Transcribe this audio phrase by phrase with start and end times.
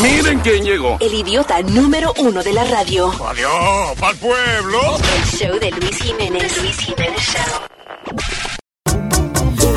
[0.00, 0.96] Miren quién llegó.
[1.00, 3.12] El idiota número uno de la radio.
[3.26, 4.80] Adiós, pa'l pueblo.
[5.16, 6.56] El show de Luis Jiménez.
[6.62, 7.70] Luis Jiménez Show.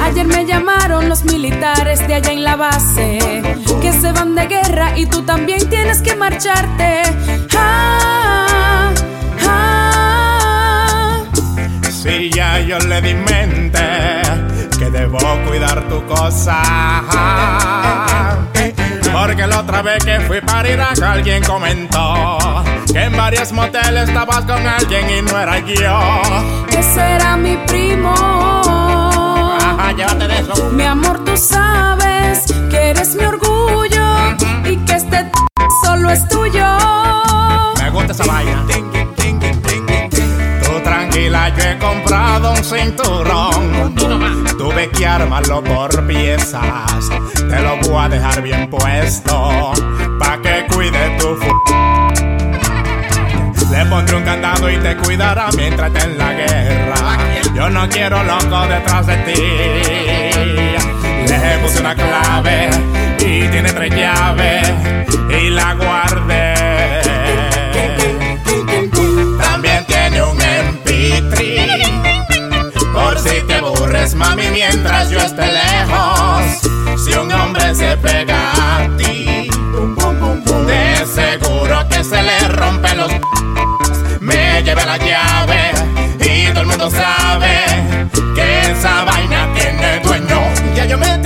[0.02, 3.18] Ayer me llamaron los militares de allá en la base,
[3.82, 7.02] que se van de guerra y tú también tienes que marcharte.
[7.56, 8.94] Ah,
[9.48, 11.24] ah.
[11.90, 13.80] Si ya yo le di mente
[14.78, 16.62] que debo cuidar tu cosa.
[19.26, 22.38] Porque la otra vez que fui para Irak alguien comentó
[22.92, 26.22] que en varios moteles estabas con alguien y no era yo.
[26.78, 28.14] Ese era mi primo.
[28.14, 30.70] Ajá, llévate de eso.
[30.72, 35.32] Mi amor, tú sabes que eres mi orgullo y que este
[35.86, 36.66] solo es tuyo.
[37.82, 38.66] Me gusta esa vaina.
[41.14, 43.96] Tú tranquila, yo he comprado un cinturón.
[44.58, 47.10] Tuve que armarlo por piezas.
[47.36, 49.74] Te lo voy a dejar bien puesto.
[50.20, 51.52] Pa' que cuide tu fu.
[53.72, 57.18] Le pondré un candado y te cuidará mientras esté en la guerra.
[57.54, 59.42] Yo no quiero loco detrás de ti.
[61.28, 62.70] Le puse una clave
[63.20, 64.68] y tiene tres llaves
[65.30, 65.76] y la
[71.30, 77.04] MP3 por si te aburres, mami, mientras yo esté lejos.
[77.04, 79.50] Si un hombre se pega a ti,
[80.68, 83.12] de seguro que se le rompen los
[84.20, 85.72] me llevé la llave
[86.20, 90.40] y todo el mundo sabe que esa vaina tiene dueño.
[90.76, 91.18] Ya yo me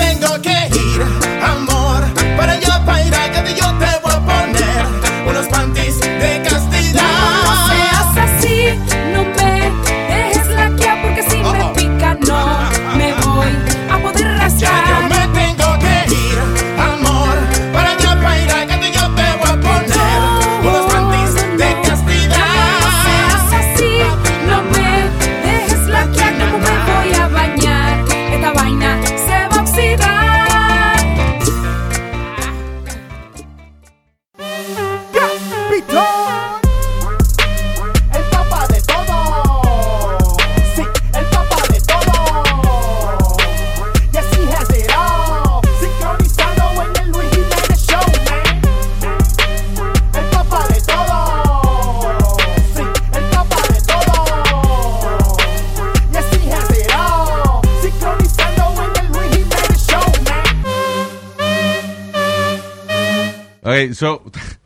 [63.68, 64.24] Ok, so,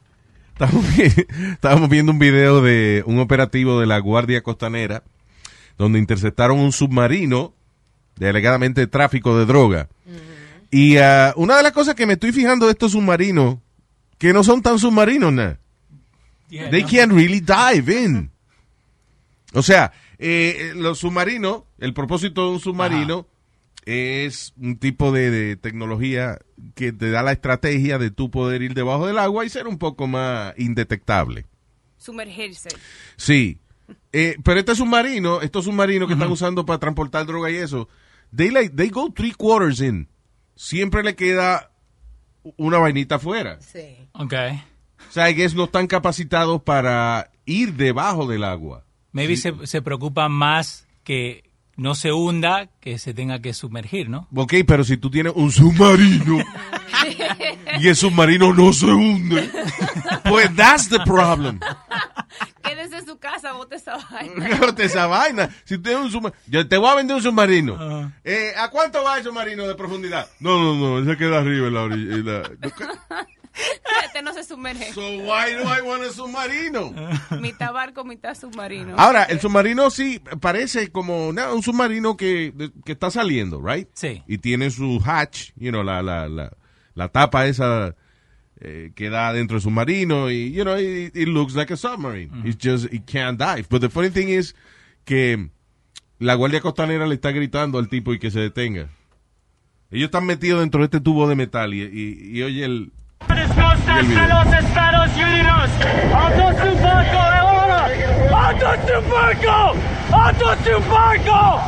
[0.53, 5.03] estábamos, vi- estábamos viendo un video de un operativo de la Guardia Costanera
[5.77, 7.55] donde interceptaron un submarino
[8.17, 9.89] de alegadamente tráfico de droga.
[10.69, 13.57] Y ah, una de las cosas que me estoy fijando de estos submarinos,
[14.19, 15.57] que no son tan submarinos, nada.
[16.69, 18.29] They can't really dive in.
[19.53, 23.25] O sea, eh, los submarinos, el propósito de un submarino
[23.85, 26.39] es un tipo de, de tecnología
[26.75, 29.77] que te da la estrategia de tú poder ir debajo del agua y ser un
[29.77, 31.45] poco más indetectable.
[31.97, 32.69] Sumergirse.
[33.17, 33.59] Sí.
[34.13, 37.89] Eh, pero este submarino, estos submarinos que están usando para transportar droga y eso,
[38.35, 40.07] they, like, they go three quarters in.
[40.55, 41.71] Siempre le queda
[42.57, 43.59] una vainita afuera.
[43.61, 43.97] Sí.
[44.13, 44.33] Ok.
[45.09, 48.85] O sea, que no están capacitados para ir debajo del agua.
[49.11, 51.50] Maybe se, se preocupa más que
[51.81, 54.27] no se hunda que se tenga que sumergir, ¿no?
[54.35, 56.37] Ok, pero si tú tienes un submarino
[57.79, 59.49] y el submarino no se hunde,
[60.23, 61.59] pues that's the problem.
[62.63, 64.45] Quédese en su casa, bote esa vaina.
[64.47, 65.49] Fíjate esa vaina.
[65.63, 68.11] Si tú tienes un submarino, yo te voy a vender un submarino.
[68.23, 70.27] Eh, ¿A cuánto va el submarino de profundidad?
[70.39, 72.13] No, no, no, ese queda arriba en la orilla.
[72.15, 72.49] en la-
[74.05, 74.93] Este no se sumerge.
[74.93, 76.93] So why do I want a submarino?
[77.39, 78.95] mitad barco, mitad submarino.
[78.97, 82.53] Ahora, el submarino sí parece como no, un submarino que,
[82.85, 83.87] que está saliendo, right?
[83.93, 84.23] Sí.
[84.27, 86.51] Y tiene su hatch, you know, la, la, la,
[86.93, 87.95] la tapa esa
[88.59, 92.31] eh, que da dentro del submarino y, you know, it, it looks like a submarine.
[92.45, 93.67] It's just, it can't dive.
[93.69, 94.55] But the funny thing is
[95.05, 95.49] que
[96.19, 98.89] la guardia costanera le está gritando al tipo y que se detenga.
[99.89, 102.91] Ellos están metidos dentro de este tubo de metal y, y, y oye el...
[103.29, 104.23] Dispuestas Y el video.
[104.39, 105.69] a los Estados Unidos.
[106.13, 107.87] ¡Auto su barco ahora!
[108.47, 109.75] ¡Auto su barco!
[110.11, 111.61] ¡Auto su barco!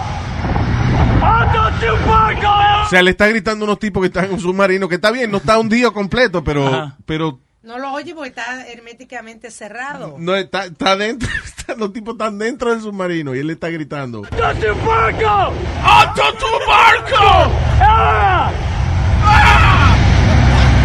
[1.23, 2.47] ¡Auto su barco
[2.85, 5.11] O sea, le está gritando a unos tipos que están en un submarino, que está
[5.11, 10.15] bien, no está hundido completo, pero, pero No lo oye porque está herméticamente cerrado.
[10.19, 13.69] no está, está dentro, está- los tipos están dentro del submarino y él le está
[13.69, 14.19] gritando.
[14.31, 15.53] ¡Auto su barco!
[15.83, 17.51] ¡Auto su barco!
[17.81, 18.51] ¡Ahora!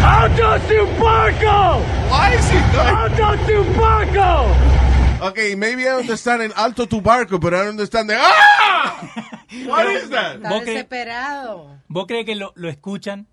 [0.09, 1.81] Alto Tupaco!
[2.11, 2.97] Why is he going?
[2.97, 5.29] Alto Tupaco!
[5.29, 9.41] Okay, maybe I understand in alto tu barco, but I don't understand the ah.
[9.67, 10.37] What is that?
[10.37, 11.81] Está ¿Vos cre- desesperado.
[11.89, 13.27] ¿Vos crees que lo, lo escuchan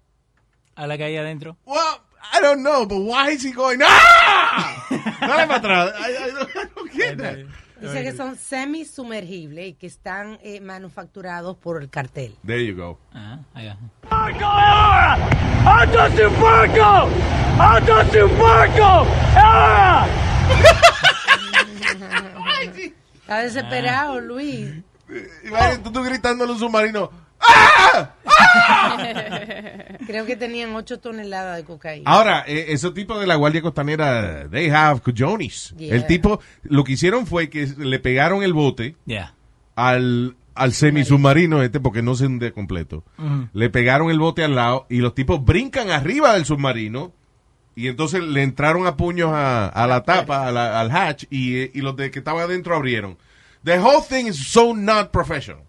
[0.75, 1.57] a la que hay adentro?
[1.65, 2.01] Well,
[2.33, 3.79] I don't know, but why is he going?
[3.83, 4.85] Ah!
[5.21, 5.93] Dale para atrás.
[5.99, 7.37] I, I don't, I don't get that.
[7.85, 12.35] Dice que son semisumergibles y que están eh, manufacturados por el cartel.
[12.45, 12.99] There you go.
[13.13, 13.77] Ah, ahí va.
[14.01, 15.29] Tupaco ahora!
[15.65, 17.09] Alto Tupaco!
[17.59, 19.07] Alto Tupaco!
[19.35, 20.07] Ahora!
[23.21, 24.69] Está desesperado, Luis.
[25.43, 27.09] Imagínate tú, gritando en un submarino.
[27.47, 28.11] ¡Ah!
[30.07, 32.09] Creo que tenían 8 toneladas de cocaína.
[32.09, 35.73] Ahora, eh, esos tipos de la Guardia Costanera, they have cojones.
[35.77, 35.95] Yeah.
[35.95, 39.33] El tipo, lo que hicieron fue que le pegaron el bote Ya.
[39.75, 43.03] al, al semisubmarino este porque no se hunde completo.
[43.53, 47.13] Le pegaron el bote al lado y los tipos brincan arriba del submarino
[47.75, 51.57] y entonces le entraron a puños a, a la tapa, a la- al hatch y,
[51.57, 53.17] eh, y los de que estaban adentro abrieron.
[53.63, 55.63] The whole thing is so not professional.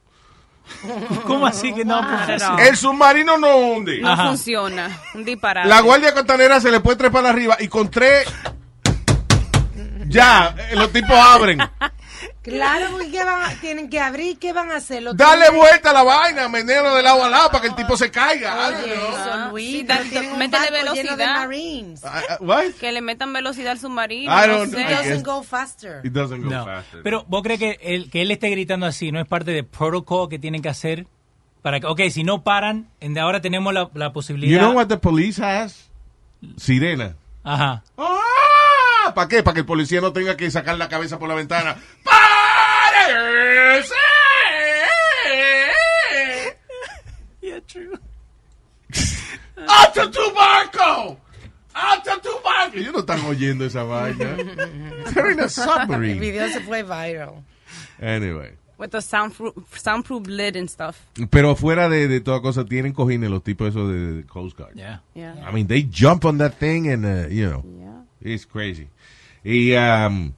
[1.27, 2.03] ¿Cómo así que no?
[2.03, 2.59] No.
[2.59, 4.01] El submarino no hunde.
[4.01, 4.29] No Ajá.
[4.29, 4.91] funciona.
[5.15, 5.69] Un disparate.
[5.69, 8.27] La guardia costanera se le puede trepar arriba y con tres.
[10.09, 11.59] Ya, eh, los tipos abren.
[12.51, 14.39] Claro, porque ¿qué van a- tienen que abrir.
[14.39, 15.03] ¿Qué van a hacer?
[15.03, 17.75] Lo Dale tienen- vuelta a la vaina, menealo del agua al lado para que el
[17.75, 18.69] tipo se caiga.
[18.69, 19.71] Oye, eso, Luis.
[19.71, 19.85] Sí,
[20.37, 21.35] métele lleno de velocidad.
[21.41, 22.05] Marines.
[22.05, 22.65] Ah, ah, what?
[22.81, 24.33] Que le metan velocidad al submarino.
[24.33, 24.81] I no don't- sé.
[24.81, 26.01] I It doesn't go faster.
[26.05, 26.65] It doesn't go No.
[26.65, 27.03] faster.
[27.03, 30.29] Pero vos crees que, el, que él esté gritando así no es parte del protocolo
[30.29, 31.07] que tienen que hacer
[31.63, 34.53] para que, ok, si no paran, en de ahora tenemos la, la posibilidad.
[34.53, 35.91] You know what the police has?
[36.57, 37.17] Sirena.
[37.43, 37.83] Ajá.
[37.99, 39.13] ¡Ah!
[39.15, 39.43] ¿Para qué?
[39.43, 41.77] Para que el policía no tenga que sacar la cabeza por la ventana.
[47.41, 47.99] Yeah, true.
[49.69, 51.19] ¡Alto tu barco!
[51.75, 52.77] ¡Alto tu barco!
[52.77, 54.37] Ellos no están oyendo esa vaina.
[55.15, 56.19] They're in a El submarine.
[56.21, 57.43] video se fue viral.
[58.01, 58.53] Anyway.
[58.79, 60.99] With the soundproof, soundproof lid and stuff.
[61.31, 64.75] Pero fuera de, de toda cosa, tienen cojines los tipos esos de, de Coast Guard.
[64.75, 65.01] Yeah.
[65.15, 65.35] Yeah.
[65.49, 68.33] I mean, they jump on that thing and, uh, you know, Yeah.
[68.35, 68.89] it's crazy.
[69.45, 70.35] Y, um,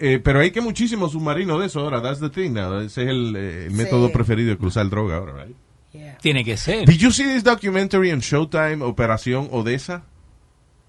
[0.00, 2.02] eh, pero hay que muchísimos submarinos de eso ahora.
[2.02, 2.78] That's the thing now.
[2.80, 3.76] Ese es el, eh, el Sí.
[3.76, 5.56] método preferido de cruzar droga ahora, right?
[5.92, 6.18] Yeah.
[6.18, 6.86] Tiene que ser.
[6.86, 10.04] Did you see this documentary on Showtime, Operación Odessa?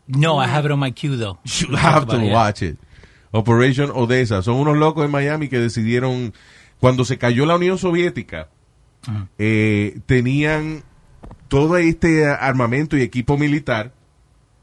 [0.08, 1.40] No, I have it on my queue, though.
[1.46, 2.78] You have to watch it.
[3.32, 4.42] Operation Odessa.
[4.44, 6.34] Son unos locos en Miami que decidieron,
[6.80, 8.50] cuando se cayó la Unión Soviética,
[9.38, 10.84] eh, tenían
[11.48, 13.94] todo este armamento y equipo militar,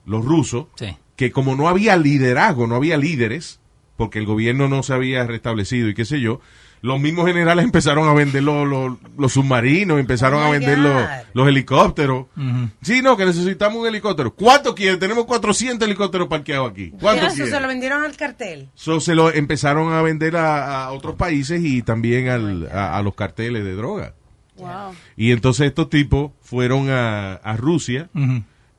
[0.06, 0.96] los rusos, Sí.
[1.16, 3.60] que como no había liderazgo, no había líderes,
[3.98, 6.40] porque el gobierno no se había restablecido y qué sé yo,
[6.80, 11.02] los mismos generales empezaron a vender los, los- los submarinos, empezaron Oh a vender los,
[11.34, 12.26] los helicópteros.
[12.36, 12.68] Ujú.
[12.80, 14.32] Sí, no, que necesitamos un helicóptero.
[14.32, 15.00] ¿Cuánto quieren?
[15.00, 16.90] Tenemos 400 helicópteros parqueados aquí.
[17.00, 17.68] ¿Cuánto Eso se lo quieren?
[17.68, 18.68] vendieron al cartel.
[18.74, 23.02] So, se lo empezaron a vender a, a otros países y también al- a, a
[23.02, 24.14] los carteles de droga.
[24.56, 24.92] Wow.
[25.16, 28.08] Y entonces estos tipos fueron a, a Rusia.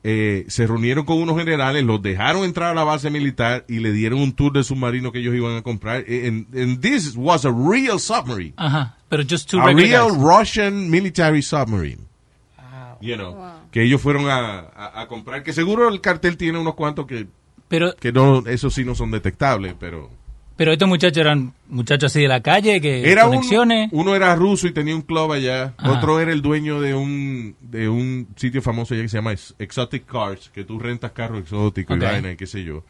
[0.02, 3.92] Eh, se reunieron con unos generales, los dejaron entrar a la base militar y le
[3.92, 6.04] dieron un tour de submarino que ellos iban a comprar.
[6.06, 8.54] Eh, And, and this was a real submarine.
[8.56, 8.96] Ajá.
[9.08, 10.22] Pero just two a regular real guys.
[10.22, 12.06] Russian military submarine.
[13.02, 13.34] You know,
[13.70, 17.26] que ellos fueron a, a- a comprar, que seguro el cartel tiene unos cuantos que,
[17.68, 20.10] Pero, que no, esos sí no son detectables, pero...
[20.60, 23.88] pero estos muchachos eran muchachos así de la calle, que Era un- conexiones.
[23.92, 25.92] uno era ruso y tenía un club allá, Ajá.
[25.92, 29.54] otro era el dueño de un de un sitio famoso allá que se llama Ex-
[29.58, 32.84] Exotic Cars, que tú rentas carros exóticos y vaina y qué sé yo.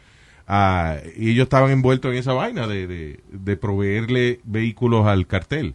[0.48, 5.72] Ah, y ellos estaban envueltos en esa vaina de, de, de proveerle vehículos al cartel.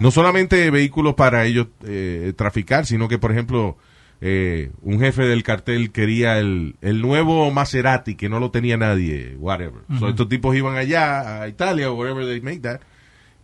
[0.00, 3.78] No solamente vehículos para ellos eh, traficar, sino que, por ejemplo,
[4.24, 9.34] eh, un jefe del cartel quería el, el nuevo Maserati que no lo tenía nadie,
[9.36, 9.82] whatever.
[9.98, 12.80] So, estos tipos iban allá a Italia o wherever they make that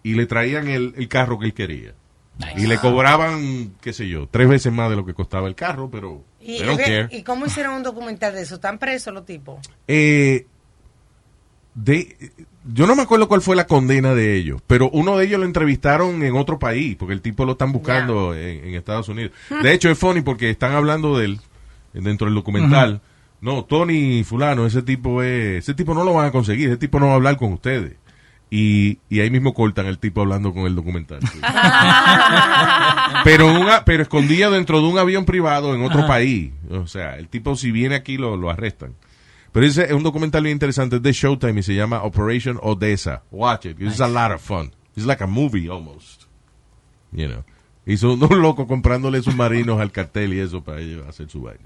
[0.05, 1.95] y le traían el, el carro que él quería.
[2.39, 2.61] Nice.
[2.61, 5.91] Y le cobraban, qué sé yo, tres veces más de lo que costaba el carro,
[5.91, 7.09] pero ¿Y, they don't y- care.
[7.11, 8.55] ¿Y cómo hicieron un documental de eso?
[8.55, 9.59] ¿Están presos los tipos?
[9.89, 10.47] Eh,
[11.75, 12.17] de,
[12.73, 15.47] yo no me acuerdo cuál fue la condena de ellos, pero uno de ellos lo
[15.47, 19.33] entrevistaron en otro país, porque el tipo lo están buscando en, en Estados Unidos.
[19.63, 21.41] De hecho, es funny porque están hablando de él
[21.95, 23.01] dentro del documental.
[23.41, 26.99] No, Tony fulano, ese tipo es, ese tipo no lo van a conseguir, ese tipo
[26.99, 27.95] no va a hablar con ustedes.
[28.51, 31.21] Y, y ahí mismo cortan el tipo hablando con el documental.
[31.21, 31.39] sí.
[33.25, 36.53] pero una, pero escondido dentro de un avión privado en otro país.
[36.71, 38.95] O sea, el tipo si viene aquí lo, lo arrestan.
[39.59, 43.25] Pero ese es un documental bien interesante, es de Showtime y se llama Operation Odessa.
[43.33, 44.05] Watch it, it's nice.
[44.05, 44.71] a lot of fun.
[44.95, 46.27] It's like a movie almost.
[47.11, 47.45] You know.
[47.85, 51.65] Hizo unos locos comprándole submarinos al cartel y eso para ellos hacer su baile.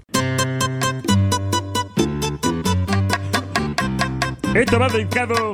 [4.55, 5.53] Esto va dedicado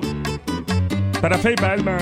[1.19, 1.98] para Feiba Alma.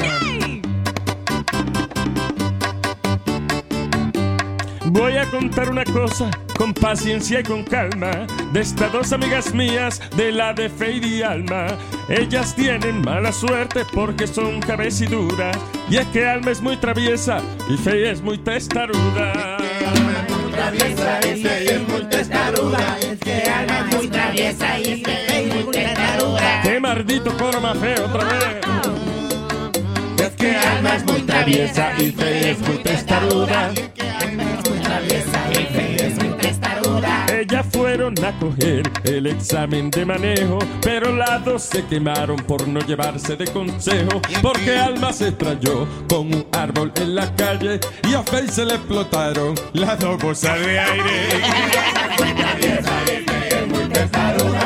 [4.90, 10.02] Voy a contar una cosa con paciencia y con calma de estas dos amigas mías
[10.16, 11.68] de la de Fade y Alma.
[12.10, 15.58] Ellas tienen mala suerte porque son cabeciduras
[15.90, 19.58] y es que Alma es muy traviesa y Fade es muy testaruda.
[20.52, 22.98] Traviesa y es muy testaruda.
[23.00, 26.62] Es que Alma es muy traviesa y Fey es muy testaruda.
[26.64, 28.58] ¡Qué maldito coro más feo otra vez!
[30.20, 33.72] Es que Alma es muy traviesa y Fey es muy testaruda.
[37.30, 42.80] Ellas fueron a coger el examen de manejo, pero las dos se quemaron por no
[42.80, 48.24] llevarse de consejo, porque Alma se estrelló con un árbol en la calle y a
[48.24, 51.30] Faye se le explotaron las dos bolsas de aire.
[54.10, 54.57] Ay,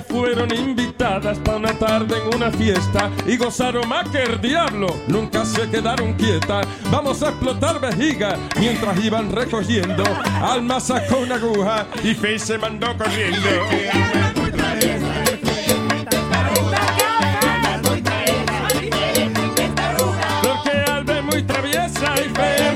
[0.00, 4.88] Fueron invitadas para una tarde en una fiesta y gozaron más que el diablo.
[5.08, 6.66] Nunca se quedaron quietas.
[6.90, 10.04] Vamos a explotar vejiga mientras iban recogiendo.
[10.42, 13.48] Alma sacó una aguja y Faye se mandó corriendo.
[20.42, 22.75] Porque Alba es muy traviesa y Faye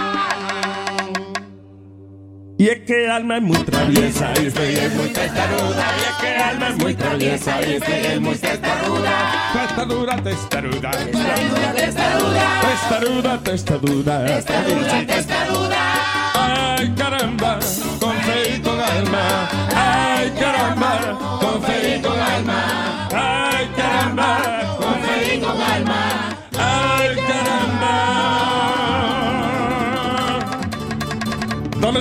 [2.61, 5.83] Y es que Alma es muy traviesa y Faye es muy testaruda.
[5.97, 9.51] Y es que Alma es muy traviesa y Faye es muy testaruda.
[9.51, 10.91] Testaruda, testaruda.
[10.91, 11.73] Testaruda,
[13.41, 14.25] testaruda.
[14.27, 15.81] Testaruda, testaruda.
[16.35, 17.57] Ay, caramba,
[17.99, 19.60] con fe y con alma.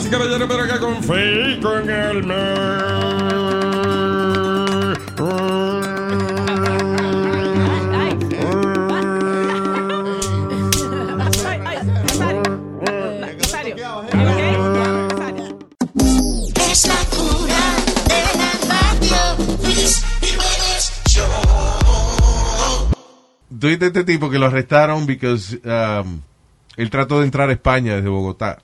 [0.01, 1.91] Damas y caballeros, pero acá con fe y con
[16.57, 17.61] Es la cura
[18.09, 18.53] de la
[23.87, 26.23] este tipo que lo arrestaron because um,
[26.77, 28.63] él trató de entrar a España desde Bogotá.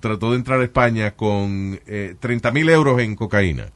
[0.00, 3.66] Trató de entrar a España con eh, 30 mil euros en cocaína.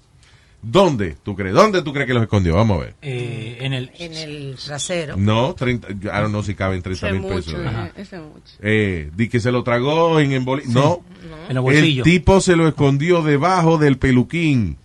[0.66, 1.54] ¿Dónde tú crees?
[1.54, 2.54] ¿Dónde tú crees que los escondió?
[2.57, 2.95] Vamos a ver.
[3.02, 5.14] Eh, en el En el trasero.
[5.19, 7.52] No, 30, I don't know si caben 30 mil pesos.
[7.54, 8.54] Mucho, ese es mucho.
[8.61, 10.62] Eh, di que se lo tragó en emboli...
[10.69, 11.02] No,
[11.50, 12.04] en los el bolsillos.
[12.04, 14.78] tipo se lo escondió debajo del peluquín.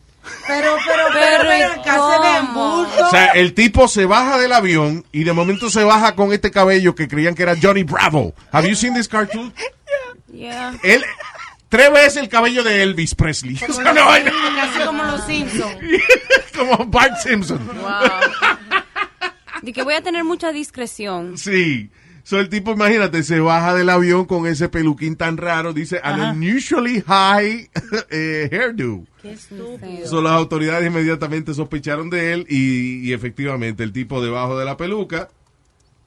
[0.45, 3.05] Pero, pero, pero, Pero, pero, ¿y acá se ve bulto.
[3.07, 6.51] O sea, el tipo se baja del avión y de momento se baja con este
[6.51, 8.33] cabello que creían que era Johnny Bravo.
[8.51, 9.53] Have you seen this cartoon?
[10.33, 10.77] Yeah.
[10.83, 11.03] Él,
[11.69, 13.57] tres veces el cabello de Elvis Presley.
[13.69, 15.77] O sea, vaina Casi como los Simpsons.
[16.57, 17.59] como Bart Simpson.
[17.67, 18.69] Wow.
[19.61, 21.37] De que voy a tener mucha discreción.
[21.37, 21.89] Sí.
[22.23, 25.73] So, el tipo, imagínate, se baja del avión con ese peluquín tan raro.
[25.73, 26.31] Dice, an Ajá.
[26.31, 27.69] unusually high
[28.11, 29.03] eh, hairdo.
[29.21, 30.05] Qué estúpido.
[30.05, 34.77] So, las autoridades inmediatamente sospecharon de él y, y efectivamente el tipo debajo de la
[34.77, 35.29] peluca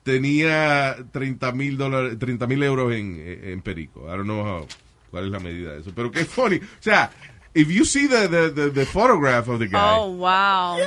[0.02, 4.00] tenía 30 mil dólares, 30 mil euros en, en perico.
[4.06, 4.66] I don't know how-
[5.10, 5.92] cuál es la medida de eso.
[5.94, 6.56] Pero qué funny.
[6.56, 7.10] O sea,
[7.54, 10.78] if you see the, the, the, the photograph of the guy, Oh, wow.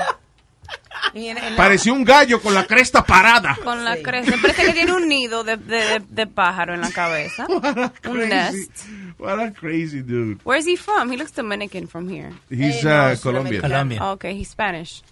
[1.13, 3.55] Y en- en- parecía un gallo con la cresta parada.
[3.63, 4.03] Con la Sí.
[4.03, 4.36] cresta.
[4.41, 7.45] Parece que tiene un nido de, de, de- de pájaro en la cabeza.
[7.50, 7.62] Un
[8.01, 8.27] Crazy.
[8.29, 8.86] nest.
[9.19, 10.39] What a crazy dude.
[10.43, 11.10] Where's he from?
[11.12, 12.31] He looks Dominican from here.
[12.50, 13.62] He's Eh, no, uh, es Colombian.
[13.62, 14.00] Colombia.
[14.03, 15.03] Oh, okay, he's Spanish.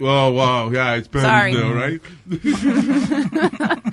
[0.00, 1.52] Oh, wow, yeah, it's Sorry.
[1.52, 2.02] Spanish now, right?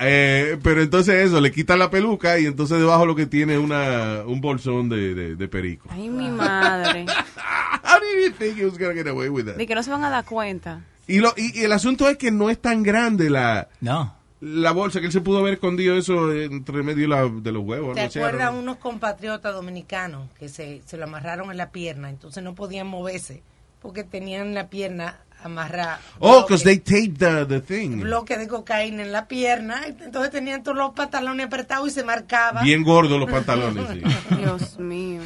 [0.00, 3.60] Eh, pero entonces eso, le quitan la peluca y entonces debajo lo que tiene es
[3.60, 5.88] una, un bolsón de, de, de perico.
[5.90, 7.06] Ay, mi madre.
[7.84, 9.54] How did you think he was get away with that?
[9.56, 10.82] De que no se van a dar cuenta.
[11.06, 14.16] Y, lo, y, y el asunto es que no es tan grande la, No.
[14.40, 17.62] la bolsa, que él se pudo haber escondido eso entre medio de, la- de los
[17.62, 17.94] huevos.
[17.94, 22.10] ¿Te no acuerdas no- unos compatriotas dominicanos que se, se lo amarraron en la pierna,
[22.10, 23.42] entonces no podían moverse
[23.84, 26.00] porque tenían la pierna amarrada?
[26.20, 28.00] Oh, because they taped the, the thing.
[28.00, 32.64] bloque de cocaína en la pierna, entonces tenían todos los pantalones apretados y se marcaban.
[32.64, 34.36] Bien gordos los pantalones, sí.
[34.36, 35.20] Dios mío.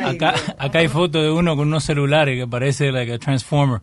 [0.00, 0.54] Ay, Acá, Dios.
[0.58, 3.82] acá hay fotos de uno con unos celulares que parece like a transformer.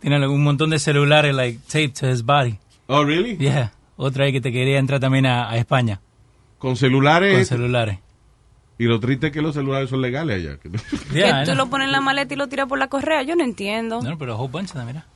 [0.00, 2.58] Tiene un montón de celulares like taped to his body.
[2.88, 3.36] Oh, really?
[3.36, 3.72] Yeah.
[3.96, 6.00] Otra ahí que te quería entrar también a, a España
[6.58, 7.48] Con con celulares.
[8.78, 10.58] Y lo triste es que los celulares son legales allá.
[11.12, 13.22] Yeah, que tú lo pones en la maleta y lo tiras por la correa.
[13.22, 14.02] Yo no entiendo.
[14.02, 15.06] No, pero a whole bunch of them, mira.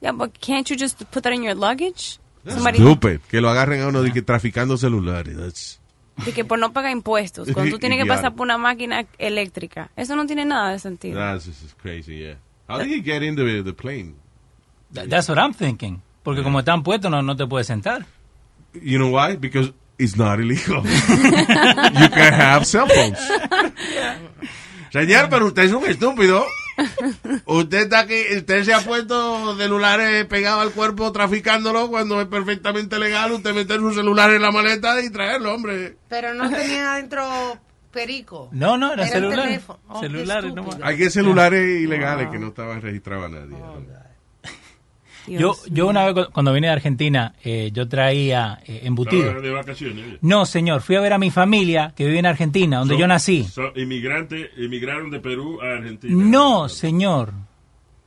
[0.00, 2.18] Yeah, but can't you just put that in your luggage?
[2.46, 3.20] Somebody- Stupid.
[3.28, 5.36] Que lo agarren a uno de que traficando celulares.
[5.36, 5.78] That's-
[6.24, 9.90] de que por no pagar impuestos, cuando tú tienes que pasar por una máquina eléctrica.
[9.96, 11.18] Eso no tiene nada de sentido.
[11.18, 12.36] That's just crazy, yeah.
[12.68, 14.14] How did he get in the, the plane?
[14.94, 16.00] That- That's what I'm thinking.
[16.22, 18.04] Porque como están puestos, no, no te puedes sentar.
[18.74, 19.36] You know why?
[19.36, 20.82] Because it's not illegal.
[20.86, 23.18] you can have cell phones.
[24.92, 26.44] Señor, pero usted es un estúpido.
[27.46, 32.98] Usted está aquí, usted se ha puesto celulares pegados al cuerpo traficándolo cuando es perfectamente
[32.98, 35.96] legal usted meter su celular en la maleta y traerlo, hombre.
[36.08, 37.58] Pero no tenía adentro
[37.90, 38.50] perico.
[38.52, 39.44] No, no, era Era celular.
[39.46, 39.78] teléfono.
[39.88, 40.76] Oh, celulares nomás.
[40.82, 43.56] Hay que celulares ilegales que no estaban registrados a nadie.
[45.26, 49.22] Dios Yo, yo una vez cu- cuando vine de Argentina, eh, yo traía eh, embutido.
[49.24, 50.04] Estaba de vacaciones.
[50.22, 53.44] No, señor, fui a ver a mi familia que vive en Argentina, donde yo nací.
[53.44, 56.14] son inmigrantes, emigraron de Perú a Argentina.
[56.24, 57.32] No, señor.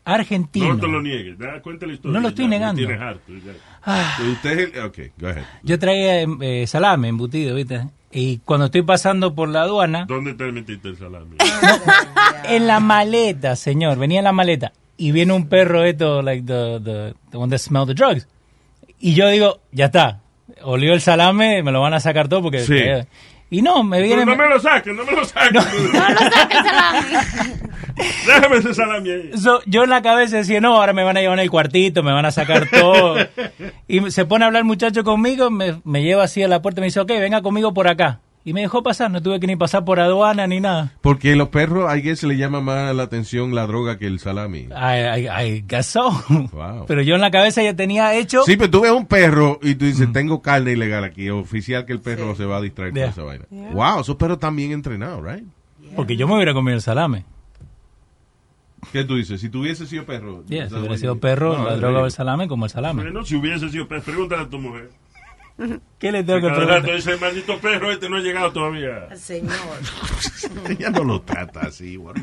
[0.05, 0.69] Argentina.
[0.69, 2.13] No te lo niegues, da cuenta la historia.
[2.15, 2.79] No lo estoy ya, negando.
[2.79, 3.51] tienes harto, ya.
[3.83, 4.83] Ah, Usted es el...
[4.85, 5.43] Ok, go ahead.
[5.61, 7.85] yo traía eh, salame, embutido, ¿viste?
[8.11, 11.35] Y cuando estoy pasando por la aduana, ¿Dónde te metiste el salami?
[12.45, 14.71] en la maleta, señor, venía en la maleta.
[15.01, 18.27] Y viene un perro esto, like the, the, the one that smell the drugs.
[18.99, 20.19] Y yo digo, ya está.
[20.61, 22.59] Olió el salame, me lo van a sacar todo porque...
[22.59, 22.77] Sí.
[23.49, 24.25] y no, me No, viene...
[24.25, 25.53] no me lo saques, no me lo saques.
[25.53, 25.61] No.
[28.27, 29.31] Déjame ese salami ahí.
[29.37, 32.11] So, yo en la cabeza decía, no, ahora me van a llevar al cuartito, me
[32.11, 33.15] van a sacar todo.
[33.87, 36.79] y se pone a hablar el muchacho conmigo, me, me lleva así a la puerta
[36.79, 38.19] y me dice, ok, venga conmigo por acá.
[38.49, 40.93] Y me dejó pasar, no tuve que ni pasar por aduana ni nada.
[41.01, 44.17] Porque los perros, hay que se le llama más la atención la droga que el
[44.19, 44.69] salami.
[44.71, 46.09] I, I, I guess so.
[46.51, 46.85] Wow.
[46.87, 48.41] Pero yo en la cabeza ya tenía hecho...
[48.45, 51.93] Sí, pero tú ves un perro y tú dices, tengo carne ilegal aquí, oficial que
[51.93, 53.03] el perro se va a distraer Yeah.
[53.03, 53.45] con esa vaina.
[53.71, 55.43] Wow, esos perros están bien entrenados, right?
[55.95, 57.25] Porque yo me hubiera comido el salame.
[58.91, 59.39] ¿Qué tú dices?
[59.41, 60.43] Si tuviese sido perro.
[60.47, 62.71] Yeah, ¿sabes si hubiera sido you- perro, No, la droga o el salame como el
[62.71, 63.03] salame.
[63.03, 64.89] Bueno, si hubiese sido perro, pregúntale a tu mujer.
[65.99, 66.83] ¿Qué le tengo que preguntar?
[66.95, 69.13] dice, maldito perro, este no ha llegado todavía.
[69.15, 69.53] Señor.
[70.69, 71.93] Ella no lo trata así.
[71.93, 72.13] you know?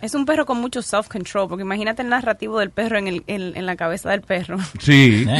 [0.00, 3.56] Es un perro con mucho self-control, porque imagínate el narrativo del perro en, el, en,
[3.56, 4.58] en la cabeza del perro.
[4.80, 5.26] Sí.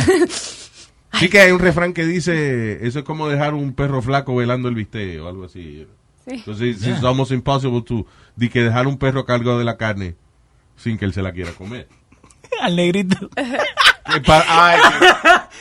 [1.18, 4.70] Sí que hay un refrán que dice, eso es como dejar un perro flaco velando
[4.70, 5.86] el bistec o algo así.
[6.26, 6.36] Sí.
[6.36, 6.94] Entonces, Yeah.
[6.94, 10.16] it's almost impossible to, de que dejar un perro cargado de la carne
[10.74, 11.86] sin que él se la quiera comer.
[12.62, 13.28] Al negrito.
[14.04, 14.80] ¿Qué, pa- ay,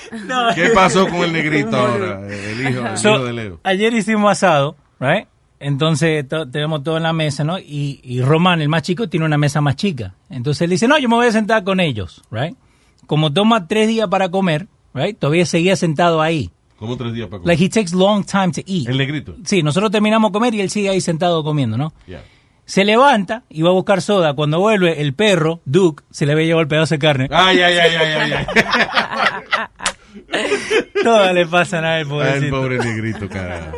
[0.55, 2.21] ¿qué- qué pasó con el negrito ahora?
[2.27, 3.59] El hijo, el So, hijo de Leo.
[3.63, 5.27] Ayer hicimos asado, right?
[5.59, 7.59] Entonces to- tenemos todo en la mesa, ¿no?
[7.59, 10.15] Y, y Román, el más chico, tiene una mesa más chica.
[10.29, 12.55] Entonces él dice, no, yo me voy a sentar con ellos, right?
[13.05, 15.17] Como toma tres días para comer, right?
[15.17, 16.49] Todavía seguía sentado ahí.
[16.77, 17.47] Como tres días para comer.
[17.59, 18.87] Like he takes long time to eat.
[18.89, 19.35] El negrito.
[19.45, 21.93] Sí, nosotros terminamos de comer y él sigue ahí sentado comiendo, ¿no?
[22.07, 22.23] Yeah.
[22.71, 24.33] Se levanta y va a buscar soda.
[24.33, 27.27] Cuando vuelve, el perro, Duke, se le había llevado el pedazo de carne.
[27.29, 28.33] Ay, ay, ay, ay, ay.
[28.33, 29.65] ay.
[31.03, 32.55] Todo le pasa a él, Ay, el pobrecito.
[32.55, 33.77] pobre negrito, carajo.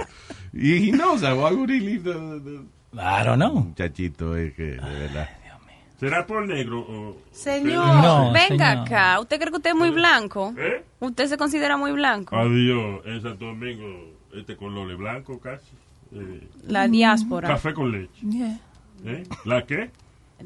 [0.54, 1.36] Y he knows that.
[1.36, 3.52] Why would he leave the, the- I don't know.
[3.64, 4.36] muchachito?
[4.38, 5.28] Es que, de verdad.
[6.00, 7.18] ¿Será por negro o...?
[7.32, 7.84] Señor.
[8.04, 8.86] No, Venga señor.
[8.88, 10.54] acá, ¿usted cree que usted es muy blanco?
[10.56, 10.84] ¿Eh?
[11.00, 12.36] ¿Usted se considera muy blanco?
[12.36, 15.72] Adiós, en Santo Domingo, este color blanco casi.
[16.12, 17.48] Eh, La diáspora.
[17.48, 18.22] café con leche.
[18.30, 18.60] Yeah.
[19.06, 19.24] ¿Eh?
[19.46, 19.92] ¿La qué?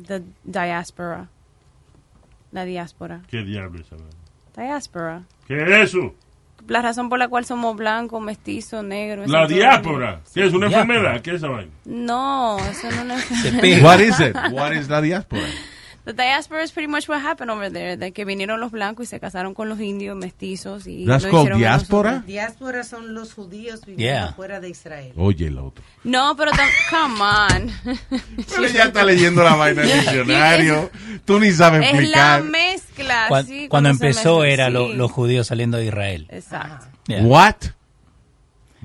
[0.07, 1.27] The diaspora.
[2.51, 3.21] La diáspora.
[3.29, 4.11] ¿Qué diablo es esa vaina?
[4.55, 5.23] Diáspora.
[5.47, 6.15] ¿Qué es eso?
[6.67, 9.29] La razón por la cual somos blancos, mestizos, negros.
[9.29, 10.21] La diáspora.
[10.33, 10.95] ¿Qué es una Diáspora.
[10.95, 11.21] enfermedad?
[11.21, 11.71] ¿Qué es esa vaina?
[11.85, 13.61] No, eso no es una enfermedad.
[13.61, 13.83] pega.
[13.85, 14.35] What is it?
[14.51, 15.43] What is la diáspora?
[16.07, 17.97] The diaspora is pretty much what happened over there.
[17.97, 21.29] De que vinieron los blancos y se casaron con los indios mestizos y That's lo
[21.31, 22.23] called hicieron diáspora?
[22.25, 24.33] Diáspora son los judíos viviendo Yeah.
[24.33, 25.11] fuera de Israel.
[25.17, 25.83] Oye, el otro.
[26.05, 26.51] No, pero
[26.89, 27.71] come on.
[28.47, 30.89] Pero ya está leyendo la vaina del diccionario.
[31.25, 32.43] Tú ni sabes es la explicar.
[32.43, 33.43] mezcla.
[33.45, 34.71] Sí, cuando empezó mezcla, era sí.
[34.71, 36.27] lo- los judíos saliendo de Israel.
[36.29, 36.85] Exacto.
[37.07, 37.21] Yeah.
[37.23, 37.55] What?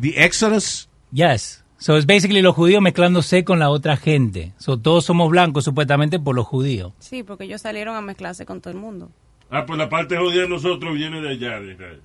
[0.01, 0.89] The Exodus?
[1.13, 1.62] Yes.
[1.83, 4.53] So it's basically los judíos mezclándose con la otra gente.
[4.57, 6.93] So todos somos blancos supuestamente por los judíos.
[7.01, 9.11] Sí, porque ellos salieron a mezclarse con todo el mundo.
[9.51, 12.01] Ah, pues la parte judía de nosotros viene de allá, de Israel.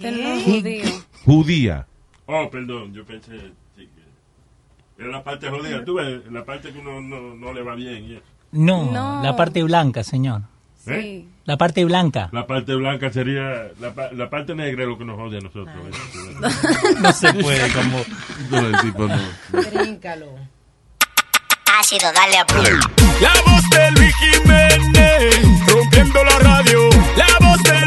[0.00, 0.84] Es judío.
[1.24, 1.86] Judía.
[2.26, 3.38] Oh, perdón, yo pensé
[3.74, 3.88] sí,
[4.96, 5.82] que era la parte judía.
[5.82, 8.20] Tú ves, la parte que uno no, no le va bien.
[8.52, 9.22] No, No.
[9.22, 10.42] la parte blanca, señor.
[10.86, 11.00] ¿Eh?
[11.02, 11.28] Sí.
[11.44, 12.28] La parte blanca.
[12.32, 13.68] La parte blanca sería.
[13.80, 15.76] La, pa- la parte negra es lo que nos odia a nosotros.
[15.76, 16.94] ¿eh?
[17.00, 17.98] No se puede como...
[18.50, 19.18] No, el tipo no.
[19.52, 20.26] Bríncalo.
[21.80, 22.72] Ácido, dale a play.
[23.20, 26.88] La voz de Luis Jiménez, rompiendo la radio.
[27.16, 27.86] La voz de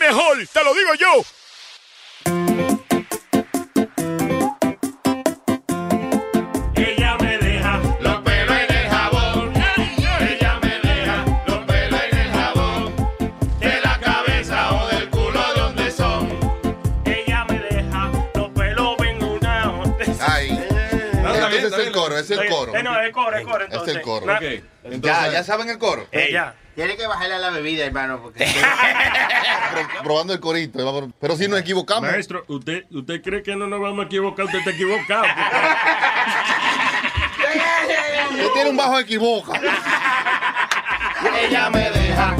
[0.00, 2.89] Mejor, te lo digo yo.
[22.34, 22.78] Es el coro, es el coro.
[22.78, 23.96] Eh, no, es coro, es coro, Es entonces.
[23.96, 24.26] el coro.
[25.02, 26.06] Ya, ya saben el coro.
[26.12, 26.54] Ella.
[26.74, 28.44] Tiene que bajarle a la bebida, hermano, porque
[29.72, 30.82] Pro- probando el corito.
[30.84, 32.10] vamos- Pero si nos equivocamos.
[32.10, 34.46] Maestro, ¿usted, ¿usted cree que no nos vamos a equivocar?
[34.46, 35.24] Usted está equivocado.
[38.30, 39.60] Usted tiene un bajo equivoca.
[41.40, 42.36] Ella me deja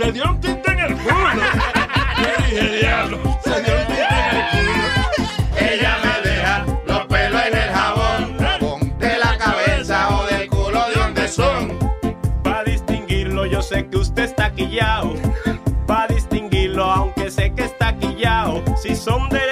[0.00, 1.14] se dio un tinte en el culo.
[2.18, 4.84] Yo dije, diablo, se dio un tinte en el culo.
[5.58, 8.98] Ella me deja los pelos en el jabón.
[8.98, 11.78] De la cabeza o del culo de donde son.
[12.42, 15.16] Para distinguirlo, yo sé que usted está quillao.
[15.86, 18.62] Para distinguirlo, aunque sé que está quillao.
[18.82, 19.49] Si son del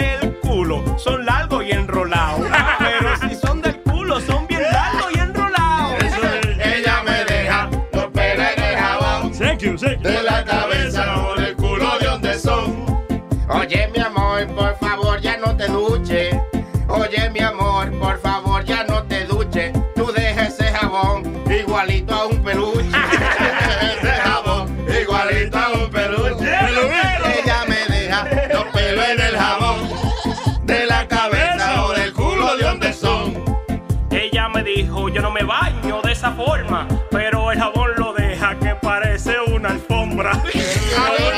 [36.38, 36.86] forma.
[37.10, 40.30] Pero el jabón lo deja que parece una alfombra.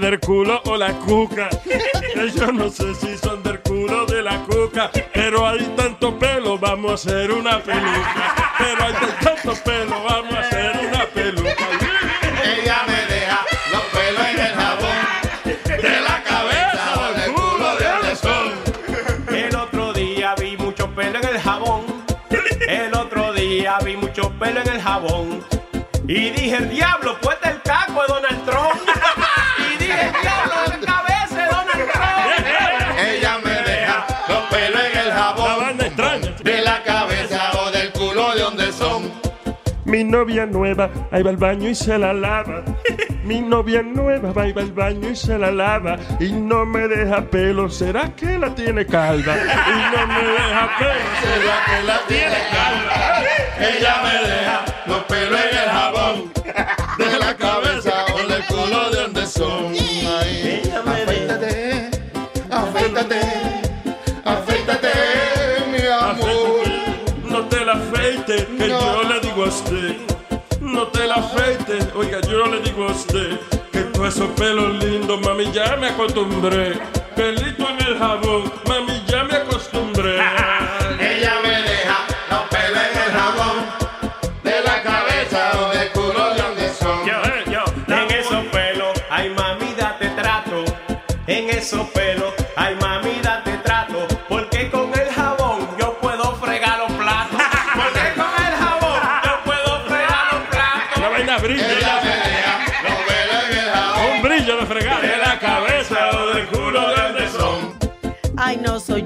[0.00, 1.48] Del culo o la cuca.
[2.34, 6.58] Yo no sé si son del culo o de la cuca, pero hay tanto pelo,
[6.58, 8.34] vamos a hacer una peluca.
[8.58, 11.66] Pero hay tanto pelo, vamos a hacer una peluca.
[12.44, 14.96] Ella me deja los pelos en el jabón.
[15.66, 19.34] De la cabeza o del culo de donde son.
[19.34, 21.84] El otro día vi mucho pelo en el jabón.
[22.68, 25.44] El otro día vi mucho pelo en el jabón.
[26.06, 27.37] Y dije, el diablo, pues
[40.28, 42.62] novia nueva, ahí va al baño y se la lava.
[43.24, 45.96] Mi novia nueva va y va al baño y se la lava.
[46.20, 49.34] Y no me deja pelo, ¿será que la tiene calva?
[49.36, 53.22] Y no me deja pelo, ¿será que la tiene calva?
[53.58, 56.32] Ella me deja los pelos en el jabón.
[56.98, 59.72] De la cabeza o del culo de donde son.
[59.72, 61.90] Ay, afeítate,
[62.50, 63.20] afeítate,
[64.26, 64.88] afeítate,
[65.70, 66.68] mi amor.
[67.24, 70.07] No te la afeites, que yo le digo a usted.
[71.98, 73.40] Oiga, yo le digo a usted.
[73.72, 76.78] Que todos esos pelos lindos, mami, ya me acostumbré.
[77.16, 78.87] Pelito en el jabón, mami,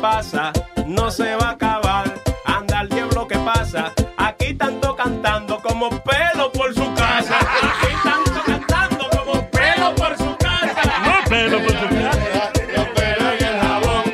[0.00, 0.52] pasa.
[0.86, 3.92] No se va a acabar, anda el diablo que pasa.
[4.16, 7.38] Aquí tanto cantando como pelo por su casa.
[7.38, 10.82] Aquí tanto cantando como pelo por su casa.
[11.04, 12.52] No pelo por su casa.
[12.74, 14.04] Los pelos en el jabón.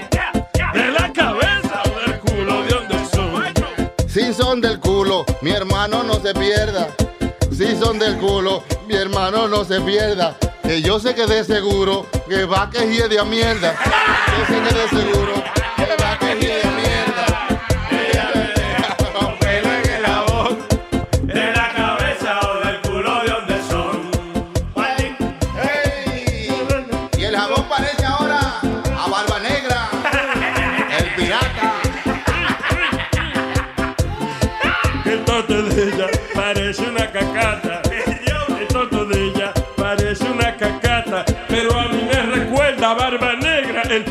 [0.72, 4.08] De la cabeza o del culo de donde son.
[4.08, 6.88] Si son del culo, mi hermano no se pierda.
[7.50, 10.36] Si son del culo, mi hermano no se pierda.
[10.62, 13.74] Que yo sé que de seguro que va que hiede a mierda.
[14.38, 15.43] Yo sé que de seguro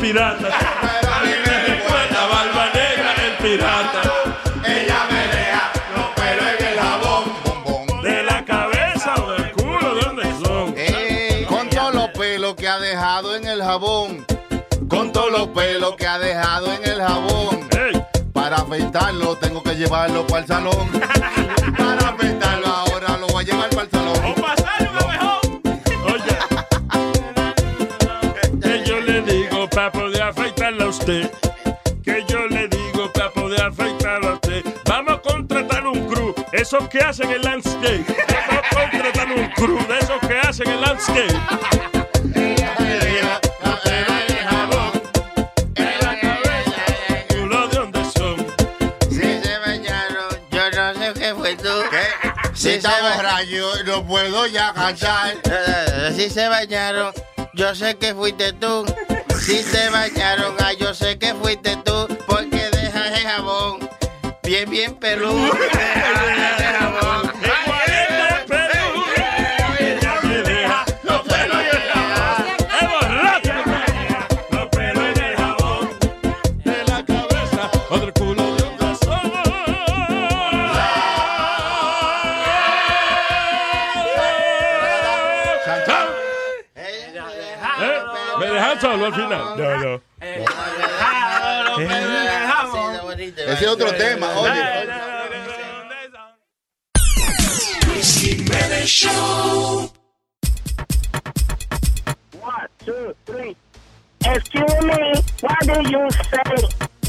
[0.04, 0.48] pirata.
[0.82, 4.02] Pero a mí me recuerda Barba Negra, el pirata.
[4.66, 8.02] Ella me deja los pelos en el jabón.
[8.02, 10.74] De la cabeza o del culo, ¿de dónde son?
[10.76, 14.26] Ey, con todos los pelos que ha dejado en el jabón.
[14.88, 17.68] Con todos los pelos que ha dejado en el jabón.
[17.72, 20.90] Ey, Para afeitarlo tengo que llevarlo para el salón.
[21.78, 24.63] Para afeitarlo ahora lo voy a llevar para el salón.
[31.04, 31.30] Usted.
[32.02, 34.64] Que yo le digo para poder afeitarla a usted.
[34.86, 36.34] Vamos a contratar un crew.
[36.52, 38.04] Esos que hacen el landscape.
[38.48, 41.34] Vamos a contratar un crew de esos que hacen el landscape.
[49.10, 51.68] Si se bañaron, yo no sé qué fue tú.
[52.54, 55.34] Si está borracho, no puedo ya cantar.
[55.44, 57.12] Eh, Si se bañaron,
[57.54, 58.84] yo sé que fuiste tú.
[59.44, 62.08] Si se bañaron, ah, yo sé que fuiste tú.
[62.26, 63.90] Porque dejas el jabón
[64.42, 65.52] bien, bien peludo.
[89.06, 89.56] al final?
[89.56, 90.00] No, no.
[92.48, 93.20] Jabón.
[93.20, 94.88] Ese es otro tema, oye.
[98.02, 99.90] Jiménez Show.
[102.40, 103.56] One, two, three.
[104.24, 106.54] Excuse me, what do you say?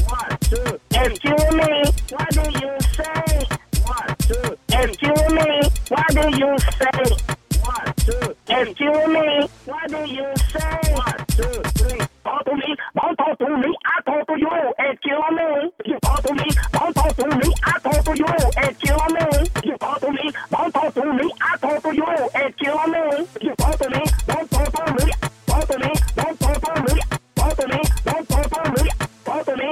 [0.06, 0.80] One, two.
[0.90, 3.46] Excuse me, what do you say?
[3.84, 4.56] One, two.
[4.68, 5.48] Excuse me,
[5.88, 7.00] what do you say?
[7.62, 8.36] One, two.
[8.48, 10.85] Excuse me, what do you say?
[21.96, 22.98] Excuse me,
[23.40, 24.04] you me, don't me,
[24.36, 25.24] to me, don't
[26.84, 27.00] me,
[27.54, 27.80] to me,
[29.46, 29.68] don't me,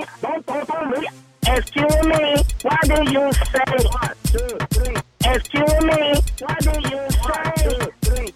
[0.65, 1.01] to me.
[1.47, 3.77] Excuse me, what do you say?
[3.91, 4.97] One, two, three.
[5.27, 7.21] Excuse me, what do you say?
[7.21, 8.33] One, two, three.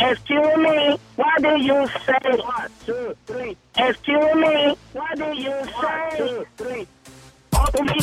[0.00, 2.18] Excuse me, what do you say?
[2.38, 3.56] One, two, three.
[3.76, 5.72] Excuse me, what do you say?
[5.72, 6.86] One, two, three.
[7.52, 8.00] To me,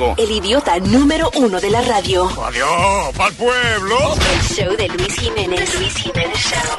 [0.00, 2.24] El idiota número uno de la radio.
[2.42, 3.98] Adiós, pa'l pueblo.
[4.32, 5.78] El show de Luis Jiménez.
[5.78, 6.78] Luis Jiménez Show.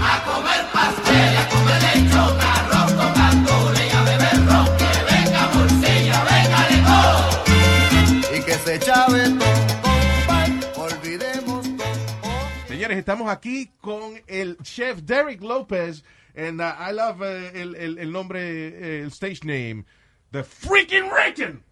[0.00, 4.66] A comer pastel, a comer lechón, arroz con gandules y a beber ron.
[4.78, 8.36] Que venga morcilla, venga licor.
[8.36, 11.66] Y que se chave todo, olvidemos
[12.68, 16.04] Señores, estamos aquí con el chef Derek Lopez.
[16.38, 19.84] And uh, I love uh, el, el, el nombre, eh, el stage name,
[20.30, 21.64] The Freaking Rican.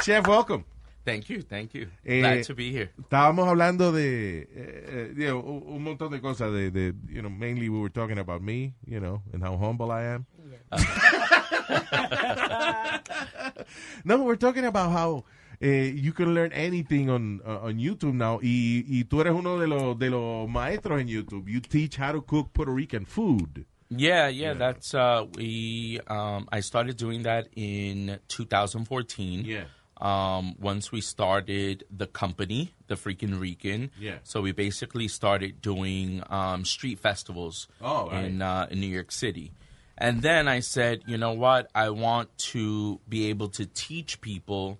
[0.00, 0.64] Chef, welcome.
[1.04, 1.88] Thank you, thank you.
[2.04, 2.92] Eh, Glad to be here.
[3.00, 6.52] Estábamos hablando de eh, eh, you know, un montón de cosas.
[6.52, 9.90] De, de, you know, mainly we were talking about me, you know, and how humble
[9.90, 10.26] I am.
[14.04, 15.24] no, we're talking about how
[15.60, 18.38] eh, you can learn anything on uh, on YouTube now.
[18.42, 21.48] Y, y tú eres uno de los de los maestros en YouTube.
[21.48, 23.64] You teach how to cook Puerto Rican food.
[23.88, 29.44] Yeah, yeah, that's uh we um I started doing that in 2014.
[29.44, 29.64] Yeah.
[29.98, 33.90] Um once we started the company, the freaking Rican.
[33.98, 34.18] Yeah.
[34.24, 38.24] So we basically started doing um street festivals Oh, right.
[38.24, 39.52] in uh in New York City.
[39.98, 41.70] And then I said, you know what?
[41.74, 44.78] I want to be able to teach people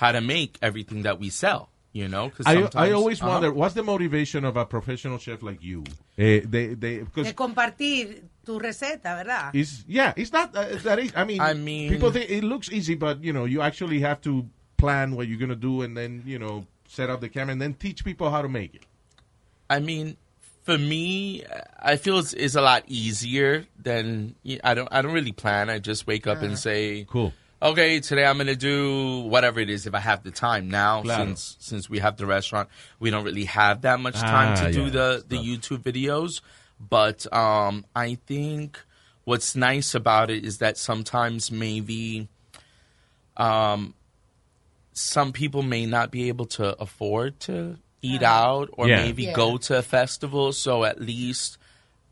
[0.00, 2.28] how to make everything that we sell, you know?
[2.30, 3.30] 'Cause I, I always Uh-huh.
[3.32, 5.84] wonder what's the motivation of a professional chef like you.
[6.18, 9.50] Eh, they, they, because De compartir tu receta, ¿verdad?
[9.54, 11.14] It's yeah, it's not uh, that easy.
[11.16, 14.20] I mean, I mean- people think it looks easy, but you know, you actually have
[14.22, 14.44] to
[14.76, 17.72] plan what you're gonna do, and then you know, set up the camera, and then
[17.74, 18.82] teach people how to make it.
[19.70, 20.16] I mean,
[20.62, 21.42] for me,
[21.80, 24.88] I feel it's, it's a lot easier than I don't.
[24.92, 25.70] I don't really plan.
[25.70, 26.46] I just wake up Uh-huh.
[26.46, 27.32] and say, "Cool,
[27.62, 31.26] okay, today I'm gonna do whatever it is if I have the time." Now, Claro.
[31.26, 34.72] since since we have the restaurant, we don't really have that much time Ah, to
[34.72, 36.40] do yeah, the the YouTube videos.
[36.78, 38.78] But um, I think
[39.24, 42.28] what's nice about it is that sometimes maybe
[43.36, 43.94] um,
[44.92, 49.02] some people may not be able to afford to eat out or Yeah.
[49.04, 49.32] maybe Yeah.
[49.32, 50.52] go to a festival.
[50.52, 51.58] So at least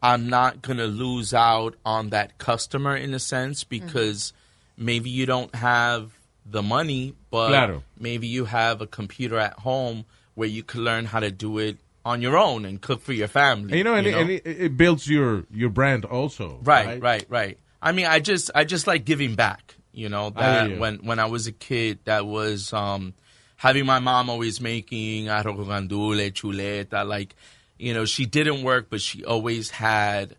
[0.03, 4.33] I'm not going to lose out on that customer in a sense because
[4.77, 6.13] maybe you don't have
[6.47, 7.83] the money, but Claro.
[7.99, 11.79] maybe you have a computer at home where you can learn how to do it
[12.05, 13.71] on your own and cook for your family.
[13.71, 16.61] And, you know, and, it, and it, it builds your your brand also.
[16.63, 17.59] Right, right, right.
[17.81, 19.75] I mean, I just I just like giving back.
[19.93, 20.79] You know that you.
[20.81, 23.15] when when I was a kid, that was um,
[23.57, 27.07] having my mom always making arroz gandule, chuleta.
[27.07, 27.37] Like,
[27.79, 30.37] you know, she didn't work, but she always had.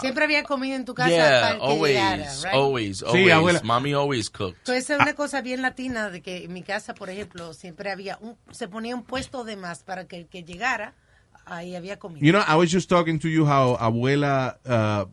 [0.00, 2.54] Siempre había comida en tu casa yeah, para el que always, llegara, right?
[2.54, 3.32] always, Sí, always.
[3.32, 3.60] abuela.
[3.62, 4.58] Mommy always cooked.
[4.58, 8.18] Entonces es una cosa bien latina de que en mi casa, por ejemplo, siempre había
[8.20, 10.94] un, se ponía un puesto de más para que el que llegara,
[11.46, 12.24] ahí había comida.
[12.24, 15.06] You know, I was just talking to you how abuela, uh,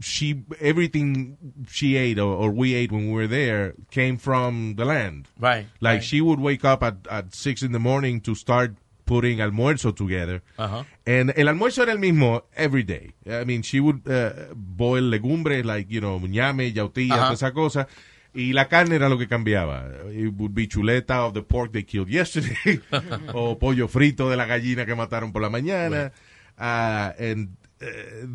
[0.00, 1.36] she everything
[1.68, 5.28] she ate or, or we ate when we were there came from the land.
[5.38, 5.66] Right.
[5.80, 6.04] Like right.
[6.04, 8.74] she would wake up at, at six in the morning to start
[9.10, 10.40] putting almuerzo together.
[10.56, 10.84] Uh-huh.
[11.04, 13.10] And el almuerzo era el mismo every day.
[13.26, 17.88] I mean, she would uh, boil legumbres like, you know, ñame, toda esa cosa.
[18.32, 19.90] Y la carne era lo que cambiaba.
[20.12, 22.80] It would be chuleta of the pork they killed yesterday.
[23.34, 26.12] o pollo frito de la gallina que mataron por la mañana.
[26.56, 27.48] Uh, and
[27.82, 27.86] uh,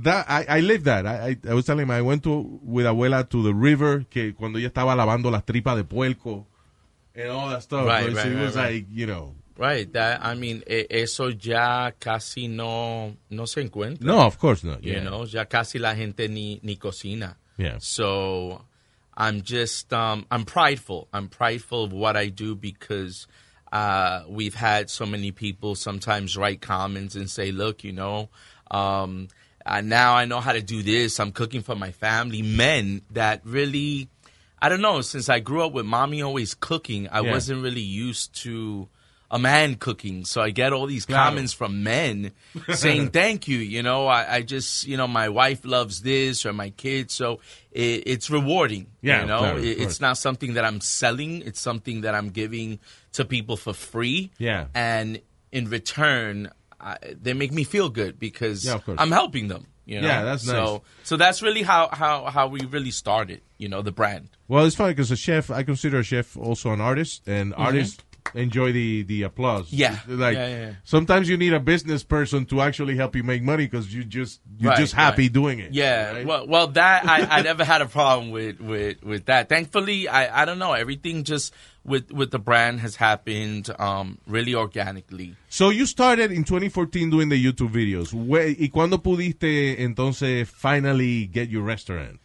[0.03, 1.05] that, I, I lived that.
[1.07, 4.33] I, I, I was telling him, I went to, with abuela to the river, que
[4.33, 6.47] cuando ella estaba lavando las tripas de puerco
[7.15, 7.87] and all that stuff.
[7.87, 8.73] Right, So right, it was right, right.
[8.73, 9.35] like, you know.
[9.57, 14.01] Right, that I mean, eso ya casi no no se encuentra.
[14.01, 14.83] No, of course not.
[14.83, 17.37] You know, ya casi la gente ni ni cocina.
[17.57, 17.77] Yeah.
[17.79, 18.61] So
[19.15, 21.07] I'm just um I'm prideful.
[21.13, 23.27] I'm prideful of what I do because
[23.71, 28.27] uh we've had so many people sometimes write comments and say, "Look, you know,
[28.71, 29.29] um
[29.65, 31.17] uh, now I know how to do this.
[31.17, 34.09] I'm cooking for my family." Men that really
[34.61, 37.31] I don't know, since I grew up with mommy always cooking, I Yeah.
[37.31, 38.89] wasn't really used to
[39.31, 40.25] a man cooking.
[40.25, 42.31] So I get all these comments from men
[42.73, 43.57] saying thank you.
[43.57, 47.13] You know, I, I just, you know, my wife loves this or my kids.
[47.13, 47.39] So
[47.71, 48.87] it, it's rewarding.
[49.01, 51.41] Yeah, You know, It- it's not something that I'm selling.
[51.41, 52.79] It's something that I'm giving
[53.13, 54.31] to people for free.
[54.37, 54.67] Yeah.
[54.73, 55.21] And
[55.51, 58.79] in return, I, they make me feel good because Yeah.
[58.97, 59.67] I'm helping them.
[59.85, 60.07] You know?
[60.07, 60.81] Yeah, that's so, nice.
[61.03, 64.29] So that's really how, how, how we really started, you know, the brand.
[64.47, 67.61] Well, it's funny because a chef, I consider a chef also an artist, and mm-hmm.
[67.61, 68.03] artists
[68.35, 69.71] enjoy the the applause.
[69.71, 69.99] Yeah.
[70.07, 70.73] like Yeah, yeah, yeah.
[70.83, 74.41] sometimes you need a business person to actually help you make money because you just
[74.59, 75.33] you're Right, just happy right.
[75.33, 75.73] doing it.
[75.73, 76.11] Yeah.
[76.11, 76.25] right?
[76.25, 79.49] Well, well, that I, I never had a problem with, with, with that.
[79.49, 80.73] Thankfully, I, I don't know.
[80.73, 85.35] Everything just with with the brand has happened um, really organically.
[85.49, 88.11] So you started in 2014 doing the YouTube videos.
[88.13, 92.19] Where- ¿Y cuándo pudiste entonces finally get your restaurant?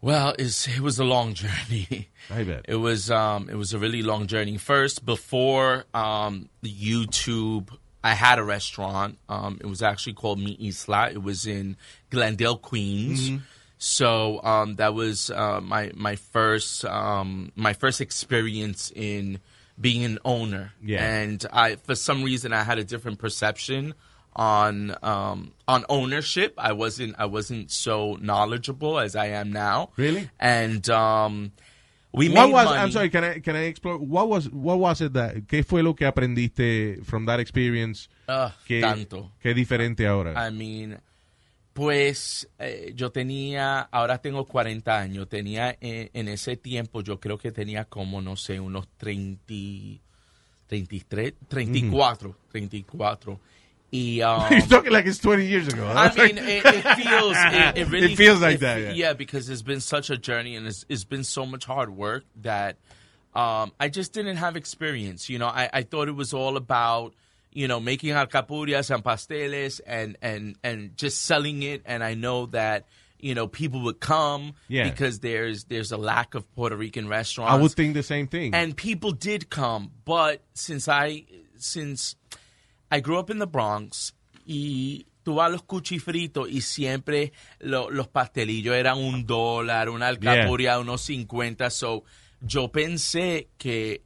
[0.00, 2.08] Well, it's, it was a long journey.
[2.30, 2.66] I bet.
[2.68, 4.56] It was um, it was a really long journey.
[4.56, 7.70] First, before um, the YouTube,
[8.04, 9.18] I had a restaurant.
[9.28, 11.10] Um, it was actually called Mi Isla.
[11.10, 11.76] It was in
[12.10, 13.30] Glendale, Queens.
[13.30, 13.40] Mhm.
[13.78, 19.38] So um, that was uh, my my first um, my first experience in
[19.80, 20.72] being an owner.
[20.82, 21.04] Yeah.
[21.04, 23.94] And I, for some reason, I had a different perception
[24.38, 26.54] on um, on ownership.
[26.56, 29.90] I wasn't I wasn't so knowledgeable as I am now.
[29.96, 30.30] Really?
[30.38, 31.52] And um,
[32.12, 32.78] we what made was money.
[32.78, 35.82] I'm sorry, can I can I explore what was what was it that qué fue
[35.82, 38.08] lo que aprendiste from that experience?
[38.28, 39.32] Ah, que, tanto.
[39.42, 40.34] Qué diferente ahora.
[40.36, 41.00] I mean,
[41.78, 47.38] pues eh, yo tenía, ahora tengo 40 años, tenía eh, en ese tiempo, yo creo
[47.38, 50.02] que tenía como, no sé, unos 30,
[50.66, 53.40] 33, 34, 34.
[53.92, 55.86] Y, um, You're talking like it's 20 years ago.
[55.86, 59.12] I mean, it, it feels, it, it really It feels like that, yeah.
[59.14, 62.76] because it's been such a journey and it's, it's been so much hard work that
[63.34, 65.28] um, I just didn't have experience.
[65.30, 67.14] You know, I, I thought it was all about,
[67.52, 71.82] you know, making alcapurrias and pasteles and, and, and just selling it.
[71.86, 72.86] And I know that,
[73.20, 74.88] you know, people would come Yeah.
[74.90, 77.52] because there's, there's a lack of Puerto Rican restaurants.
[77.52, 78.54] I would think the same thing.
[78.54, 81.24] And people did come, but since I
[81.60, 82.14] since
[82.90, 84.14] I grew up in the Bronx
[84.46, 90.08] y tú vas a los cuchifritos y siempre lo- los pastelillos eran un dólar, una
[90.08, 92.04] alcapurria de unos 50, so
[92.40, 94.02] yo pensé que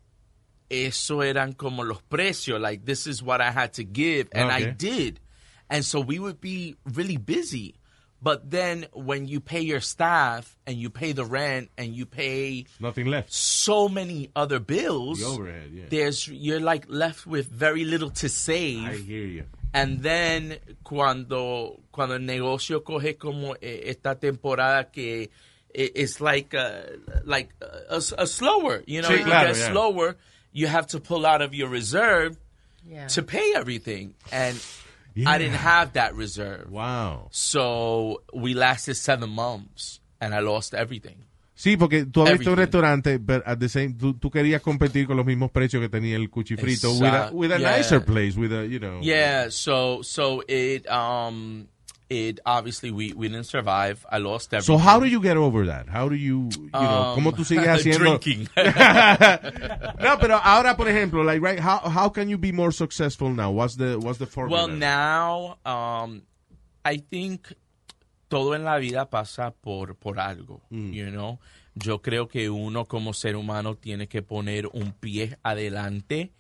[0.69, 4.63] eso eran como los precios, like this is what I had to give, and I
[4.79, 5.21] did.
[5.69, 7.75] And so we would be really busy.
[8.23, 12.67] But then when you pay your staff and you pay the rent and you pay
[12.79, 13.33] Nothing left.
[13.33, 15.85] so many other bills, The overhead, yeah.
[15.89, 18.87] there's you're like left with very little to save.
[18.87, 19.45] I hear you.
[19.75, 25.29] And then cuando cuando el negocio coge como esta temporada que
[25.75, 26.83] it's like uh,
[27.25, 27.49] like
[27.91, 29.73] a, a slower, you know, Sí, it claro, gets yeah.
[29.73, 30.17] slower.
[30.53, 32.37] You have to pull out of your reserve
[32.87, 33.07] Yeah.
[33.15, 34.57] to pay everything, and
[35.15, 35.31] Yeah.
[35.31, 36.71] I didn't have that reserve.
[36.71, 37.29] Wow.
[37.31, 41.27] So we lasted seven months, and I lost everything.
[41.55, 45.17] Sí, porque tú abriste un restaurante, but at the same, tú, tú querías competir con
[45.17, 47.77] los mismos precios que tenía el cuchifrito with a, with a yeah.
[47.77, 49.01] nicer place, with a, you know.
[49.01, 51.69] Yeah, so so it um
[52.13, 54.05] it obviously we we didn't survive.
[54.11, 54.79] I lost everything.
[54.79, 55.89] So how do you get over that?
[55.89, 58.19] How do you, you know, Um, cómo tú sigues haciendo?
[58.19, 58.49] drinking.
[60.01, 63.51] no, pero ahora, por ejemplo, like, right, how, how can you be more successful now?
[63.51, 64.67] What's the, what's the formula?
[64.67, 66.23] Well, now um
[66.85, 67.47] I think
[68.29, 70.93] todo en la vida pasa por por algo, Mm.
[70.93, 71.39] you know.
[71.75, 76.33] Yo creo que uno como ser humano tiene que poner un pie adelante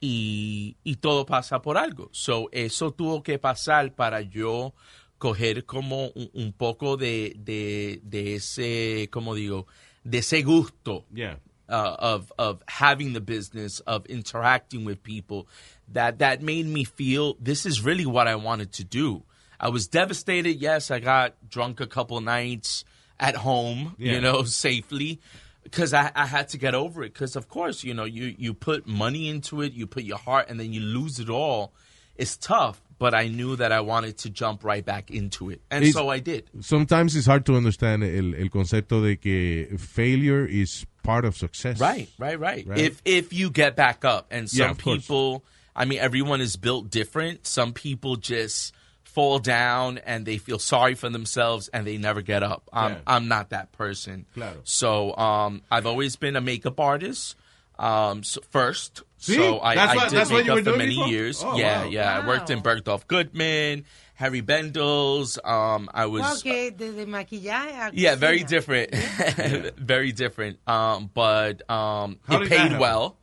[0.00, 2.10] y, y todo pasa por algo.
[2.12, 4.74] So, eso tuvo que pasar para yo
[5.18, 9.66] coger como un, un poco de, de, de ese, como digo,
[10.04, 11.36] de ese gusto Yeah.
[11.68, 15.46] uh, of of having the business of interacting with people
[15.92, 19.22] that that made me feel this is really what I wanted to do.
[19.60, 20.60] I was devastated.
[20.60, 22.84] Yes, I got drunk a couple nights
[23.18, 24.12] at home, Yeah.
[24.12, 25.20] you know, safely.
[25.64, 27.12] because I, I had to get over it.
[27.12, 30.48] Because of course, you know, you you put money into it, you put your heart,
[30.48, 31.72] and then you lose it all.
[32.16, 35.84] It's tough, but I knew that I wanted to jump right back into it, and
[35.84, 36.50] It's- so I did.
[36.60, 41.80] Sometimes it's hard to understand el, el concepto de que failure is part of success.
[41.80, 42.78] Right, right, right, Right.
[42.78, 45.02] If if you get back up, and Yeah, some course.
[45.02, 45.44] people,
[45.76, 47.46] I mean, everyone is built different.
[47.46, 48.74] Some people just
[49.04, 52.68] fall down and they feel sorry for themselves and they never get up.
[52.72, 52.98] I'm Yeah.
[53.06, 54.26] I'm not that person.
[54.34, 54.58] Claro.
[54.64, 57.34] So um, I've always been a makeup artist.
[57.78, 59.34] Um, so first, See?
[59.36, 61.08] so I, That's I what- did that's what you makeup for many before?
[61.08, 61.42] years.
[61.44, 61.88] Oh, yeah, wow.
[61.90, 62.18] yeah.
[62.18, 65.38] I worked in Bergdorf Goodman, Harry Bendels.
[65.46, 68.48] Um, I was Wow, que desde maquillaje a yeah, very cocina.
[68.48, 68.94] different.
[69.76, 70.58] very different.
[70.68, 73.16] Um, but um, How it paid well.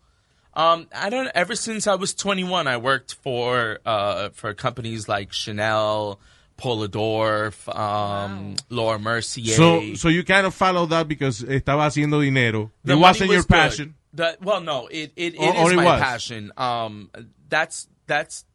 [0.54, 1.30] Um, I don't.
[1.36, 6.18] Ever since I was 21, I worked for uh for companies like Chanel,
[6.58, 9.54] Polidorf, um, Laura Mercier.
[9.56, 12.72] So, so you kind of follow that because estaba haciendo dinero.
[12.86, 13.94] The it wasn't your was good.
[14.16, 14.38] Passion.
[14.42, 16.02] The- well, no, it it, it Or- is or it my was?
[16.02, 16.52] passion.
[16.58, 17.10] Um,
[17.50, 18.46] that's that's.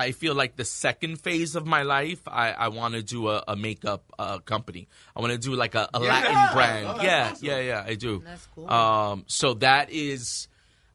[0.00, 3.42] I feel like the second phase of my life, I, I want to do a,
[3.48, 4.86] a makeup uh, company.
[5.16, 6.06] I want to do like a, a Yeah.
[6.08, 6.86] Latin brand.
[6.86, 7.44] Oh, yeah, awesome.
[7.48, 7.84] yeah, yeah.
[7.84, 8.22] I do.
[8.24, 8.70] That's cool.
[8.70, 10.46] Um, so that is,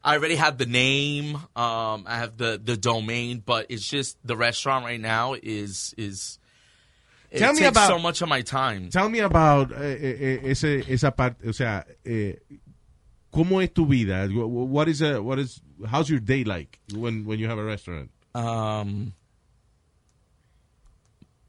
[0.05, 1.36] I already have the name.
[1.36, 6.39] Um, I have the the domain, but it's just the restaurant right now is is.
[7.30, 8.89] It Tell me about- so much of my time.
[8.89, 10.15] Tell me about eh, eh,
[10.45, 12.36] eh, ese, esa parte, o sea, eh,
[13.34, 14.28] ¿cómo es tu vida?
[14.32, 15.60] What is a, what is,
[15.90, 18.10] how's your day like when, when you have a restaurant?
[18.36, 19.14] Um,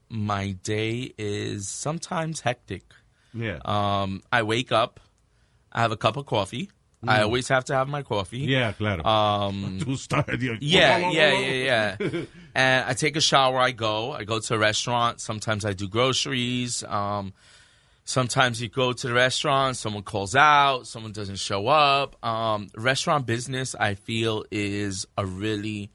[0.08, 2.82] my day is sometimes hectic.
[3.32, 3.58] Yeah.
[3.64, 5.00] Um, I wake up,
[5.72, 6.70] I have a cup of coffee.
[7.06, 7.22] I Mm.
[7.24, 8.38] always have to have my coffee.
[8.38, 9.04] Yeah, claro.
[9.04, 12.22] Um, To start, you're- yeah, yeah, yeah, yeah.
[12.54, 13.58] and I take a shower.
[13.58, 14.12] I go.
[14.12, 15.20] I go to a restaurant.
[15.20, 16.82] Sometimes I do groceries.
[16.84, 17.34] Um,
[18.04, 19.76] sometimes you go to the restaurant.
[19.76, 20.86] Someone calls out.
[20.86, 22.22] Someone doesn't show up.
[22.24, 25.90] Um, restaurant business, I feel, is a really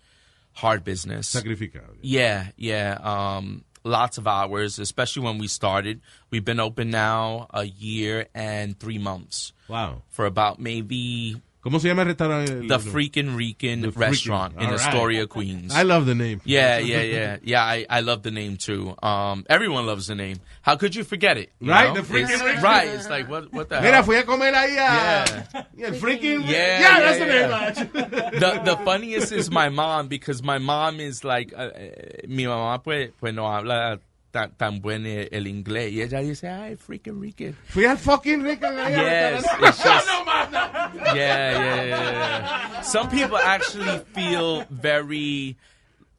[0.54, 1.34] hard business.
[1.34, 1.96] Sacrificado.
[2.02, 2.98] Yeah, yeah.
[3.02, 6.02] Um, lots of hours, especially when we started.
[6.30, 9.54] We've been open now a year and three months.
[9.68, 10.02] Wow.
[10.10, 12.68] For about maybe ¿Cómo se llama el restaurante?
[12.70, 14.80] the Freaking Rican The restaurant in all right.
[14.80, 15.74] Astoria, Queens.
[15.76, 16.40] I love the name.
[16.46, 17.62] Yeah, yeah, yeah, yeah.
[17.62, 18.96] I, I love the name too.
[19.04, 20.38] Um, everyone loves the name.
[20.62, 21.52] How could you forget it?
[21.60, 22.02] you Right, know?
[22.02, 22.64] the Freakin' It's- Rican.
[22.64, 22.88] Right.
[22.88, 24.04] It's like what what the Mira, hell?
[24.04, 24.78] fui a comer ahí a...
[24.78, 25.64] Yeah.
[25.78, 26.48] Y el freaking...
[26.48, 27.70] Yeah, yeah, yeah, that's yeah.
[27.70, 28.40] the name.
[28.40, 32.82] the the funniest is my mom because my mom is like uh, eh, mi mamá
[32.82, 34.00] pues pues no habla
[34.32, 38.46] tan, tan buen el, el inglés y ella dice ay freaking Rican Fui al fucking
[38.48, 41.16] a Yes, just- No, no.
[41.16, 42.82] yeah, yeah, yeah, yeah.
[42.82, 45.58] Some people actually feel very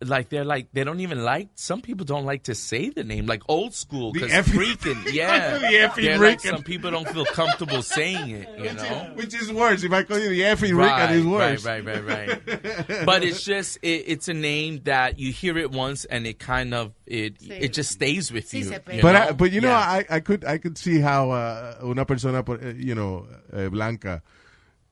[0.02, 1.50] like they're like they don't even like.
[1.56, 5.58] Some people don't like to say the name, like old school, The because freaking, yeah.
[5.58, 9.10] The effing They're like, some people don't feel comfortable saying it, you know.
[9.14, 9.82] Which is worse.
[9.84, 11.64] If I call you the effing Right, Rican, it's worse.
[11.64, 13.04] right, right, right, right.
[13.06, 16.72] but it's just it, it's a name that you hear it once and it kind
[16.72, 18.70] of it it just stays with you.
[18.92, 19.16] you but?
[19.16, 19.78] I, but you know, Yeah.
[19.78, 23.68] I, I could I could see how uh, una persona por- eh, you know uh,
[23.68, 24.22] blanca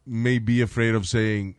[0.07, 1.55] may be afraid of saying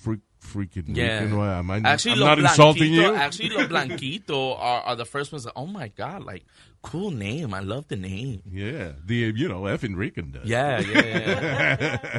[0.00, 1.20] freak, freaking Yeah.
[1.20, 1.38] Rican.
[1.38, 3.14] Well, am I, actually, I'm not insulting blanquito- you.
[3.26, 5.44] Actually, los blanquito are, are the first ones.
[5.44, 6.44] That, oh my god, like
[6.82, 7.54] cool name.
[7.54, 8.42] I love the name.
[8.50, 10.44] yeah, the you know F Rican does.
[10.48, 11.76] Yeah, yeah,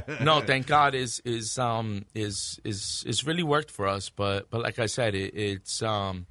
[0.07, 0.23] yeah.
[0.23, 4.09] no, thank God is is um is is is really worked for us.
[4.09, 6.25] But but like I said, it, it's um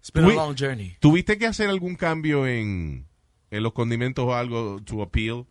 [0.00, 0.96] it's been a long journey.
[1.00, 3.06] ¿Tuviste que hacer algún cambio en,
[3.50, 5.46] en los condimentos o algo to appeal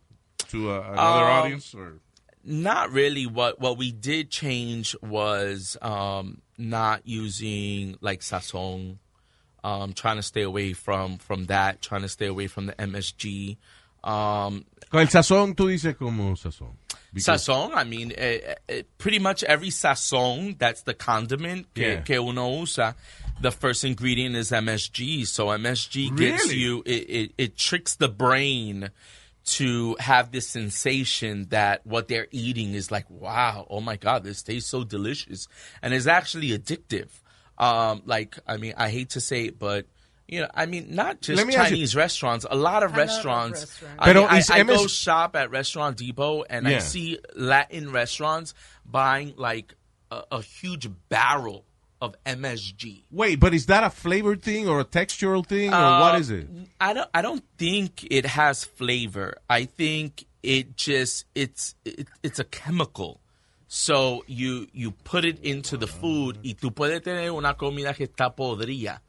[0.50, 1.74] to uh, another Um, audience?
[1.74, 1.98] Or?
[2.44, 3.26] Not really.
[3.26, 8.98] What what we did change was um, not using like sazon.
[9.64, 11.82] Um, trying to stay away from from that.
[11.82, 13.56] Trying to stay away from the MSG.
[14.02, 16.72] Um, Con el sazón, tú dices como sazón.
[17.14, 22.00] Because- Sazon, I mean, eh, eh, pretty much every sazon, that's the condiment que, Yeah.
[22.00, 22.96] que uno usa,
[23.40, 25.24] the first ingredient is MSG.
[25.26, 26.56] So MSG gets Really?
[26.56, 28.90] you, it, it, it tricks the brain
[29.44, 34.42] to have this sensation that what they're eating is like, wow, oh my God, this
[34.42, 35.48] tastes so delicious.
[35.82, 37.08] And it's actually addictive.
[37.58, 39.86] Um, like, I mean, I hate to say it, but
[40.28, 42.46] you know, I mean, not just me Chinese restaurants.
[42.48, 43.60] A lot of A lot of restaurants.
[43.60, 43.96] restaurants.
[43.98, 48.54] I, mean, Pero I, I go shop at Restaurant Depot and I see Latin restaurants
[48.86, 49.74] buying like
[50.10, 51.66] a, a huge barrel
[52.02, 53.04] of MSG.
[53.12, 56.30] Wait, but is that a flavor thing or a textural thing or Uh, what is
[56.30, 56.48] it?
[56.80, 57.08] I don't.
[57.14, 59.36] I don't think it has flavor.
[59.48, 63.20] I think it just it's it, it's a chemical.
[63.68, 68.04] So you you put it into the food y tú puedes tener una comida que
[68.06, 69.00] está podrida.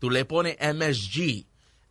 [0.00, 1.46] Tú le pones MSG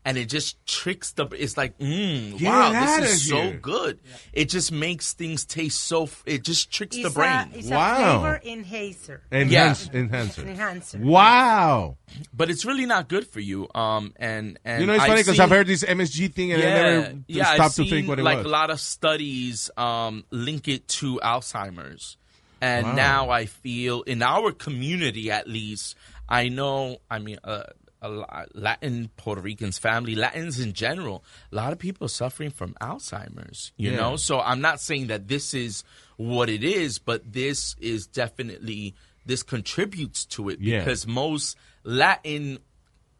[0.10, 1.28] and it just tricks the.
[1.28, 3.54] It's like, mm, Get wow, this is so here.
[3.62, 4.00] good.
[4.34, 6.10] It just makes things taste so.
[6.26, 7.52] It just tricks the It's brain.
[7.54, 7.94] a, it's Wow.
[7.94, 9.22] a flavor enhancer.
[9.32, 10.42] Enhance, enhancer.
[10.42, 10.98] Enhancer.
[10.98, 11.98] Wow.
[12.34, 13.68] but it's really not good for you.
[13.76, 16.66] Um, and and you know, it's funny because I've heard this MSG thing and I
[16.66, 18.48] never yeah, stopped I've to think seen, what it like was.
[18.48, 22.18] a lot of studies um, link it to Alzheimer's,
[22.62, 22.94] and Wow.
[22.96, 25.96] now I feel in our community at least,
[26.28, 26.98] I know.
[27.12, 27.38] I mean.
[27.44, 32.10] Uh, a lot, Latin Puerto Ricans, family, Latins in general, a lot of people are
[32.10, 33.98] suffering from Alzheimer's, you Yeah.
[33.98, 34.16] know?
[34.16, 35.84] So I'm not saying that this is
[36.18, 38.96] what it is, but this is definitely,
[39.26, 40.80] this contributes to it Yeah.
[40.80, 42.60] because most Latin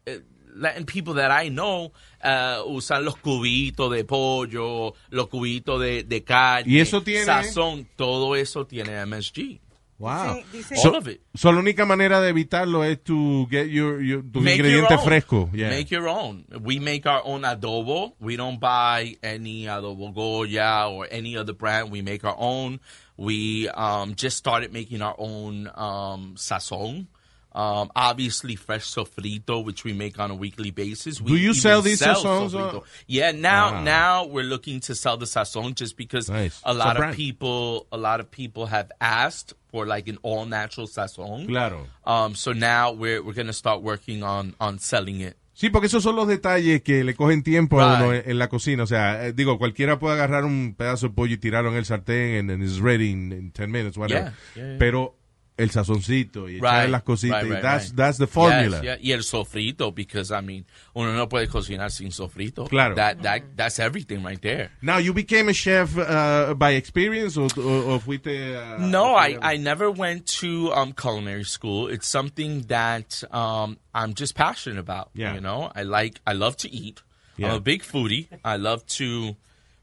[0.06, 0.12] uh,
[0.52, 1.92] Latin people that I know
[2.24, 7.24] uh, usan los cubitos de pollo, los cubitos de, de carne, ¿Y eso tiene?
[7.24, 9.60] sazón, todo eso tiene MSG.
[10.00, 10.34] Wow.
[10.50, 11.20] Dice- dice- All of it.
[11.34, 14.94] So, la única manera de evitarlo es to get your, your tu Make your ingrediente
[14.94, 15.04] own.
[15.04, 15.50] fresco.
[15.52, 15.68] Yeah.
[15.68, 16.46] Make your own.
[16.62, 18.14] We make our own adobo.
[18.18, 21.90] We don't buy any adobo Goya or any other brand.
[21.92, 22.80] We make our own.
[23.18, 27.06] We um, just started making our own um, sazon.
[27.52, 31.20] Um, obviously, fresh sofrito, which we make on a weekly basis.
[31.20, 33.82] We Do you sell these sell sazons, or- Yeah, now Wow.
[33.82, 36.60] now we're looking to sell the sazon just because Nice.
[36.64, 37.16] a lot a of brand.
[37.16, 41.48] people a lot of people have asked for like an all natural sazon.
[41.48, 41.86] Claro.
[42.04, 45.36] Um, so now we're we're gonna start working on on selling it.
[45.52, 48.48] Sí, porque esos son los detalles que le cogen tiempo a uno en, en la
[48.48, 48.84] cocina.
[48.84, 51.84] O sea, eh, digo, cualquiera puede agarrar un pedazo de pollo y tirarlo en el
[51.84, 54.32] sartén and, and it's ready in, in 10 minutes, whatever.
[54.54, 54.78] Yeah, yeah, yeah.
[54.78, 55.16] Pero
[55.60, 57.96] el sazoncito y echarle las cositas, right, right, that's, right.
[57.96, 58.80] that's the formula.
[58.82, 58.96] Yes, yeah.
[59.02, 62.68] Y el sofrito, because I mean, uno no puede cocinar sin sofrito.
[62.68, 62.94] Claro.
[62.94, 64.70] That that that's everything right there.
[64.82, 68.56] Now, you became a chef uh, by experience o, o, o fuiste...
[68.56, 71.88] uh, No, I, I never went to um, culinary school.
[71.88, 75.10] It's something that um, I'm just passionate about.
[75.14, 75.34] Yeah.
[75.34, 77.02] You know, I like, I love to eat.
[77.36, 77.48] Yeah.
[77.48, 78.28] I'm a big foodie.
[78.44, 79.36] I love to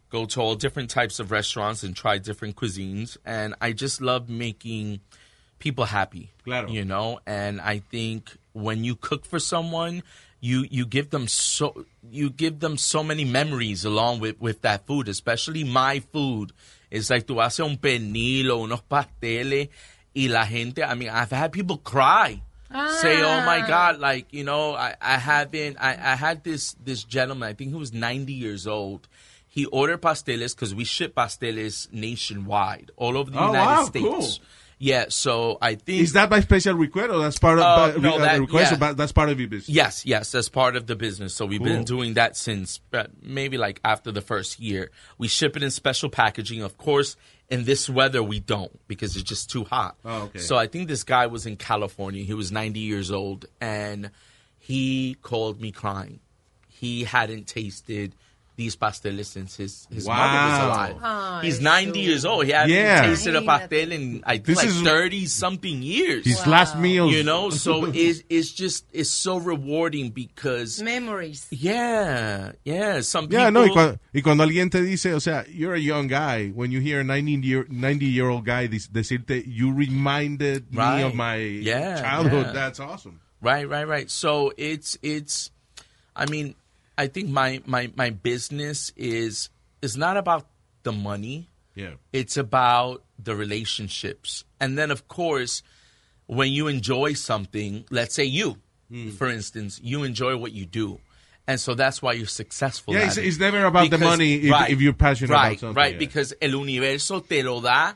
[0.10, 3.18] go to all different types of restaurants and try different cuisines.
[3.26, 5.02] And I just love making
[5.60, 6.32] people happy.
[6.44, 6.70] Claro.
[6.70, 10.04] You know, and I think when you cook for someone,
[10.40, 14.86] you you give them so you give them so many memories along with with that
[14.86, 16.54] food, especially my food.
[16.90, 19.70] It's like tú haces un pernil o unos pasteles
[20.16, 22.42] y la gente, I mean, I've had people cry.
[22.70, 23.68] Say, oh my ah.
[23.68, 27.70] God, like, you know, I, I haven't, I, I had this, this gentleman, I think
[27.72, 29.08] he was 90 years old.
[29.48, 34.06] He ordered pasteles because we ship pasteles nationwide, all over the Oh, United wow, States.
[34.06, 34.28] cool.
[34.80, 36.02] Yeah, so I think.
[36.04, 38.76] Is that by special request or that's part of Uh, by- no, uh, that- request
[38.80, 38.94] yeah.
[38.94, 39.70] that's part of your business?
[39.70, 41.34] Yes, yes, that's part of the business.
[41.34, 41.68] So we've Cool.
[41.68, 44.92] been doing that since uh, maybe like after the first year.
[45.18, 46.62] We ship it in special packaging.
[46.62, 47.16] Of course,
[47.50, 49.96] in this weather, we don't because it's just too hot.
[50.06, 50.40] Oh, okay.
[50.40, 52.24] So I think this guy was in California.
[52.24, 54.12] He was 90 years old and
[54.60, 56.20] he called me crying.
[56.68, 58.14] He hadn't tasted
[58.58, 60.96] these pasteles since his, his mother was alive.
[61.04, 62.44] Ay, He's 90 years old.
[62.48, 63.04] He hadn't Yeah.
[63.06, 66.26] tasted a pastel in I think This like 30 something years.
[66.26, 67.12] His last meal.
[67.12, 71.46] You know, so it's, it's just, it's so rewarding because, Memories.
[71.52, 73.44] yeah, yeah, some people.
[73.44, 76.50] Yeah, no, y cuando, y cuando alguien te dice, o sea, you're a young guy,
[76.50, 81.04] when you hear a 90 year, 90 year old guy dis- decirte, you reminded me
[81.04, 82.52] of my Yeah, childhood, yeah.
[82.54, 83.22] that's awesome.
[83.40, 84.10] Right, right, right.
[84.10, 85.52] So it's, it's,
[86.16, 86.56] I mean,
[86.98, 89.50] I think my, my, my business is,
[89.82, 90.48] is not about
[90.84, 91.50] the money.
[91.76, 91.94] Yeah.
[92.12, 94.44] It's about the relationships.
[94.60, 95.62] And then, of course,
[96.26, 98.58] when you enjoy something, let's say you,
[98.90, 99.10] Hmm.
[99.10, 101.00] for instance, you enjoy what you do.
[101.46, 102.94] And so that's why you're successful.
[102.94, 103.26] Yeah, it's- it.
[103.26, 106.00] it's never about the money if- if you're passionate about right, something, Right, yeah.
[106.00, 107.94] because el universo te lo da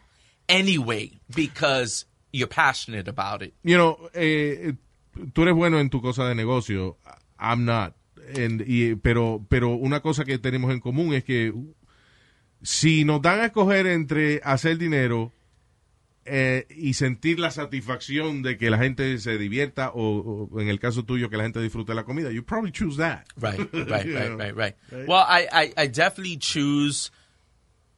[0.50, 3.54] anyway because you're passionate about it.
[3.64, 4.74] You know, eh,
[5.34, 6.98] tú eres bueno en tu cosa de negocio,
[7.40, 7.94] I'm not.
[8.36, 11.54] And- y- pero, pero una cosa que tenemos en común es que
[12.62, 15.32] si nos dan a escoger entre hacer dinero
[16.26, 20.80] eh, y sentir la satisfacción de que la gente se divierta o, o en el
[20.80, 23.24] caso tuyo que la gente disfrute la comida, you probably choose that.
[23.38, 24.38] Right, right, You right, know?
[24.38, 24.76] right, right.
[25.08, 27.10] Well, I, I, I definitely choose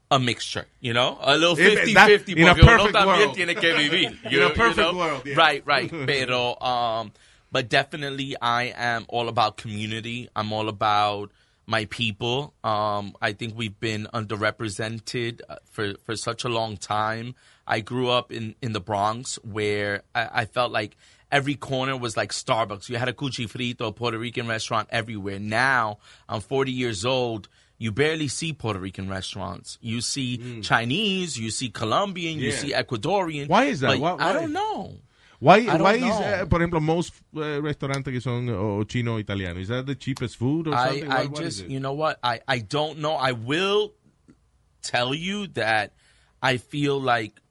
[0.09, 3.17] a mixture, you know, a little If 50-50 that- porque in a uno perfect también
[3.19, 3.35] world.
[3.35, 4.19] tiene que vivir.
[4.23, 4.95] In You a know, you perfect know?
[4.97, 5.35] world, yeah.
[5.35, 5.91] Right, right.
[6.05, 7.11] Pero, um,
[7.53, 10.27] but definitely I am all about community.
[10.35, 11.31] I'm all about
[11.65, 12.53] my people.
[12.63, 17.35] Um, I think we've been underrepresented uh, for, for such a long time.
[17.65, 20.97] I grew up in, in the Bronx where I, I felt like
[21.31, 22.89] every corner was like Starbucks.
[22.89, 25.39] You had a cuchi frito, a Puerto Rican restaurant everywhere.
[25.39, 27.47] Now I'm 40 years old.
[27.77, 29.77] You barely see Puerto Rican restaurants.
[29.81, 33.47] You see Chinese, you see Colombian, you see Ecuadorian.
[33.49, 33.87] Why is that?
[33.87, 34.95] but Why- I don't know.
[35.43, 36.21] Why, I why is, know.
[36.23, 40.37] uh, por ejemplo, most uh, restaurantes que son o chino italiano, is that the cheapest
[40.37, 41.11] food or I, something?
[41.11, 42.17] I What- what is just, you know what?
[42.23, 43.15] I, I don't know.
[43.15, 43.93] I will
[44.81, 45.91] tell you that
[46.41, 47.41] I feel like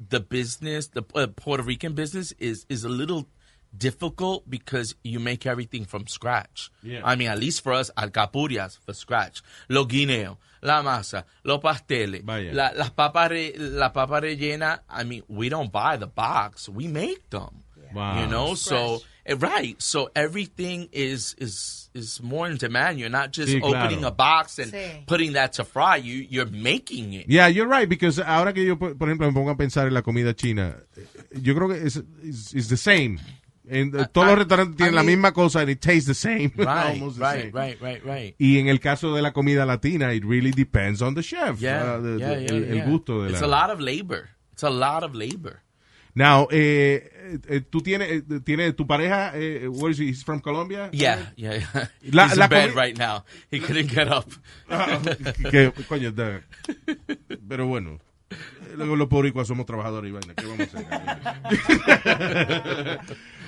[0.00, 3.28] the business, the uh, Puerto Rican business, is is a little
[3.76, 6.70] difficult because you make everything from scratch.
[6.82, 7.02] Yeah.
[7.04, 12.22] I mean, at least for us, alcapurrias for scratch, los guineos, la masa, los pasteles,
[12.26, 14.82] la, las papas, re, la papa rellena.
[14.88, 17.62] I mean, we don't buy the box; we make them.
[17.94, 18.20] Wow.
[18.20, 19.02] You know, so Fresh.
[19.24, 22.98] eh, right, so everything is is is more in demand.
[22.98, 23.86] You're not just Sí, claro.
[23.86, 25.06] opening a box and Sí.
[25.06, 25.96] putting that to fry.
[25.96, 27.26] You you're making it.
[27.28, 29.94] Yeah, you're right, because ahora que yo, por por ejemplo, me pongo a pensar en
[29.94, 30.76] la comida china,
[31.32, 33.18] yo creo que es is, is the same.
[33.70, 36.06] En, eh, todos I- los restaurantes tienen I la mean- misma cosa and it tastes
[36.06, 36.52] the same.
[36.56, 37.50] Right, the right, same.
[37.52, 38.34] right, right, right.
[38.38, 41.60] Y en el caso de la comida latina, it really depends on the chef.
[41.60, 42.84] Yeah, uh, the- yeah, the- yeah, el, el yeah.
[42.86, 43.46] gusto de It's la...
[43.46, 44.28] a lot of labor.
[44.52, 45.62] It's a lot of labor.
[46.14, 50.06] Now, eh, eh, eh, tú tienes, eh, tienes tu pareja, eh, where is he?
[50.06, 50.88] He's from Colombia?
[50.92, 51.54] Yeah, yeah.
[51.58, 51.88] yeah.
[52.12, 53.24] La- He's la in bed right now.
[53.52, 54.26] He couldn't get up.
[54.68, 54.98] Ah,
[55.50, 56.40] que, coño, da-
[57.48, 58.00] pero bueno,
[58.76, 60.78] luego los boricuas somos trabajadores y vaina, ¿qué vamos a
[62.98, 63.00] hacer?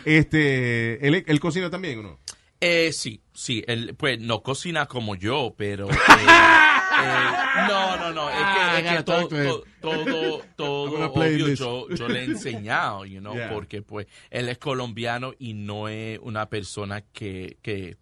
[0.05, 2.21] Este, ¿él, él cocina también o no?
[2.61, 3.65] Eh, sí, sí.
[3.67, 5.89] Él, pues no cocina como yo, pero.
[5.91, 8.29] eh, eh, no, no, no.
[8.29, 13.07] Es que, Ah, es que todo, to todo, todo, obvio yo, yo le he enseñado,
[13.07, 13.49] you know, Yeah.
[13.51, 17.97] porque pues él es colombiano y no es una persona que, que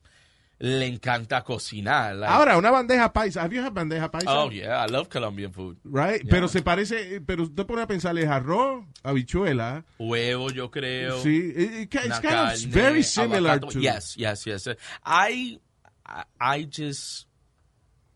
[0.61, 2.17] le encanta cocinar.
[2.17, 3.43] like- Ahora, una bandeja paisa.
[3.43, 4.27] ¿Have you had bandeja paisa?
[4.45, 5.79] Oh, yeah, I love Colombian food.
[5.85, 6.23] Right?
[6.25, 6.31] Yeah.
[6.31, 9.85] Pero se parece, pero usted pone a pensar, es arroz, habichuela.
[9.99, 11.21] Huevo, yo creo.
[11.23, 14.69] Sí, it- it- it's kind of very similar to- Yes, yes, yes.
[15.05, 15.61] I,
[16.41, 17.27] I, just,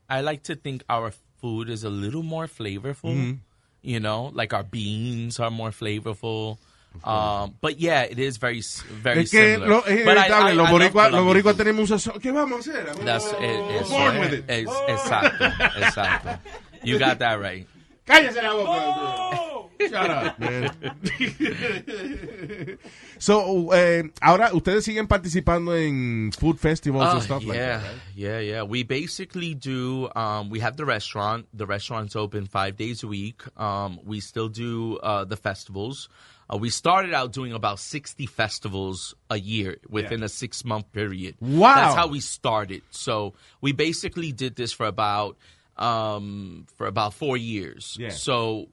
[0.08, 3.14] I like to think our food is a little more flavorful.
[3.14, 3.38] Mhm.
[3.82, 6.58] You know, like our beans are more flavorful.
[7.04, 8.62] Um, but yeah, it is very,
[9.02, 9.68] very Es que similar.
[9.68, 12.20] lo, es But I- inevitable, I- los boricuas, los Colombian boricuas tenemos un sazón.
[12.20, 12.94] ¿Qué vamos a hacer?
[13.04, 14.44] That's it, eso Born es, with it.
[14.48, 15.44] es- exacto,
[15.80, 16.38] exacto.
[16.84, 17.66] You got that right.
[18.04, 19.48] Cállese la boca.
[19.80, 20.70] Shut up, man.
[23.18, 27.82] so, eh, ahora ustedes siguen participando en food festivals Oh, and stuff yeah, like that,
[27.82, 28.00] right?
[28.14, 28.62] yeah, yeah.
[28.62, 30.08] We basically do.
[30.14, 31.46] Um, we have the restaurant.
[31.52, 33.42] The restaurant's open five days a week.
[33.56, 36.08] Um, we still do uh, the festivals.
[36.52, 41.36] Uh, we started out doing about sixty festivals a year within a six month period.
[41.40, 41.74] Wow.
[41.76, 42.82] that's how we started.
[42.90, 45.36] So we basically did this for about
[45.76, 47.96] um, for about four years.
[47.98, 48.10] Yeah.
[48.10, 48.68] So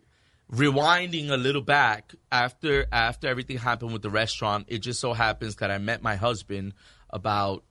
[0.51, 5.55] rewinding a little back after after everything happened with the restaurant it just so happens
[5.57, 6.73] that i met my husband
[7.11, 7.63] about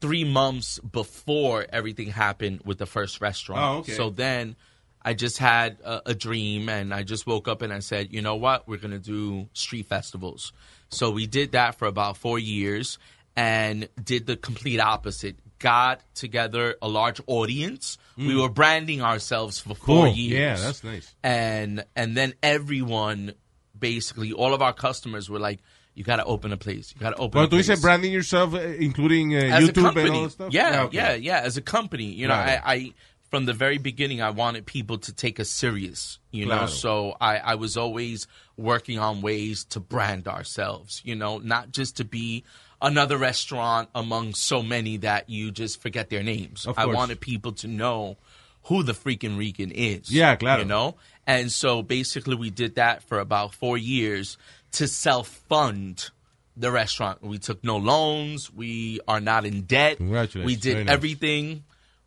[0.00, 3.92] three months before everything happened with the first restaurant Oh, okay.
[3.92, 4.56] so then
[5.02, 8.20] i just had a, a dream and i just woke up and i said you
[8.22, 10.52] know what we're gonna do street festivals
[10.88, 12.98] so we did that for about four years
[13.36, 18.42] and did the complete opposite got together a large audience we Mm.
[18.42, 20.14] were branding ourselves for four Cool.
[20.14, 21.14] years Yeah, that's nice.
[21.22, 23.34] and and then everyone
[23.78, 25.60] basically all of our customers were like
[25.94, 27.68] you got to open a place you got to open a tú place.
[27.68, 30.52] dices branding yourself, eh, including a YouTube and all that stuff?
[30.52, 30.96] yeah okay.
[30.96, 32.34] yeah yeah as a company you know.
[32.34, 32.92] I, I
[33.30, 37.38] from the very beginning i wanted people to take us serious you know so i
[37.38, 38.26] i was always
[38.56, 42.44] working on ways to brand ourselves you know not just to be
[42.82, 47.52] another restaurant among so many that you just forget their names Of i wanted people
[47.52, 48.16] to know
[48.64, 50.10] who the freaking Rican is.
[50.10, 50.62] Yeah, claro.
[50.62, 50.96] You know?
[51.26, 54.36] And so basically we did that for about four years
[54.72, 56.10] to self fund
[56.56, 57.22] the restaurant.
[57.22, 58.52] We took no loans.
[58.52, 59.98] We are not in debt.
[59.98, 60.46] Congratulations.
[60.46, 60.94] We Very did nice.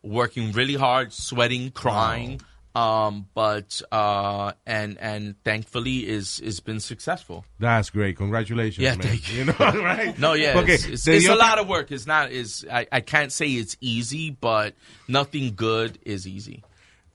[0.04, 2.42] Working really hard, sweating, crying.
[2.76, 7.46] Um, but uh, and and thankfully is is been successful.
[7.60, 8.18] That's great.
[8.18, 9.02] Congratulations, Yeah, man.
[9.02, 9.40] thank you.
[9.46, 10.18] You know, right?
[10.18, 11.92] No, yeah, Porque it's, it's, it's a lot of work.
[11.92, 14.74] It's not is I, I can't say it's easy, but
[15.08, 16.64] nothing good is easy.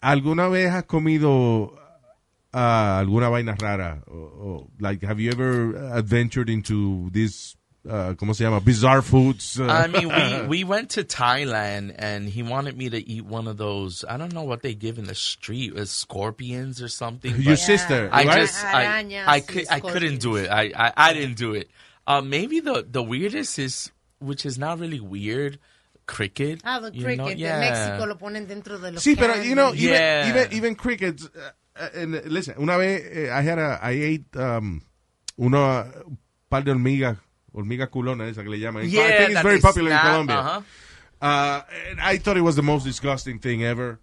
[0.00, 1.76] ¿Alguna vez has comido
[2.54, 4.00] ah, alguna vaina rara?
[4.08, 7.56] O, o, like, have you ever adventured into this,
[7.88, 8.60] uh, ¿cómo se llama?
[8.60, 9.58] Bizarre foods?
[9.58, 13.48] uh, I mean, we, we went to Thailand and he wanted me to eat one
[13.48, 14.04] of those.
[14.08, 17.34] I don't know what they give in the street, uh, scorpions or something.
[17.40, 18.36] Your sister, I right?
[18.40, 20.48] just I, Arañas I, y could, I couldn't do it.
[20.50, 21.68] I, I, I didn't do it.
[22.06, 25.58] Uh, maybe the the weirdest is, which is not really weird,
[26.06, 26.60] cricket.
[26.64, 27.18] Ah, the you cricket.
[27.18, 27.28] know?
[27.28, 27.60] Yeah.
[27.60, 30.28] México lo ponen dentro de los Sí, pero, you know, even, Yeah.
[30.30, 34.36] even, even crickets, uh, uh, and listen, una vez eh, I had a, I ate
[34.36, 34.80] um,
[35.38, 36.18] una un
[36.48, 37.18] par de hormigas,
[37.58, 38.84] hormigas culonas, esa que le llaman.
[38.84, 40.38] I Yeah, think it's very popular snap, in Colombia.
[40.40, 40.62] uh-huh.
[41.20, 41.62] Uh,
[42.00, 43.98] I thought it was the most disgusting thing ever.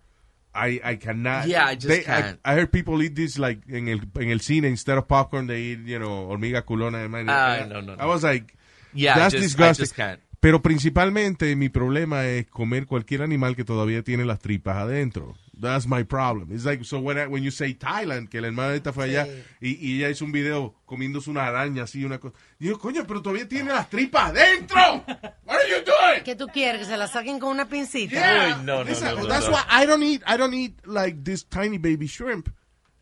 [0.54, 1.48] I, I cannot.
[1.48, 2.40] Yeah, I just they- can't.
[2.46, 5.62] I, heard people eat this like en el, en el cine instead of popcorn, they
[5.62, 7.08] eat, you know, hormiga culona.
[7.10, 7.96] Man, I- no, no, no.
[8.00, 8.56] I was like,
[8.94, 9.84] Yeah, I that's just- I disgusting.
[9.84, 10.20] just can't.
[10.42, 15.36] Pero principalmente mi problema es comer cualquier animal que todavía tiene las tripas adentro.
[15.58, 16.50] That's my problem.
[16.52, 19.26] It's like, so when, I- when you say Thailand, que la hermana esta fue allá
[19.62, 22.36] y, y ella hizo un video comiéndose una araña así, una cosa.
[22.60, 25.04] Digo, coño, pero todavía tiene las tripas adentro.
[25.46, 26.24] What are you doing?
[26.26, 26.82] ¿Qué tú quieres?
[26.82, 28.12] ¿Que se la saquen con una pincita?
[28.16, 28.58] Yeah.
[28.64, 29.54] no, no, Esa- no, no, that's no.
[29.54, 32.50] why I don't eat I don't eat like this tiny baby shrimp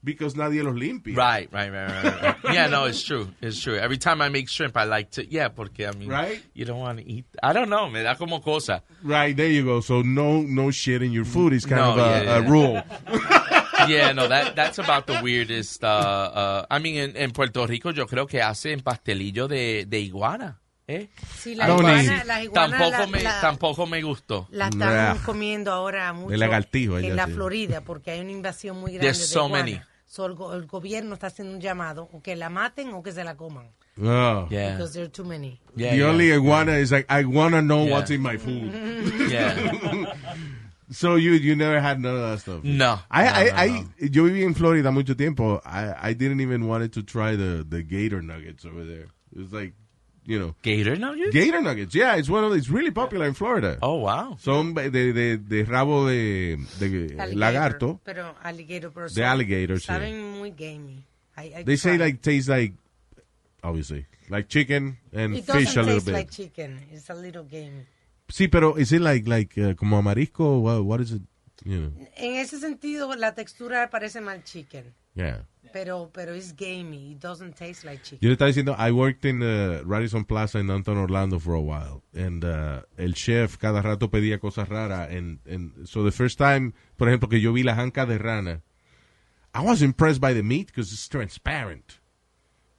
[0.04, 1.16] because nadie los limpia.
[1.16, 2.54] Right, right, right, right, right.
[2.54, 3.30] yeah, no, it's true.
[3.42, 3.76] It's true.
[3.78, 6.44] Every time I make shrimp, I like to, yeah, porque, I mean, Right?
[6.54, 7.26] you don't want to eat.
[7.42, 8.84] I don't know, me da como cosa.
[9.04, 9.82] Right there you go.
[9.82, 12.50] So no no shit in your food is kind No, of a, yeah, a yeah.
[12.50, 12.84] rule.
[13.88, 15.84] Yeah, no, that that's about the weirdest.
[15.84, 20.00] Uh, uh, I mean, en, en Puerto Rico yo creo que hacen pastelillo de, de
[20.00, 20.62] iguana.
[20.88, 21.10] ¿eh?
[21.38, 24.48] Sí, la iguana, las iguanas Tampoco la- me la- tampoco me gustó.
[24.52, 25.16] La están Nah.
[25.26, 27.34] comiendo ahora mucho El lagartijo, ella en la sí.
[27.34, 29.82] Florida porque hay una invasión muy grande There's de so many.
[30.14, 33.12] So, el, go- el gobierno está haciendo un llamado o que la maten o que
[33.12, 33.66] se la coman.
[34.00, 34.48] Oh.
[34.52, 34.74] Yeah.
[34.74, 35.60] Because there are too many.
[35.76, 36.06] Yeah, the yeah.
[36.08, 37.94] only iguana is like I wanna know Yeah.
[37.96, 38.72] what's in my food.
[39.32, 39.56] Yeah.
[40.92, 42.64] so you you never had none of that stuff.
[42.64, 43.00] No.
[43.10, 43.86] I, no, I, no, I, no.
[44.12, 45.60] yo viví en Florida mucho tiempo.
[45.66, 49.08] I, I didn't even wanted to try the, the gator nuggets over there.
[49.36, 49.74] It was like,
[50.26, 51.34] you know, Gator nuggets?
[51.34, 51.94] gator nuggets.
[51.94, 53.78] Yeah, it's one of the, it's really popular in Florida.
[53.82, 54.38] Oh, wow.
[54.40, 56.86] Son de, de, de rabo de, de
[57.20, 58.00] Alligator, lagarto.
[58.04, 59.86] Pero alligator, pero De saben- alligator, sí.
[59.88, 61.04] Saben muy gamey.
[61.38, 62.06] I, I They say tried.
[62.06, 62.74] like tastes like,
[63.64, 66.14] obviously, like chicken and It fish doesn't a little taste bit.
[66.14, 66.80] like chicken.
[66.92, 67.86] It's a little gamey.
[68.30, 70.60] Sí, pero is it like like uh, como amarisco?
[70.62, 71.22] What, what is it?
[71.66, 74.94] You know, En ese sentido, la textura parece mal chicken.
[75.16, 75.44] yeah.
[75.74, 77.14] Pero, pero it's gamey.
[77.14, 78.20] It doesn't taste like chicken.
[78.22, 81.62] Yo le estaba diciendo, I worked in uh, Radisson Plaza in downtown Orlando for a
[81.62, 82.04] while.
[82.14, 85.10] And uh, el chef cada rato pedía cosas raras.
[85.10, 88.62] And, and so the first time, por ejemplo, que yo vi la janca de rana,
[89.56, 92.00] I was impressed by the meat because it's transparent.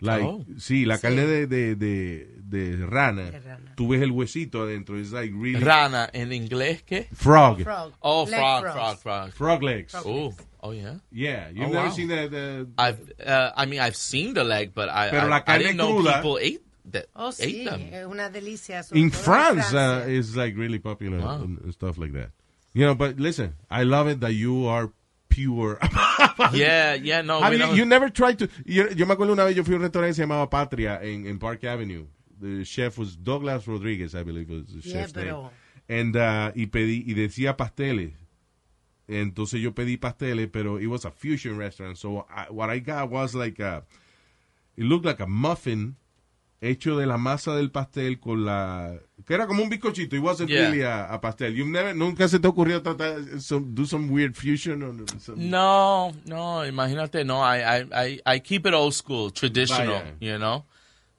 [0.00, 0.44] Like, Oh.
[0.58, 1.02] sí, la Sí.
[1.02, 3.72] carne de, de, de, de rana, De rana.
[3.76, 4.98] tú ves el huesito adentro.
[4.98, 5.60] It's like really...
[5.64, 7.08] Rana, en inglés, ¿qué?
[7.14, 7.62] Frog.
[7.62, 7.92] Frog.
[8.00, 8.74] Oh, Leg frog, frogs.
[8.74, 9.32] frog, frog.
[9.32, 9.94] Frog legs.
[9.94, 10.98] Oh, oh, yeah.
[11.10, 11.94] Yeah, you've Oh, never wow.
[11.94, 15.28] seen the, the I've, uh, I mean, I've seen the leg, but I, Pero I,
[15.28, 17.06] la I carne didn't know cruda- people ate that.
[17.16, 17.64] Oh, ate sí.
[17.64, 17.80] them.
[17.92, 18.84] Es una delicia.
[18.92, 20.08] in France uh, Francia.
[20.12, 21.42] is like really popular Wow.
[21.44, 22.30] and stuff like that.
[22.74, 24.90] You know, but listen, I love it that you are
[25.34, 25.78] pure.
[26.52, 28.48] Yeah, yeah, no, Have we you, don't- you never tried to.
[28.64, 31.00] Yo, yo me acuerdo una vez yo fui a un restaurante que se llamaba Patria
[31.02, 32.06] en, en Park Avenue.
[32.40, 35.50] The chef was Douglas Rodriguez, I believe was the Yeah, chef's pero- name.
[35.88, 38.12] And uh, y pedí y decía pasteles.
[39.06, 41.96] Entonces yo pedí pasteles, pero it was a fusion restaurant.
[41.96, 43.84] So I, what I got was like a,
[44.76, 45.96] it looked like a muffin
[46.64, 48.94] hecho de la masa del pastel con la
[49.26, 50.16] que era como un bizcochito.
[50.16, 50.62] It wasn't Yeah.
[50.70, 51.54] really a, a pastel.
[51.70, 56.64] Never, nunca se te ocurrió tratar some, do some weird fusion or some, No, no,
[56.66, 60.14] imagínate, no, I, I, I, keep it old school, traditional, Vaya.
[60.20, 60.64] you know?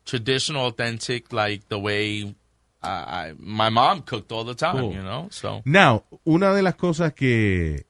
[0.06, 2.36] Traditional, authentic, like the way
[2.84, 4.94] I, I, my mom cooked all the time, Cool.
[4.94, 5.28] you know?
[5.32, 7.86] So, Now, una de las cosas que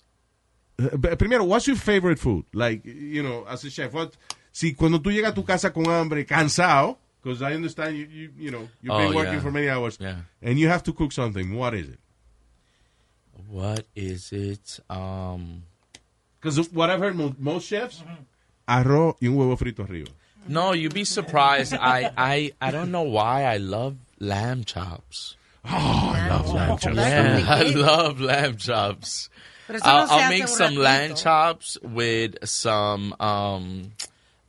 [0.77, 2.45] eh, primero, what's your favorite food?
[2.53, 4.13] Like, you know, as a chef, what
[4.51, 8.30] si cuando tú llegas a tu casa con hambre, cansado, because I understand you, you,
[8.38, 9.39] you know, you've been Oh, working yeah.
[9.41, 10.17] for many hours, Yeah.
[10.43, 11.55] and you have to cook something.
[11.55, 11.99] What is it?
[13.49, 14.80] what is it?
[14.89, 15.63] Um,
[16.39, 18.03] Because what I've heard mo- most chefs,
[18.67, 20.11] arroz y un huevo frito arriba.
[20.47, 21.73] no, you'd be surprised.
[21.80, 25.36] I, I, I don't know why I love lamb chops.
[25.65, 26.95] Oh, I love lamb chops.
[26.95, 29.30] Yeah, I love lamb chops.
[29.67, 30.84] Pero eso no I'll, se I'll hace make un some ratito.
[30.84, 33.91] lamb chops with some um,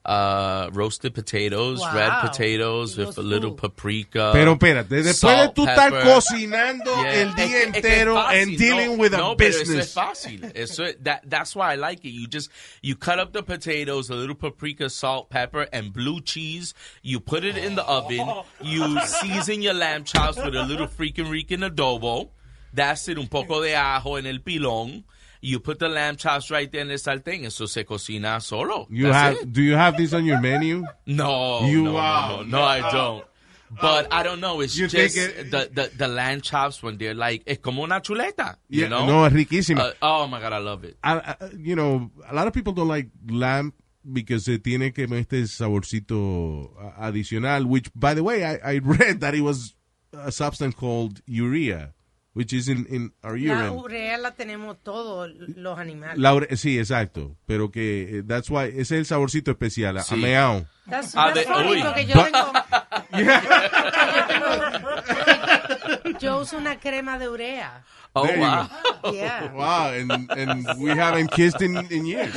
[0.07, 4.30] uh, roasted potatoes, red potatoes with a little paprika.
[4.32, 7.22] Pero espérate, después de tú estar cocinando Yeah.
[7.22, 9.68] el día es que es entero and dealing no, with a no, pero eso es
[9.68, 9.92] business.
[9.94, 10.52] fácil.
[10.54, 12.12] Eso es- that, that's why I like it.
[12.12, 12.50] You just
[12.82, 16.72] you cut up the potatoes, a little paprika, salt, pepper, and blue cheese.
[17.02, 18.26] You put it in the oven.
[18.62, 22.28] You season your lamb chops with a little freaking rican adobo.
[22.72, 23.18] That's it.
[23.18, 25.04] Un poco de ajo en el pilón.
[25.49, 27.44] You put the lamb chops right there in the sartén.
[27.47, 28.86] Eso se cocina solo.
[28.90, 29.53] You That's have, it.
[29.53, 30.84] do you have this on your menu?
[31.07, 33.24] No, You no, no, are- no, no, I don't.
[33.80, 34.61] But I don't know.
[34.61, 38.01] It's You just it- the, the the lamb chops when they're like es como una
[38.01, 38.57] chuleta.
[38.68, 39.07] You Yeah, know?
[39.07, 39.80] no, es riquísima.
[39.80, 40.97] Uh, oh my god, I love it.
[41.05, 43.72] I, I- you know, a lot of people don't like lamb
[44.12, 49.20] because it tiene que este saborcito a- adicional, which, by the way, I, I read
[49.20, 49.74] that it was
[50.12, 51.92] a substance called urea,
[52.37, 53.70] which is in, in our La urine.
[53.70, 56.18] urea la tenemos todos los animales.
[56.18, 60.14] La ure- sí, exacto, pero que eh, that's why ese es el saborcito especial, Sí.
[60.14, 60.66] a meao.
[60.89, 61.82] That's, Ah, that's de- funny, uy.
[61.82, 62.53] porque yo But- tengo...
[66.20, 67.84] Yo uso una crema de urea.
[68.14, 68.66] Oh, There wow.
[69.12, 69.52] Yeah.
[69.52, 72.32] Wow, and, and we haven't kissed in, in years.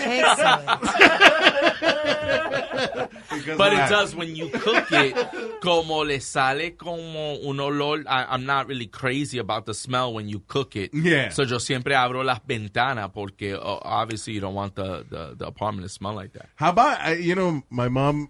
[3.58, 5.16] But it does when you cook it,
[5.62, 8.04] como le sale como un olor.
[8.08, 10.94] I, I'm not really crazy about the smell when you cook it.
[10.94, 11.30] Yeah.
[11.30, 15.48] So yo siempre abro las ventanas porque uh, obviously you don't want the, the, the
[15.48, 16.50] apartment to smell like that.
[16.56, 18.30] How about, uh, you know, my mom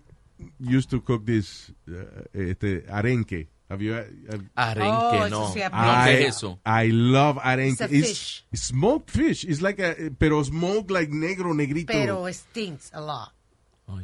[0.59, 3.47] used to cook this uh, este, arenque.
[3.70, 3.93] Have you?
[3.93, 5.53] Have, Arenque, Oh, no.
[5.53, 6.59] sí no, I, ¿qué es eso?
[6.65, 7.74] I love arenque.
[7.74, 8.45] It's a fish.
[8.53, 9.43] smoked fish.
[9.45, 11.93] It's like a, pero smoked like negro, negrito.
[11.93, 13.32] Pero it stinks a lot.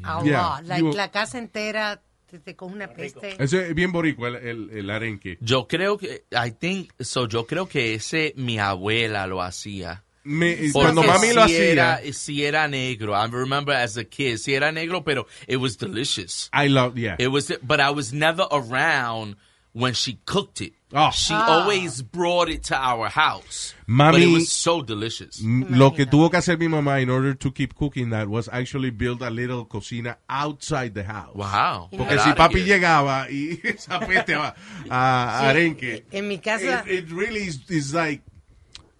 [0.03, 0.41] A Yeah.
[0.41, 0.65] lot.
[0.65, 1.99] Like You- la casa entera
[2.29, 3.35] te, te coge una peste.
[3.41, 5.37] Eso es bien boricua, el, el, el arenque.
[5.41, 10.03] Yo creo que, I think, so yo creo que ese mi abuela lo hacía.
[10.23, 13.13] Me, Porque cuando mami lo si hacía, Era, si era negro.
[13.15, 16.49] I remember as a kid, si era negro, pero it was delicious.
[16.51, 17.15] I love, yeah.
[17.19, 19.35] It was, but I was never around
[19.75, 20.71] when she cooked it.
[20.93, 21.11] Oh.
[21.11, 21.59] She Ah.
[21.63, 23.73] always brought it to our house.
[23.89, 25.41] Mami- but it was so delicious.
[25.43, 28.89] Lo que tuvo que hacer mi mamá in order to keep cooking that was actually
[28.89, 31.35] build a little cocina outside the house.
[31.35, 31.89] Wow.
[31.91, 34.55] Porque Get si papi llegaba y esa peste va
[34.89, 38.21] a Sí, arenque, En mi casa, it, it really is, is like,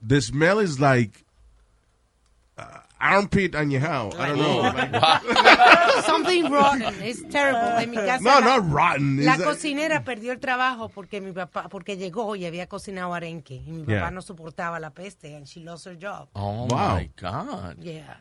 [0.05, 1.23] the smell is like
[3.00, 4.10] armpit añejado.
[4.20, 4.62] I don't know.
[4.62, 6.93] Like- something rotten.
[7.04, 7.78] It's terrible.
[7.82, 9.24] En mi casa, no, la, not rotten.
[9.26, 13.14] la It's a- cocinera perdió el trabajo porque mi papá, porque llegó y había cocinado
[13.14, 13.56] arenque.
[13.66, 14.12] Y mi papá Yeah.
[14.12, 15.36] no soportaba la peste.
[15.36, 16.30] And she lost her job.
[16.34, 16.96] Oh Wow.
[16.98, 17.78] my God.
[17.82, 18.18] Yeah.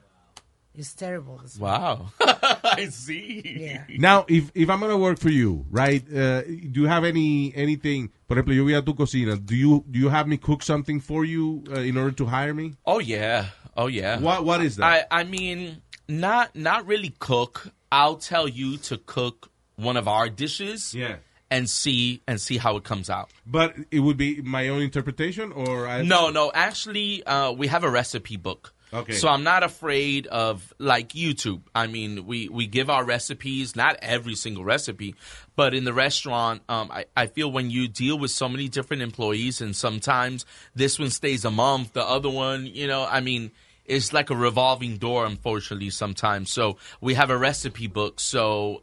[0.77, 1.39] It's terrible.
[1.39, 1.61] the.
[1.61, 2.11] Wow.
[2.65, 3.43] I see.
[3.45, 3.85] Yeah.
[3.97, 7.53] Now, if, if I'm going to work for you, right, uh, do you have any
[7.55, 10.65] anything, por ejemplo, yo voy a tu cocina, do you, do you have me cook
[10.65, 12.75] something for you uh, in order to hire me?
[12.85, 13.45] Oh yeah.
[13.77, 14.19] Oh yeah.
[14.19, 14.85] What What is that?
[15.11, 17.69] I I mean, not not really cook.
[17.91, 20.95] I'll tell you to cook one of our dishes.
[20.95, 21.17] Yeah.
[21.51, 23.31] And see and see how it comes out.
[23.47, 26.51] But it would be my own interpretation, or I, No, no.
[26.53, 28.74] Actually, uh, we have a recipe book.
[28.95, 29.13] Okay.
[29.15, 31.63] So I'm not afraid of like YouTube.
[31.75, 35.15] I mean, we we give our recipes, not every single recipe,
[35.57, 39.03] but in the restaurant, um, I I feel when you deal with so many different
[39.03, 43.51] employees, and sometimes this one stays a month, the other one, you know, I mean.
[43.87, 46.51] It's like a revolving door, unfortunately, sometimes.
[46.51, 48.19] So we have a recipe book.
[48.19, 48.83] So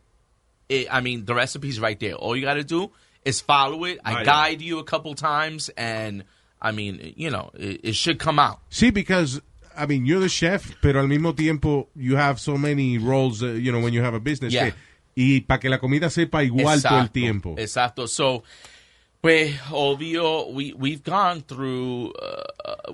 [0.70, 2.14] it, I mean, the recipe's right there.
[2.14, 2.92] All you got to do
[3.26, 3.98] is follow it.
[4.06, 4.26] I Right.
[4.28, 6.24] guide you a couple times, and
[6.62, 8.60] I mean, you know, it, it should come out.
[8.70, 9.42] See, because
[9.78, 13.48] I mean, you're the chef, pero al mismo tiempo you have so many roles, uh,
[13.54, 14.54] you know, when you have a business.
[14.54, 14.72] Yeah.
[14.72, 14.76] que-
[15.16, 17.56] y para que la comida sepa igual todo el tiempo.
[17.58, 18.08] Exacto.
[18.08, 18.44] So,
[19.22, 22.94] pues, obvio, we we've gone through uh,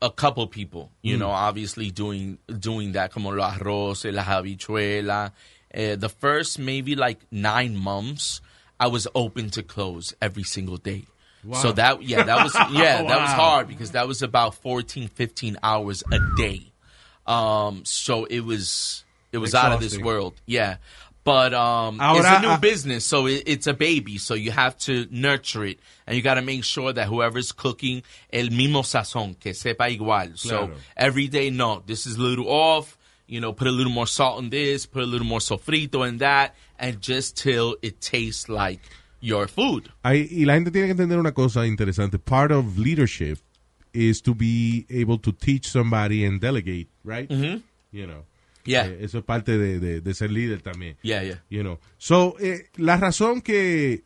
[0.00, 1.18] a couple people, you Mm.
[1.18, 5.32] know, obviously doing doing that, como los arroz, las habichuelas.
[5.74, 8.40] Uh, the first maybe like nine months,
[8.80, 11.04] I was open to close every single day.
[11.48, 11.58] Wow.
[11.60, 15.56] So that yeah, that was yeah, that was hard because that was about 14, 15
[15.62, 16.72] hours a day.
[17.26, 20.34] Um, so it was it was out of this world.
[20.44, 20.76] Yeah.
[21.24, 24.18] But um, Ahora, it's a new ah- business, so it, it's a baby.
[24.18, 28.02] So you have to nurture it, and you got to make sure that whoever's cooking
[28.32, 30.38] el mismo sazón, que sepa igual.
[30.38, 32.96] So every day, no, this is a little off.
[33.26, 36.18] You know, put a little more salt on this, put a little more sofrito in
[36.18, 38.80] that, and just till it tastes like
[39.20, 39.90] your food.
[40.04, 42.18] Hay- y la gente tiene que entender una cosa interesante.
[42.18, 43.38] Part of leadership
[43.92, 47.28] is to be able to teach somebody and delegate, right?
[47.30, 47.62] Mhm.
[47.92, 48.24] You know.
[48.64, 48.86] Yeah.
[48.86, 50.96] Eh, eso es parte de, de- de ser líder también.
[51.02, 51.40] Yeah, yeah.
[51.48, 51.78] You know.
[51.96, 54.02] So, eh, la razón que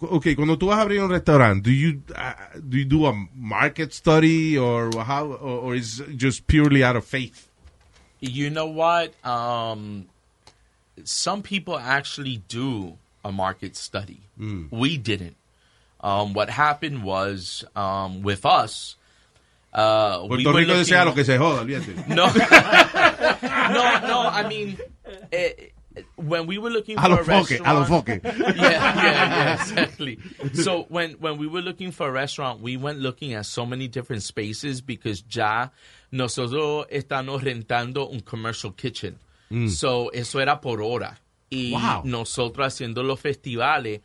[0.00, 3.12] okay, cuando tú vas a abrir un restaurante, do you uh, do you do a
[3.34, 7.48] market study or how or, or is it just purely out of faith?
[8.20, 9.12] You know what?
[9.24, 10.06] Um,
[11.04, 14.20] some people actually do a market study.
[14.40, 14.68] Mm.
[14.70, 15.36] We didn't.
[16.00, 18.96] Um, what happened was um, with us.
[19.72, 22.08] Uh, we Puerto were Rico looking- desea lo que se joda, olvídate.
[22.08, 22.26] No,
[23.70, 24.20] no, no.
[24.28, 24.78] I mean,
[25.32, 25.52] eh,
[25.96, 30.18] eh, when we were looking for a foque, restaurant, yeah, yeah, yeah, exactly.
[30.54, 33.88] So when when we were looking for a restaurant, we went looking at so many
[33.88, 35.68] different spaces because ya
[36.12, 39.18] nosotros estamos rentando un commercial kitchen.
[39.50, 39.68] Mm.
[39.68, 41.18] So eso era por hora.
[41.50, 42.02] Y Wow.
[42.04, 44.00] nosotros haciendo los festivales,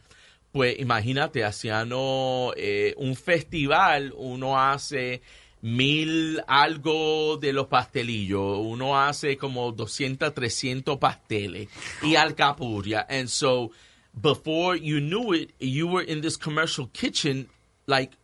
[0.51, 5.21] pues imagínate, haciendo eh, un festival, uno hace
[5.61, 11.69] mil algo de los pastelillos, uno hace como 200, 300 pasteles
[12.01, 13.05] y alcapurria.
[13.09, 13.71] And so,
[14.13, 17.49] before you knew it, you were in this commercial kitchen,
[17.87, 18.15] like,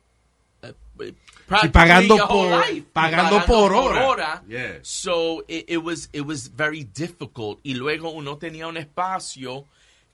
[1.49, 2.83] practically pagando your whole por- life.
[2.93, 4.41] pagando por hora.
[4.47, 4.79] Yeah.
[4.83, 7.59] So it, it was it was very difficult.
[7.63, 9.65] Y luego uno tenía un espacio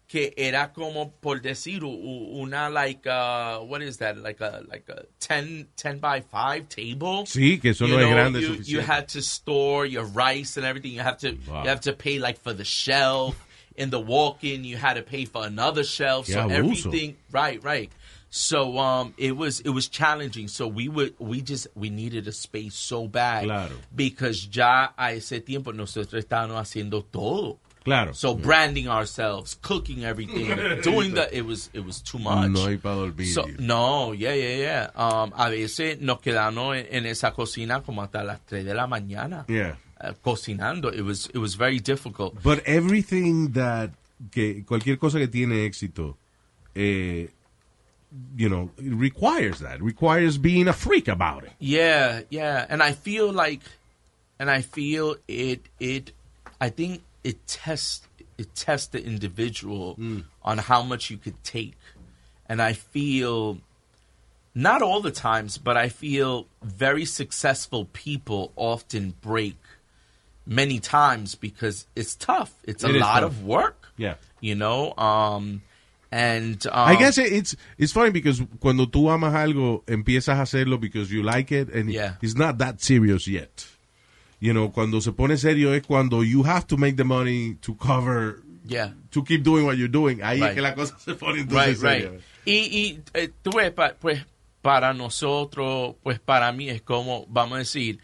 [0.07, 4.61] que era como por decir u- u- una like uh, what is that like a
[4.69, 8.47] like a 10 10 by 5 table Sí, que eso You no es grande you,
[8.55, 8.69] suficiente.
[8.71, 11.63] you had to store your rice and everything you have to Wow.
[11.63, 13.35] you have to pay like for the shelf
[13.75, 16.51] in the walk-in you had to pay for another shelf so abuso.
[16.51, 17.91] everything right right
[18.37, 22.33] so um it was it was challenging so we would we just we needed a
[22.33, 23.71] space so bad Claro.
[23.95, 28.13] because ya a ese tiempo nosotros estábamos haciendo todo Claro.
[28.13, 30.47] so branding ourselves cooking everything
[30.83, 33.27] doing the it was it was too much No hay para dormir.
[33.31, 34.89] So- no, yeah, yeah, yeah.
[34.97, 38.85] Um, a veces nos quedamos en, en esa cocina como hasta las 3 de la
[38.87, 39.45] mañana.
[39.47, 39.77] Yeah.
[40.01, 40.91] uh, cocinando.
[40.91, 42.41] It was, it was very difficult.
[42.43, 43.91] But everything that
[44.31, 46.17] que cualquier cosa que tiene éxito,
[46.73, 47.29] eh,
[48.37, 49.81] you know, it requires that.
[49.81, 51.51] Requires being a freak about it.
[51.59, 52.65] Yeah, yeah.
[52.69, 53.61] And I feel like,
[54.39, 56.11] and I feel it, it,
[56.59, 58.07] I think it tests,
[58.37, 59.97] it tests the individual
[60.43, 61.73] on how much you could take.
[62.47, 63.57] And I feel,
[64.53, 69.57] not all the times, but I feel very successful people often break
[70.45, 72.53] many times because it's tough.
[72.63, 73.31] It's a It lot tough.
[73.31, 73.87] of work.
[73.97, 74.15] Yeah.
[74.41, 75.63] You know, um,
[76.15, 80.41] and um, I guess it- it's it's funny because cuando tú amas algo empiezas a
[80.43, 82.15] hacerlo because you like it and Yeah.
[82.21, 83.65] it's not that serious yet.
[84.39, 87.73] You know, cuando se pone serio es cuando you have to make the money to
[87.75, 88.91] cover Yeah.
[89.11, 90.19] to keep doing what you're doing.
[90.21, 90.53] Ahí es Right.
[90.55, 92.01] que la cosa se pone Right, entonces right.
[92.03, 92.19] seria.
[92.45, 94.23] Y, y eh, tú ves, pa- pues
[94.61, 97.99] para nosotros, pues para mí es como, vamos a decir,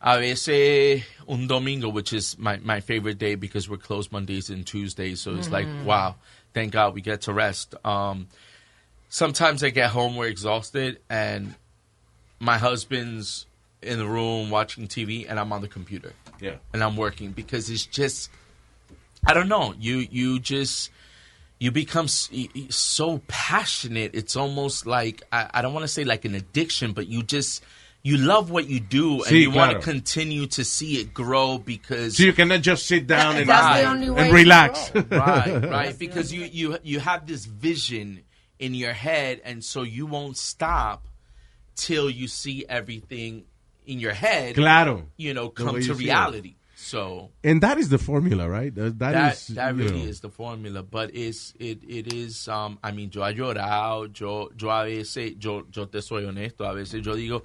[0.00, 4.64] a veces un domingo, which is my, my favorite day because we're closed Mondays and
[4.66, 5.84] Tuesdays, so it's like, Mhm.
[5.84, 6.16] wow,
[6.56, 7.74] thank God we get to rest.
[7.84, 8.28] Um,
[9.10, 11.54] sometimes I get home, we're exhausted, and
[12.40, 13.44] my husband's
[13.82, 16.14] in the room watching TV, and I'm on the computer.
[16.40, 16.54] Yeah.
[16.72, 18.30] And I'm working because it's just,
[19.26, 20.90] I don't know, you, you just,
[21.60, 24.12] you become s- y- y- so passionate.
[24.14, 27.62] It's almost like I, I don't want to say like an addiction, but you just
[28.06, 31.58] you love what you do and Sí, you want to continue to see it grow
[31.58, 34.90] because So you cannot just sit down and, That's the and only way relax.
[34.94, 38.22] right, right, because you you you have this vision
[38.58, 41.08] in your head, and so you won't stop
[41.74, 43.44] till you see everything
[43.86, 44.54] in your head.
[44.54, 44.94] Claro.
[45.16, 45.98] you know, come to you see it.
[45.98, 46.54] reality.
[46.78, 48.72] So And that is the formula, right?
[48.74, 50.08] That, that that is, that really know.
[50.12, 52.46] is the formula, but it's it it is.
[52.48, 56.64] Um, I mean, yo he llorado, yo yo a veces yo yo te soy honesto,
[56.64, 57.42] a veces yo digo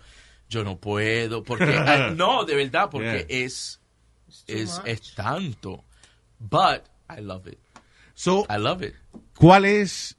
[0.52, 3.46] yo no puedo porque ah, no de verdad porque Yeah.
[3.46, 3.80] es
[4.48, 5.84] es es tanto,
[6.40, 7.60] but I love it.
[8.14, 8.94] So I love it.
[9.36, 10.16] ¿Cuál es,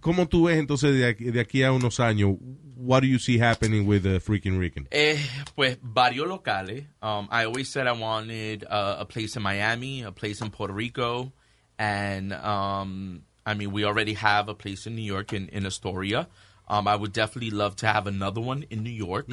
[0.00, 2.36] cómo tú ves entonces de aquí, de aquí a unos años,
[2.76, 4.86] what do you see happening with the freaking Rican?
[4.90, 5.18] Eh,
[5.54, 6.84] pues varios locales.
[7.00, 10.74] Um, I always said I wanted uh, a place in Miami, a place in Puerto
[10.74, 11.32] Rico,
[11.78, 16.28] and um, I mean we already have a place in New York in, in Astoria.
[16.72, 19.26] Um, I would definitely love to have another one in New York,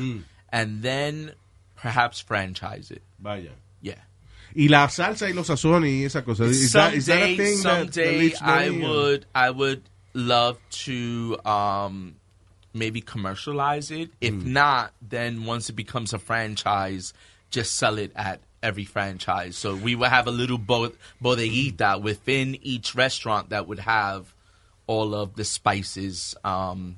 [0.49, 1.31] and then
[1.77, 3.01] perhaps franchise it.
[3.19, 3.51] Vaya.
[3.81, 4.01] Yeah.
[4.55, 6.43] Y la salsa y los sazones y esa cosa.
[6.43, 9.83] Is that, is that a someday, thing that- that someday I or- would I would
[10.13, 12.15] love to um,
[12.73, 14.09] maybe commercialize it.
[14.19, 14.53] If Hmm.
[14.53, 17.13] not, then once it becomes a franchise,
[17.51, 19.55] just sell it at every franchise.
[19.55, 20.91] So we would have a little bo-
[21.23, 24.33] bodeguita within each restaurant that would have
[24.87, 26.97] all of the spices um,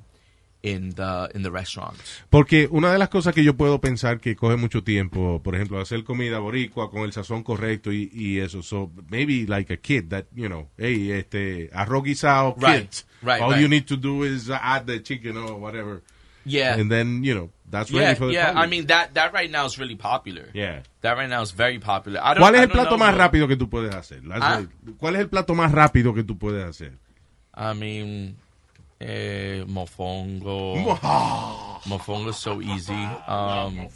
[0.64, 2.24] in the in the restaurants.
[2.30, 5.80] Porque una de las cosas que yo puedo pensar que coge mucho tiempo, por ejemplo,
[5.80, 8.62] hacer comida boricua con el sazón correcto y, y eso.
[8.62, 13.06] So maybe like a kid that, you know, hey, este, arroz guisado, Right, kids.
[13.22, 13.62] right, All right.
[13.62, 16.02] you need to do is add the chicken or whatever.
[16.44, 16.76] Yeah.
[16.80, 18.48] And then, you know, that's yeah, ready for the yeah.
[18.48, 18.64] public.
[18.64, 20.50] I mean that that right now is really popular.
[20.54, 20.82] Yeah.
[21.02, 22.20] That right now is very popular.
[22.22, 24.22] I don't, ¿Cuál es I el plato know, más rápido que tú puedes hacer?
[24.32, 24.64] Ah.
[24.98, 26.94] ¿Cuál es el plato más rápido que tú puedes hacer?
[27.54, 28.38] I mean,
[29.02, 30.76] eh, mofongo.
[31.86, 32.94] mofongo is so easy.
[33.28, 33.88] Um,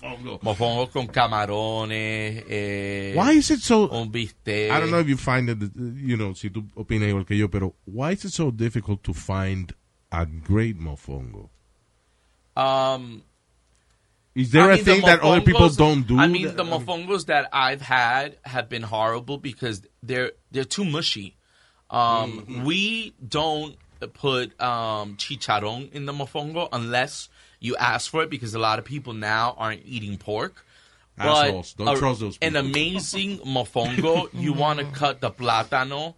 [0.41, 0.91] mofongo.
[0.91, 2.44] con camarones.
[2.49, 4.72] Eh, Why is it so- Un bistec.
[4.72, 7.48] I don't know if you find it, you know, si tú opinas igual que yo,
[7.48, 9.73] pero why is it so difficult to find
[10.11, 11.49] a great mofongo?
[12.57, 13.22] Um,
[14.34, 16.18] Is there I a mean, the thing that other people don't do?
[16.18, 20.86] I mean, that- the mofongos that I've had have been horrible because they're they're too
[20.86, 21.36] mushy.
[21.90, 22.64] Um, Mm-hmm.
[22.65, 28.59] We don't put um, chicharron in the mofongo unless you ask for it because a
[28.59, 30.65] lot of people now aren't eating pork.
[31.17, 31.73] Assholes.
[31.73, 36.15] Don't a- trust those An amazing mofongo, you want to cut the plátano.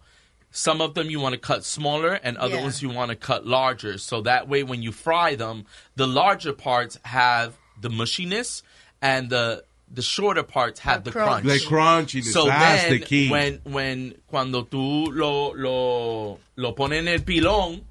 [0.50, 2.62] Some of them you want to cut smaller, and other Yeah.
[2.62, 3.98] ones you want to cut larger.
[3.98, 8.62] So that way, when you fry them, the larger parts have the mushiness,
[9.00, 9.62] and the
[9.92, 11.44] the shorter parts have the crunch.
[11.44, 11.62] crunch.
[11.62, 13.30] The crunchiness, So that's then, the key.
[13.30, 17.82] when when cuando tú lo lo lo pones en el pilón,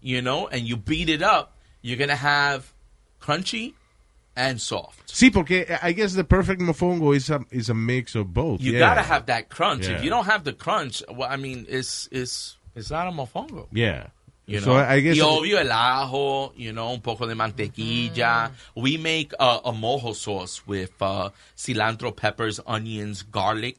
[0.00, 2.72] you know, and you beat it up, you're gonna have
[3.20, 3.74] crunchy
[4.36, 5.08] and soft.
[5.08, 8.60] Sí, porque I guess the perfect mofongo is a is a mix of both.
[8.60, 8.80] You yeah.
[8.80, 9.88] gotta have that crunch.
[9.88, 9.96] Yeah.
[9.96, 13.66] If you don't have the crunch, well, I mean, it's it's it's not a mofongo.
[13.72, 14.08] Yeah.
[14.46, 14.76] You so know?
[14.76, 18.52] I guess y obvio el ajo, you know, un poco de mantequilla.
[18.76, 23.78] We make a, a mojo sauce with uh, cilantro, peppers, onions, garlic,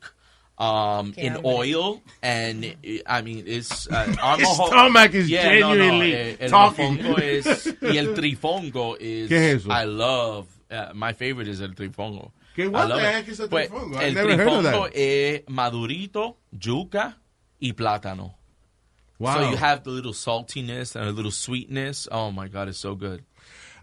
[0.57, 1.41] um, in hambre.
[1.49, 2.75] oil, and
[3.05, 6.49] I mean it's uh, our His mojo- stomach is yeah, no, no, genuinely eh, el
[6.49, 6.97] talking.
[6.97, 9.29] mofongo es y el trifongo is.
[9.29, 9.69] ¿Qué es eso?
[9.71, 10.47] I love.
[10.69, 12.33] Uh, my favorite is el trifongo.
[12.57, 13.95] ¿Qué- I what the heck is a Pues, trifongo?
[13.95, 14.91] I've El never heard of trifongo that.
[14.97, 17.17] es madurito, yuca
[17.61, 18.33] y plátano.
[19.19, 19.35] Wow.
[19.41, 22.07] So you have the little saltiness and a little sweetness.
[22.11, 23.23] Oh my god, it's so good.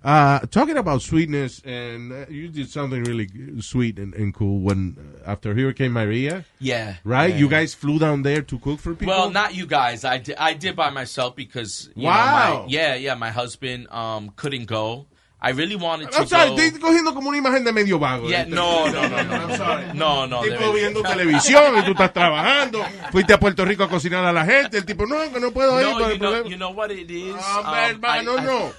[0.02, 3.26] Uh, talking about sweetness, and uh, you did something really
[3.62, 6.44] sweet and, and cool when uh, after Hurricane Maria.
[6.60, 7.30] Yeah, Right?
[7.30, 9.14] yeah, you guys flew down there to cook for people.
[9.14, 10.04] Well, not you guys.
[10.04, 12.12] I did, I did by myself because you Wow.
[12.26, 15.06] know, my, yeah, yeah, my husband um couldn't go.
[15.46, 16.56] I really wanted to I'm sorry, go.
[16.56, 18.28] estoy cogiendo como una imagen de medio vago.
[18.28, 19.84] Yeah, no, no, no, no, I'm sorry.
[19.92, 20.40] no, no.
[20.42, 22.82] tipo viendo televisión y tú estás trabajando.
[23.12, 24.78] Fuiste a Puerto Rico a cocinar a la gente.
[24.78, 25.86] El tipo, no, que no puedo ir.
[25.86, 26.48] No, you know, problema.
[26.48, 27.34] you know what it is.
[27.38, 28.72] Ah, Um, hermano, I- I- no.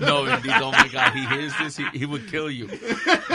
[0.00, 2.68] no, bendito, oh my God, he hears this, he, he would kill you.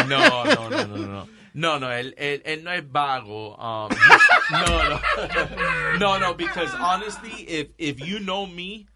[0.07, 1.27] No, no, no, no, no.
[1.57, 3.56] No, no, él, él, él no es vago.
[3.56, 3.90] Um,
[4.52, 4.99] no, no.
[5.99, 8.88] No, no, because honestly, if, if you know me,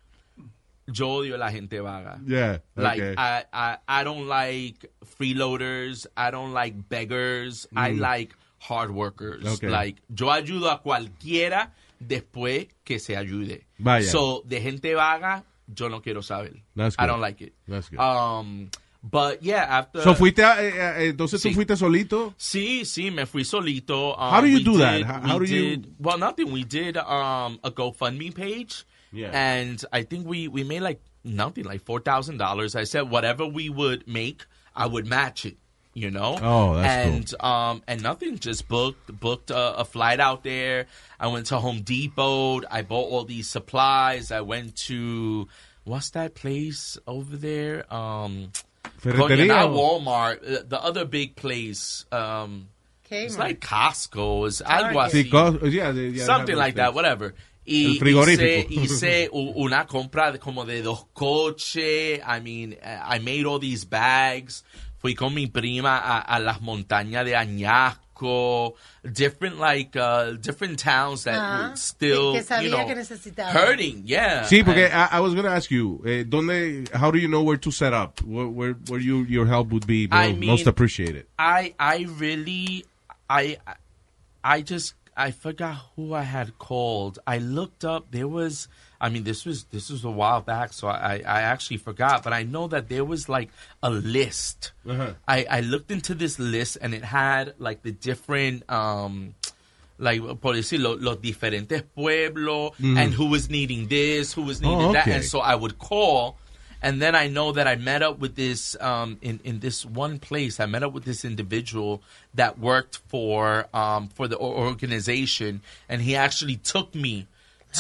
[0.94, 2.20] yo odio la gente vaga.
[2.26, 3.16] Yeah, Like, okay.
[3.18, 4.90] I, I, I don't like
[5.20, 6.08] freeloaders.
[6.18, 7.68] I don't like beggars.
[7.76, 8.00] I Mm.
[8.00, 9.46] like hard workers.
[9.46, 9.70] Okay.
[9.70, 13.66] Like, yo ayudo a cualquiera después que se ayude.
[13.78, 14.04] Vaya.
[14.10, 16.54] So, de gente vaga, yo no quiero saber.
[16.76, 17.08] That's I good.
[17.08, 17.54] don't like it.
[17.68, 18.00] That's good.
[18.00, 18.70] Um,
[19.04, 20.02] but yeah, after.
[20.02, 20.74] So fuiste a- eh,
[21.06, 22.34] eh, entonces tú fuiste solito.
[22.38, 24.14] Sí, sí, me fui solito.
[24.18, 25.04] Um, How do you we do that?
[25.04, 26.52] How- do you- did- Well, nothing.
[26.52, 28.86] We did um, a GoFundMe page.
[29.12, 29.30] Yeah.
[29.34, 32.76] And I think we, we made like nothing, like $4,000.
[32.76, 34.46] I said whatever we would make,
[34.76, 35.58] I would match it.
[35.96, 37.14] You know, Oh, that's cool.
[37.16, 38.38] and um and nothing.
[38.38, 40.86] Just booked booked a, a flight out there.
[41.20, 42.62] I went to Home Depot.
[42.70, 44.32] I bought all these supplies.
[44.32, 45.48] I went to
[45.86, 47.92] what's that place over there?
[47.94, 48.52] Um,
[49.02, 50.38] Ferretería not Walmart.
[50.60, 52.06] uh, The other big place.
[52.12, 52.70] Um,
[53.10, 54.48] it's like Costco.
[54.48, 55.30] It's algo así.
[55.30, 57.34] cos- yeah, yeah, Something like those that, whatever.
[57.72, 58.72] Y El frigorífico.
[58.74, 62.20] hice, hice una compra de como de dos coches.
[62.20, 64.64] I mean, I made all these bags.
[64.98, 68.76] Fui con mi prima a, a las montañas de Añasco.
[69.02, 71.68] Different, like, uh, different towns that Ajá.
[71.70, 73.54] were still, Que- que sabía you know, que necesitaba.
[73.54, 74.04] hurting.
[74.06, 74.44] Yeah.
[74.44, 77.42] Sí, porque I, I was going to ask you, eh, ¿dónde, how do you know
[77.44, 78.20] where to set up?
[78.26, 81.28] Where, where, where you, your help would be I mo- most mean- appreciated?
[81.38, 82.84] I I really
[83.30, 83.58] I
[84.44, 84.96] I just
[85.28, 87.20] I forgot who I had called.
[87.28, 88.12] I looked up.
[88.12, 88.68] There was.
[89.02, 92.24] I mean, this was this was a while back, so I I actually forgot.
[92.24, 93.50] But I know that there was like
[93.84, 94.72] a list.
[94.88, 95.14] Uh-huh.
[95.28, 99.36] I I looked into this list and it had like the different um.
[100.02, 102.98] Like, por decirlo, los diferentes pueblos, Mhm.
[102.98, 105.08] and who was needing this, who was needing Oh, that.
[105.08, 106.38] And so I would call,
[106.82, 110.20] and then I know that I met up with this um, in in this one
[110.20, 110.60] place.
[110.60, 112.02] I met up with this individual
[112.36, 117.28] that worked for um, for the organization, and he actually took me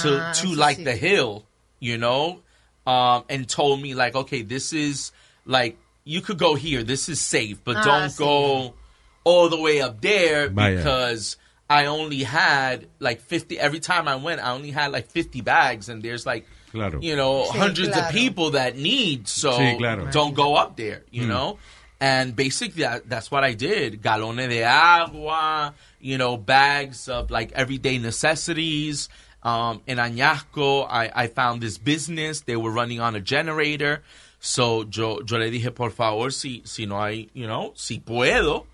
[0.02, 0.84] to Ah, to like sí.
[0.84, 1.46] the hill,
[1.80, 2.42] you know,
[2.86, 5.12] um, and told me like, okay, this is
[5.46, 6.84] like you could go here.
[6.84, 8.74] This is safe, but Ah, don't go
[9.24, 10.78] all the way up there Vaya.
[10.78, 11.38] because.
[11.72, 15.88] I only had like 50 every time I went I only had like 50 bags
[15.88, 17.00] and there's like Claro.
[17.02, 18.08] you know Sí, hundreds claro.
[18.08, 20.06] of people that need so Sí, claro.
[20.12, 21.28] don't go up there you Mm.
[21.30, 21.58] know
[22.02, 27.52] and basically that, that's what I did galones de agua you know bags of like
[27.54, 29.10] everyday necessities
[29.44, 34.04] um, in Añasco I, I found this business they were running on a generator
[34.40, 38.66] so yo, yo le dije por favor si, si no hay you know si puedo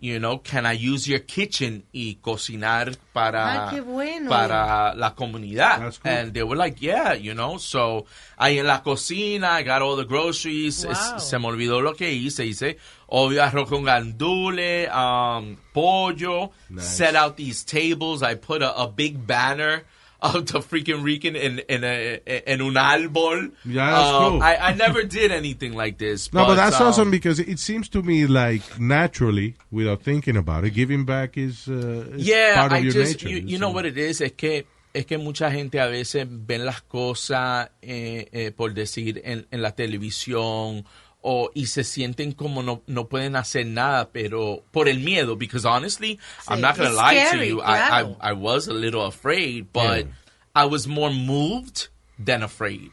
[0.00, 4.28] you know, can I use your kitchen y cocinar para, Ay, bueno.
[4.30, 5.80] para la comunidad?
[5.80, 6.10] That's cool.
[6.12, 8.06] And they were like, yeah, you know, so
[8.38, 10.84] ahí en la cocina, I got all the groceries.
[10.84, 10.92] Wow.
[10.92, 12.44] Es- se me olvidó lo que hice.
[12.46, 16.86] Hice obvio arroz con gandule, um, pollo, Nice.
[16.96, 18.22] set out these tables.
[18.22, 19.84] I put a, a big banner
[20.20, 23.52] of the freaking Rican in, in, a, in un árbol.
[23.64, 24.42] Yeah, that's Um, cool.
[24.42, 26.32] I, I never did anything like this.
[26.32, 30.64] No, but that's um, awesome because it seems to me like naturally, without thinking about
[30.64, 33.28] it, giving back is, uh, is yeah, part of I your just, nature.
[33.28, 34.64] You, you know what it is, es que
[34.94, 39.62] es que mucha gente a veces ven las cosas eh, eh, por decir en, en
[39.62, 40.84] la televisión
[41.22, 45.64] o y se sienten como no, no pueden hacer nada, pero por el miedo, because
[45.66, 46.18] honestly,
[46.48, 48.16] I'm not gonna it's lie to you, I, claro.
[48.20, 50.12] I I was a little afraid, but Yeah.
[50.54, 51.88] I was more moved
[52.24, 52.90] than afraid.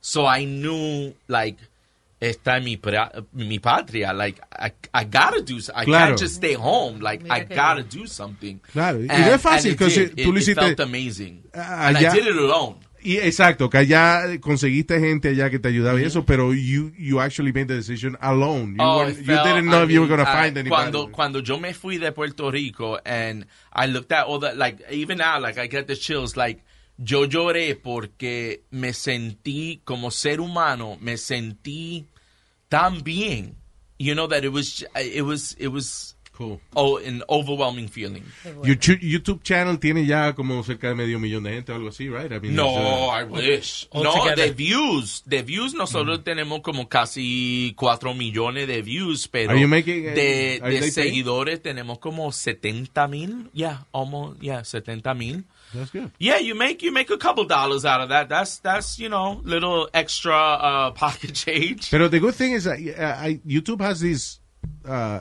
[0.00, 1.56] So I knew like
[2.20, 2.76] esta es mi,
[3.32, 4.12] mi patria.
[4.12, 6.06] Like, I, I gotta do so- I Claro.
[6.08, 6.98] can't just stay home.
[7.00, 8.58] Like, I gotta do something.
[8.72, 11.44] Claro, y And- no es fácil, it tú lo felt amazing.
[11.54, 12.76] Ah, and I did it alone.
[13.00, 17.20] Y exacto, que allá conseguiste gente allá que te ayudaba y eso, pero you you
[17.20, 18.74] actually made the decision alone.
[18.76, 20.68] You, Oh, you didn't know I if you were going to find anybody.
[20.68, 24.82] Cuando, cuando yo me fui de Puerto Rico and I looked at all that, like,
[24.90, 26.64] even now, like, I get the chills, like,
[26.98, 32.06] yo lloré porque me sentí, como ser humano, me sentí
[32.68, 33.54] tan bien.
[34.00, 36.60] You know, that it was, it was, it was, Cool.
[36.76, 38.22] Oh, an overwhelming feeling.
[38.62, 41.88] Your chu- YouTube channel tiene ya como cerca de medio millón de gente o algo
[41.88, 42.30] así, right?
[42.30, 43.88] I mean, No, uh, I wish.
[43.90, 44.36] All No, together.
[44.46, 45.24] de views.
[45.26, 50.14] De views nosotros tenemos como casi 4 millones de views, pero Are you making, uh,
[50.14, 50.92] de, are de paying?
[50.92, 53.50] seguidores tenemos como 70 mil.
[53.52, 55.42] Yeah, almost, yeah, 70 mil.
[55.74, 56.12] That's good.
[56.20, 58.28] Yeah, you make you make a couple dollars out of that.
[58.28, 61.90] That's that's you know little extra uh, pocket change.
[61.90, 64.38] Pero the good thing is that uh, I- YouTube has these
[64.88, 65.20] uh,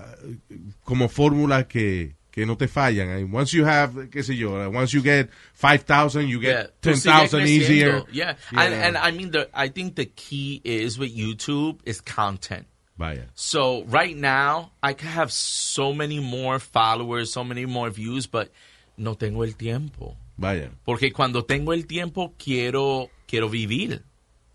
[0.84, 3.10] como fórmulas que que no te fallan.
[3.10, 6.92] And once you have, qué sé yo, once you get 5,000, you Yeah, get tú
[6.92, 8.04] 10,000 sigues easier.
[8.12, 12.68] Yeah, And, and I mean, the I think the key is with YouTube is content.
[12.96, 13.26] Vaya.
[13.34, 18.52] So right now, I can have so many more followers, so many more views, but
[18.98, 20.16] no tengo el tiempo.
[20.38, 20.70] Vaya.
[20.86, 24.04] Porque cuando tengo el tiempo, quiero, quiero vivir.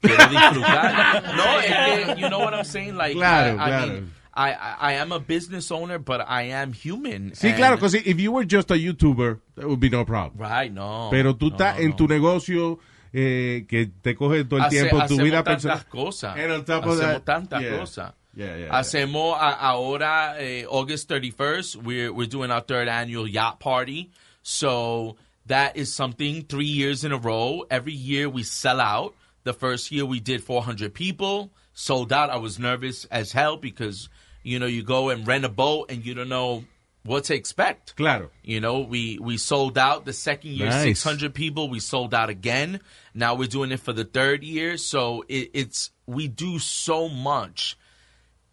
[0.01, 1.23] Quiero disfrutar.
[1.37, 1.67] no, es
[2.15, 2.97] que, you know what I'm saying?
[2.97, 3.93] Like, Claro, I, I claro.
[3.93, 7.33] mean, I, I, I am a business owner, but I am human.
[7.33, 10.41] Sí, and- claro, because if you were just a YouTuber, that would be no problem.
[10.41, 11.09] Right, no.
[11.11, 12.79] Pero tú no, estás no, en tu negocio
[13.13, 15.85] que, que te coge todo el Hace- tiempo, tu vida tantas personal.
[15.91, 16.37] cosas.
[16.39, 17.77] And on top of hacemos tantas yeah.
[17.79, 18.13] cosas.
[18.35, 23.61] Yeah, yeah, Hacemos a- ahora, eh, August 31st, we're, we're doing our third annual yacht
[23.61, 24.11] party.
[24.43, 27.65] So that is something three years in a row.
[27.71, 29.15] Every year we sell out.
[29.45, 32.31] The first year we did 400 people, sold out.
[32.31, 34.09] I was nervous as hell because,
[34.43, 36.65] you know, you go and rent a boat and you don't know
[37.05, 37.97] what to expect.
[37.97, 38.31] Claro.
[38.43, 40.83] You know, we we sold out the second year, Nice.
[40.85, 41.69] six hundred people.
[41.69, 42.81] We sold out again.
[43.15, 44.77] Now we're doing it for the third year.
[44.77, 47.77] So it, it's we do so much,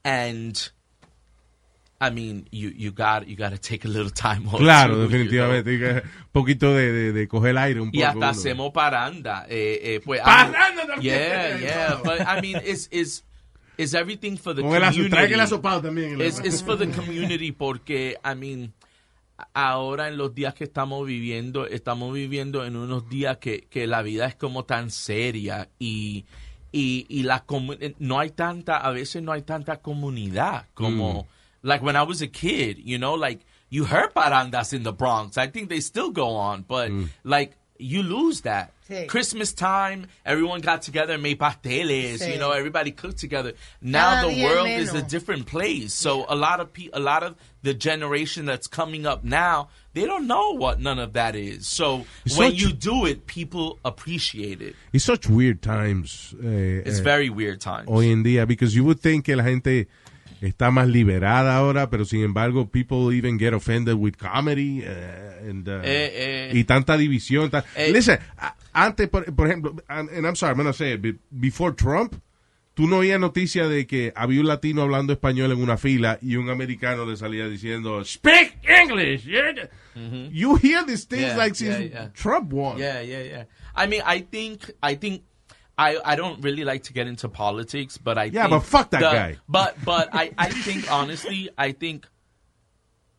[0.04, 0.70] and
[2.02, 4.58] I mean, you you got you got to take a little time off.
[4.60, 5.52] Claro, too, you know?
[5.52, 6.04] definitivamente.
[6.04, 7.98] Un poquito de, de, de coger aire un poco.
[7.98, 8.28] Y hasta uno.
[8.30, 9.46] hacemos paranda.
[9.50, 11.02] Eh, eh, pues, Parranda I mean, también.
[11.04, 12.00] Yeah, yeah.
[12.04, 13.24] But I mean, it's is
[13.80, 15.10] is everything for the aso- community.
[15.10, 16.20] trae el asopado también.
[16.22, 18.74] It's, it's for the community porque, I mean,
[19.54, 24.02] ahora en los días que estamos viviendo, estamos viviendo en unos días que, que la
[24.02, 26.26] vida es como tan seria y,
[26.72, 27.46] y, y la
[28.00, 31.28] no hay tanta, a veces no hay tanta comunidad como,
[31.62, 35.38] like when I was a kid, you know, like you heard parandas in the Bronx.
[35.38, 36.92] I think they still go on, but
[37.24, 38.74] like you lose that.
[38.90, 39.08] Sí.
[39.08, 42.34] Christmas time, everyone got together and made pasteles, Sí.
[42.34, 43.54] you know, everybody cooked together.
[43.82, 45.94] Now Cada the día world is a different place.
[45.94, 50.06] So a lot of pe- a lot of the generation that's coming up now, they
[50.06, 51.68] don't know what none of that is.
[51.68, 54.76] So It's when such- you do it, people appreciate it.
[54.92, 56.34] It's such weird times.
[56.44, 57.88] eh, It's eh, very weird times.
[57.88, 59.88] Hoy en día, because you would think que la gente
[60.42, 64.82] está más liberada ahora, pero sin embargo, people even get offended with comedy.
[64.86, 66.52] eh, and, uh, Eh, eh.
[66.54, 67.50] y tanta división.
[67.50, 67.92] ta- Eh.
[67.92, 68.20] Listen,
[68.74, 72.16] antes, por, por ejemplo, and, and I'm sorry, I'm gonna say it, be- before Trump,
[72.74, 76.36] tú no oías noticia de que había un latino hablando español en una fila y
[76.38, 79.26] un americano le salía diciendo, Speak English.
[79.26, 79.70] yeah."
[80.32, 82.12] You hear these things Yeah, like since yeah, yeah.
[82.14, 82.78] Trump won.
[82.78, 83.46] Yeah, yeah, yeah.
[83.76, 85.24] I mean, I think, I think,
[85.80, 88.90] I, I don't really like to get into politics, but I Yeah, think but fuck
[88.92, 89.38] that the- guy.
[89.48, 92.06] But but I, I think honestly, I think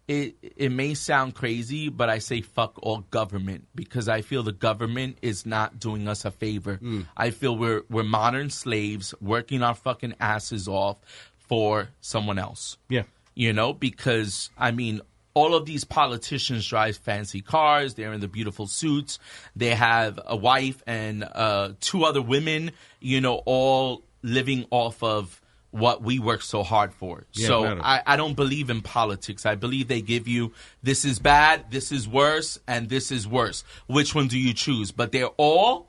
[0.09, 4.53] it it may sound crazy, but I say fuck all government because I feel the
[4.53, 6.79] government is not doing us a favor.
[6.83, 7.07] Mm.
[7.17, 10.99] I feel we're we're modern slaves working our fucking asses off
[11.39, 12.77] for someone else.
[12.89, 13.05] Yeah.
[13.37, 15.01] You know, because I mean,
[15.35, 17.95] all of these politicians drive fancy cars.
[17.95, 19.19] They're in the beautiful suits.
[19.55, 22.73] They have a wife and uh, two other women.
[23.01, 25.41] You know, all living off of
[25.73, 27.25] what we work so hard for.
[27.33, 27.65] Yeah, so.
[27.81, 29.47] I, I don't believe in politics.
[29.47, 30.53] I believe they give you
[30.83, 33.63] this is bad, this is worse, and this is worse.
[33.87, 34.91] Which one do you choose?
[34.91, 35.87] But they're all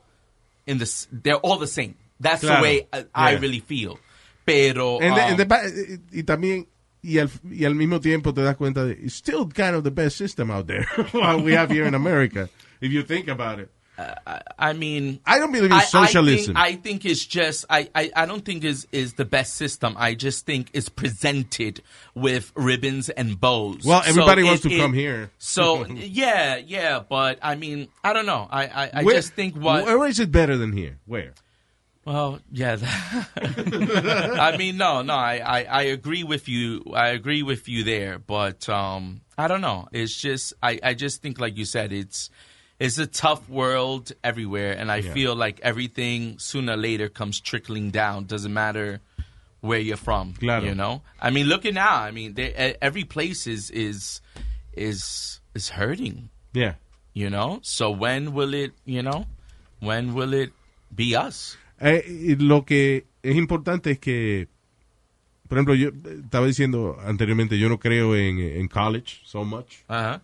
[0.68, 0.84] in the.
[0.84, 1.96] s- They're all the same.
[2.20, 2.58] That's Claro.
[2.58, 3.98] the way I, I really feel.
[4.46, 5.72] Pero And the- um, and the ba-
[6.14, 6.68] y también
[7.04, 9.92] y al, y al mismo tiempo te das cuenta de it's still kind of the
[9.92, 10.84] best system out there
[11.14, 12.48] what we have here in America
[12.80, 16.56] if you think about it uh, I mean, I don't believe in I- socialism.
[16.58, 19.56] I think, I think it's just I, I, I don't think is is the best
[19.56, 19.96] system.
[20.00, 21.84] I just think it's presented
[22.16, 23.84] with ribbons and bows.
[23.86, 25.30] Well, everybody So wants it- to it- come here.
[25.38, 28.48] So yeah, yeah, but I mean, I don't know.
[28.50, 30.98] I I, I Where- just think what Where is it better than here?
[31.06, 31.34] Where?
[32.06, 32.78] Well, yeah.
[33.38, 35.14] I mean, no, no.
[35.14, 36.84] I, I, I agree with you.
[36.94, 38.20] I agree with you there.
[38.20, 39.88] But um, I don't know.
[39.92, 42.30] It's just I, I just think, like you said, it's
[42.80, 45.14] it's a tough world everywhere, and I Yeah.
[45.14, 48.26] feel like everything sooner or later comes trickling down.
[48.26, 49.00] Doesn't matter
[49.62, 50.34] where you're from.
[50.34, 50.66] Claro.
[50.66, 51.04] You know.
[51.22, 51.96] I mean, look at now.
[52.02, 54.22] I mean, they, every place is is
[54.74, 56.30] is is hurting.
[56.54, 56.74] Yeah.
[57.14, 57.60] You know.
[57.62, 58.72] So when will it?
[58.86, 59.26] You know,
[59.80, 60.52] when will it
[60.94, 61.58] be us?
[61.82, 64.48] Eh, lo que es importante es que,
[65.48, 69.74] por ejemplo, yo eh, estaba diciendo anteriormente, yo no creo en, en college so much.
[69.88, 70.22] Ajá.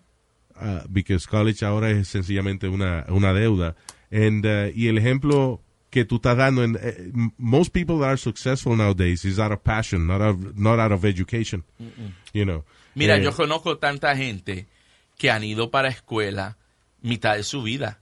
[0.60, 3.76] uh, because college ahora es sencillamente una, una deuda.
[4.10, 5.60] And, uh, y el ejemplo
[5.90, 6.76] que tú estás dando, en,
[7.14, 10.78] m- most people that are successful nowadays is out of passion, not out of, not
[10.80, 11.62] out of education.
[11.80, 12.12] Mm-mm.
[12.32, 12.64] You know.
[12.94, 14.66] Mira, Eh, yo conozco tanta gente
[15.16, 16.56] que han ido para escuela
[17.02, 18.00] mitad de su vida.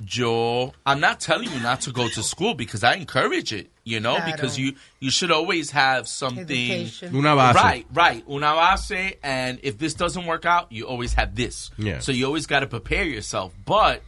[0.00, 0.24] Yeah.
[0.24, 4.00] Yo, I'm not telling you not to go to school because I encourage it, you
[4.00, 4.32] know, Claro.
[4.32, 6.42] because you you should always have something.
[6.70, 7.14] Education.
[7.14, 7.54] Una base.
[7.54, 8.24] Right, right.
[8.28, 11.70] Una base, and if this doesn't work out, you always have this.
[11.78, 11.98] Yeah.
[12.00, 13.52] So you always got to prepare yourself.
[13.64, 14.02] But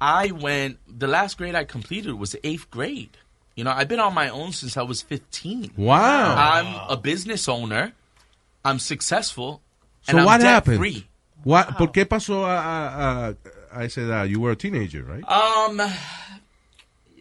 [0.00, 3.16] I went, the last grade I completed was eighth grade.
[3.54, 5.72] You know, I've been on my own since I was 15.
[5.76, 6.34] Wow.
[6.36, 7.92] I'm a business owner.
[8.64, 9.60] I'm successful.
[10.02, 10.78] So and I'm what happened?
[10.78, 11.06] free.
[11.44, 13.34] What, ¿Por qué pasó a, a, a,
[13.74, 15.24] a esa that You were a teenager, right?
[15.28, 15.80] Um,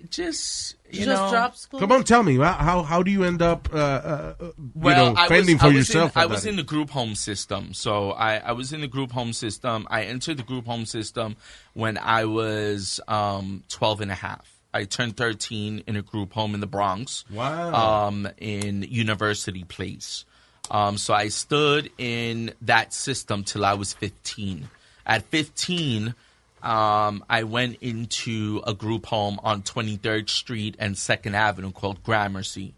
[0.10, 1.32] just you just
[1.72, 2.36] know, Come on, tell me.
[2.38, 5.62] How- How, how do you end up, uh, uh, you Well, know, I fending was,
[5.62, 6.16] for I yourself?
[6.18, 9.12] In, I was in the group home system, so I, I was in the group
[9.12, 9.88] home system.
[9.90, 11.38] I entered the group home system
[11.74, 14.60] when I was um, 12 and a half.
[14.74, 17.24] I turned 13 in a group home in the Bronx.
[17.32, 18.08] Wow.
[18.08, 20.26] Um, in University Place.
[20.70, 24.70] Um, so I stood in that system till I was 15.
[25.06, 26.16] At 15,
[26.64, 32.74] um, I went into a group home on 23rd Street and 2nd Avenue called Gramercy.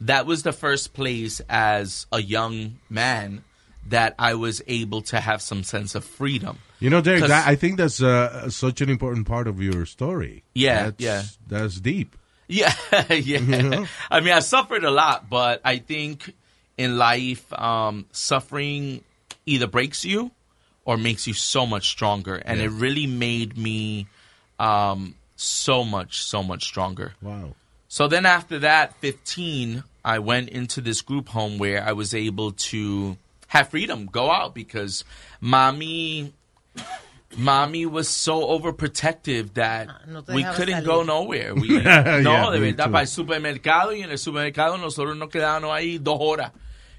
[0.00, 3.44] That was the first place as a young man
[3.88, 6.58] that I was able to have some sense of freedom.
[6.80, 10.42] You know, Derek, that, I think that's uh, such an important part of your story.
[10.54, 11.22] Yeah, That's- yeah.
[11.46, 12.16] That's deep.
[12.46, 12.74] Yeah,
[13.10, 13.40] yeah.
[13.40, 13.86] know?
[14.10, 16.34] I mean, I suffered a lot, but I think
[16.76, 19.02] in life, um, suffering
[19.46, 20.30] either breaks you
[20.84, 22.36] or makes you so much stronger.
[22.36, 22.66] And Yeah.
[22.66, 24.06] it really made me
[24.58, 27.14] um, so much, so much stronger.
[27.22, 27.54] Wow.
[27.88, 32.52] So then after that, 15, I went into this group home where I was able
[32.52, 33.16] to
[33.48, 35.04] have freedom, go out because
[35.40, 36.32] mommy
[37.36, 40.86] mommy was so overprotective that no we couldn't salir.
[40.86, 41.54] go nowhere.
[41.54, 42.92] We, Yeah, no, de me verdad, too.
[42.92, 46.52] para el supermercado y en el supermercado nosotros nos quedábamos ahí dos horas.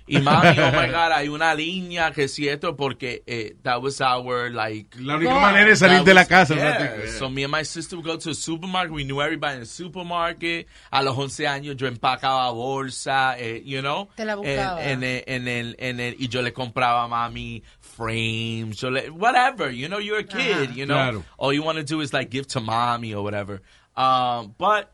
[0.08, 4.00] Y mami, oh my God, hay una línea que si esto porque eh, that was
[4.02, 7.08] our like La única manera de salir de la casa, yeah.
[7.18, 8.92] So me and my sister would go to the supermarket.
[8.94, 10.68] We knew everybody in the supermarket.
[10.92, 14.10] A los 11 años yo empacaba bolsa, eh, you know.
[14.16, 14.84] Te la buscaba.
[14.84, 19.10] en el, en el, en el, y yo le compraba a mami frames, yo le,
[19.10, 19.72] whatever.
[19.72, 20.96] You know, you're a kid, you know.
[20.96, 21.24] Claro.
[21.38, 23.62] All you want to do is like give to mommy or whatever.
[23.96, 24.92] Um, but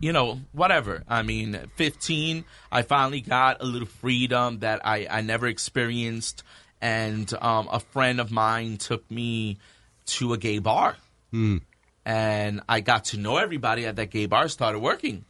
[0.00, 1.02] you know, whatever.
[1.08, 6.42] I mean, 15, I finally got a little freedom that I, I never experienced.
[6.80, 9.58] And um, a friend of mine took me
[10.06, 10.96] to a gay bar.
[11.32, 11.62] Mm.
[12.04, 15.24] And I got to know everybody at that gay bar, started working.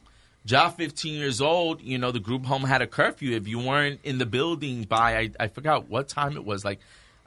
[0.47, 3.35] Ja, 15 years old, you know, the group home had a curfew.
[3.35, 6.79] If you weren't in the building by, I, I forgot what time it was, like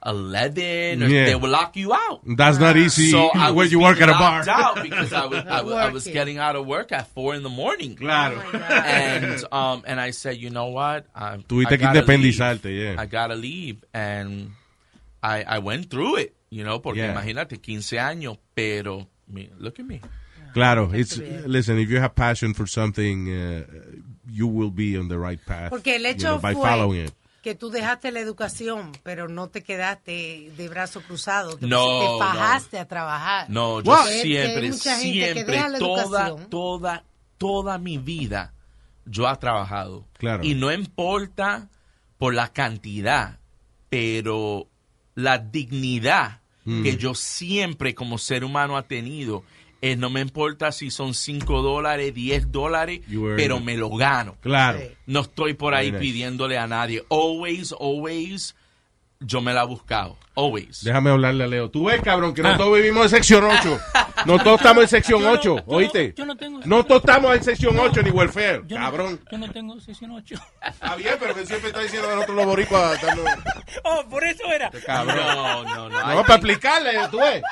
[0.07, 1.25] 11, or Yeah.
[1.27, 2.21] they will lock you out.
[2.25, 4.45] That's not easy So I when you work at a bar.
[4.49, 7.43] out because I was, I was, I was getting out of work at four in
[7.43, 7.97] the morning.
[7.97, 8.41] Claro.
[8.53, 11.07] And um and I said, you know what?
[11.15, 12.95] I'm, Tuviste I que gotta independizarte, leave.
[12.95, 13.01] yeah.
[13.01, 14.53] I gotta leave, and
[15.23, 17.13] I I went through it, you know, porque Yeah.
[17.13, 19.07] imagínate 15 años, pero
[19.59, 20.01] look at me.
[20.55, 21.79] Claro, it's listen.
[21.79, 23.65] If you have passion for something, uh,
[24.31, 25.71] you will be on the right path.
[25.71, 27.13] Porque el you hecho know, by fue following it.
[27.43, 31.57] Que tú dejaste la educación, pero no te quedaste de brazo cruzado.
[31.57, 33.49] Te, No, te fajaste a trabajar.
[33.49, 36.51] No, yo siempre, mucha gente que siempre, deja la toda, educación.
[36.51, 37.05] toda,
[37.39, 38.53] toda mi vida,
[39.07, 40.05] yo he trabajado.
[40.19, 40.43] Claro.
[40.45, 41.69] Y no importa
[42.19, 43.39] por la cantidad,
[43.89, 44.67] pero
[45.15, 46.83] la dignidad Mm.
[46.83, 49.43] que yo siempre como ser humano ha tenido,
[49.81, 53.01] es no me importa si son 5 dólares, 10 dólares,
[53.37, 54.37] pero me lo gano.
[54.41, 54.81] Claro.
[55.07, 57.05] No estoy por ahí pidiéndole a nadie.
[57.11, 58.55] Always, always
[59.21, 60.17] yo me la he buscado.
[60.37, 60.85] Always.
[60.85, 61.69] Déjame hablarle a Leo.
[61.71, 62.53] Tú ves, cabrón, que Ah.
[62.53, 63.81] nosotros vivimos en sección 8.
[64.27, 66.15] Nosotros estamos en sección 8, ¿oíste?
[66.17, 69.21] yo no tengo- Nosotros estamos en sección 8 ni welfare, cabrón.
[69.33, 70.37] Yo no tengo sesión 8.
[70.65, 73.25] Está bien, pero que siempre está diciendo que nosotros los boricuas estamos...
[73.85, 74.71] Oh, por eso era.
[74.87, 75.17] Cabrón.
[75.17, 76.15] No, no, no.
[76.15, 77.43] No, para explicarle, tú ves.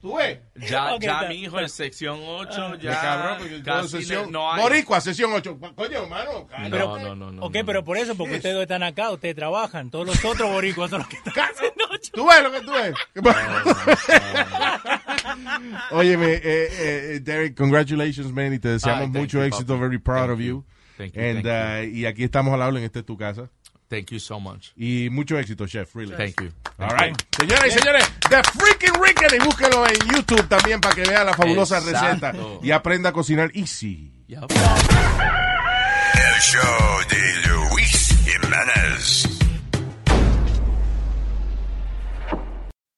[0.00, 0.38] Tú ves.
[0.56, 3.00] Ya, Ok, ya está- mi hijo en sección 8, Ya, ya.
[3.00, 4.32] cabrón, porque casi sesión...
[4.32, 4.60] no hay.
[4.60, 5.58] Boricua, sesión 8.
[5.76, 6.48] Coño, hermano.
[6.70, 7.42] No, no, no, no.
[7.44, 9.90] ok, pero por eso, porque ustedes están acá, ustedes trabajan.
[9.92, 12.10] Todos los otros boricuas son los que están haciendo ocho.
[12.14, 12.94] ¿Tú ves lo que tú ves?
[15.92, 19.74] Óyeme, eh, eh, Derek, congratulations, man, y te deseamos Ay, mucho you, éxito.
[19.74, 19.80] papi.
[19.80, 20.46] Very proud Thank of you.
[20.46, 20.64] you.
[20.98, 23.48] Thank you, And, thank uh, y aquí estamos al habla en Esta es tu casa.
[23.92, 24.72] Thank you so much.
[24.74, 26.16] Y mucho éxito, chef, really.
[26.16, 26.50] Thank you.
[26.78, 27.14] All right.
[27.38, 31.34] Señoras y señores, The Freaking Ricken, y búsquenlo en YouTube también para que vea la
[31.34, 32.08] fabulosa Exacto.
[32.32, 34.10] receta y aprenda a cocinar easy.
[34.30, 34.38] El
[36.40, 39.26] show de Luis Jiménez.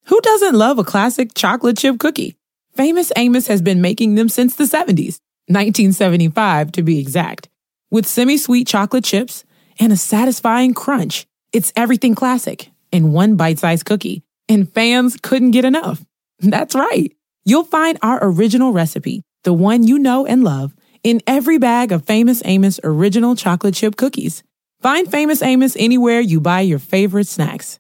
[0.05, 2.37] Who doesn't love a classic chocolate chip cookie?
[2.77, 5.19] Famous Amos has been making them since the 70s,
[5.49, 7.49] 1975 to be exact.
[7.91, 9.45] With semi sweet chocolate chips
[9.79, 15.53] and a satisfying crunch, it's everything classic in one bite sized cookie, and fans couldn't
[15.53, 16.05] get enough.
[16.41, 17.13] That's right.
[17.45, 22.07] You'll find our original recipe, the one you know and love, in every bag of
[22.07, 24.43] Famous Amos original chocolate chip cookies.
[24.81, 27.79] Find Famous Amos anywhere you buy your favorite snacks.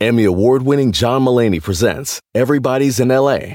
[0.00, 3.54] Emmy award winning John Mullaney presents Everybody's in LA,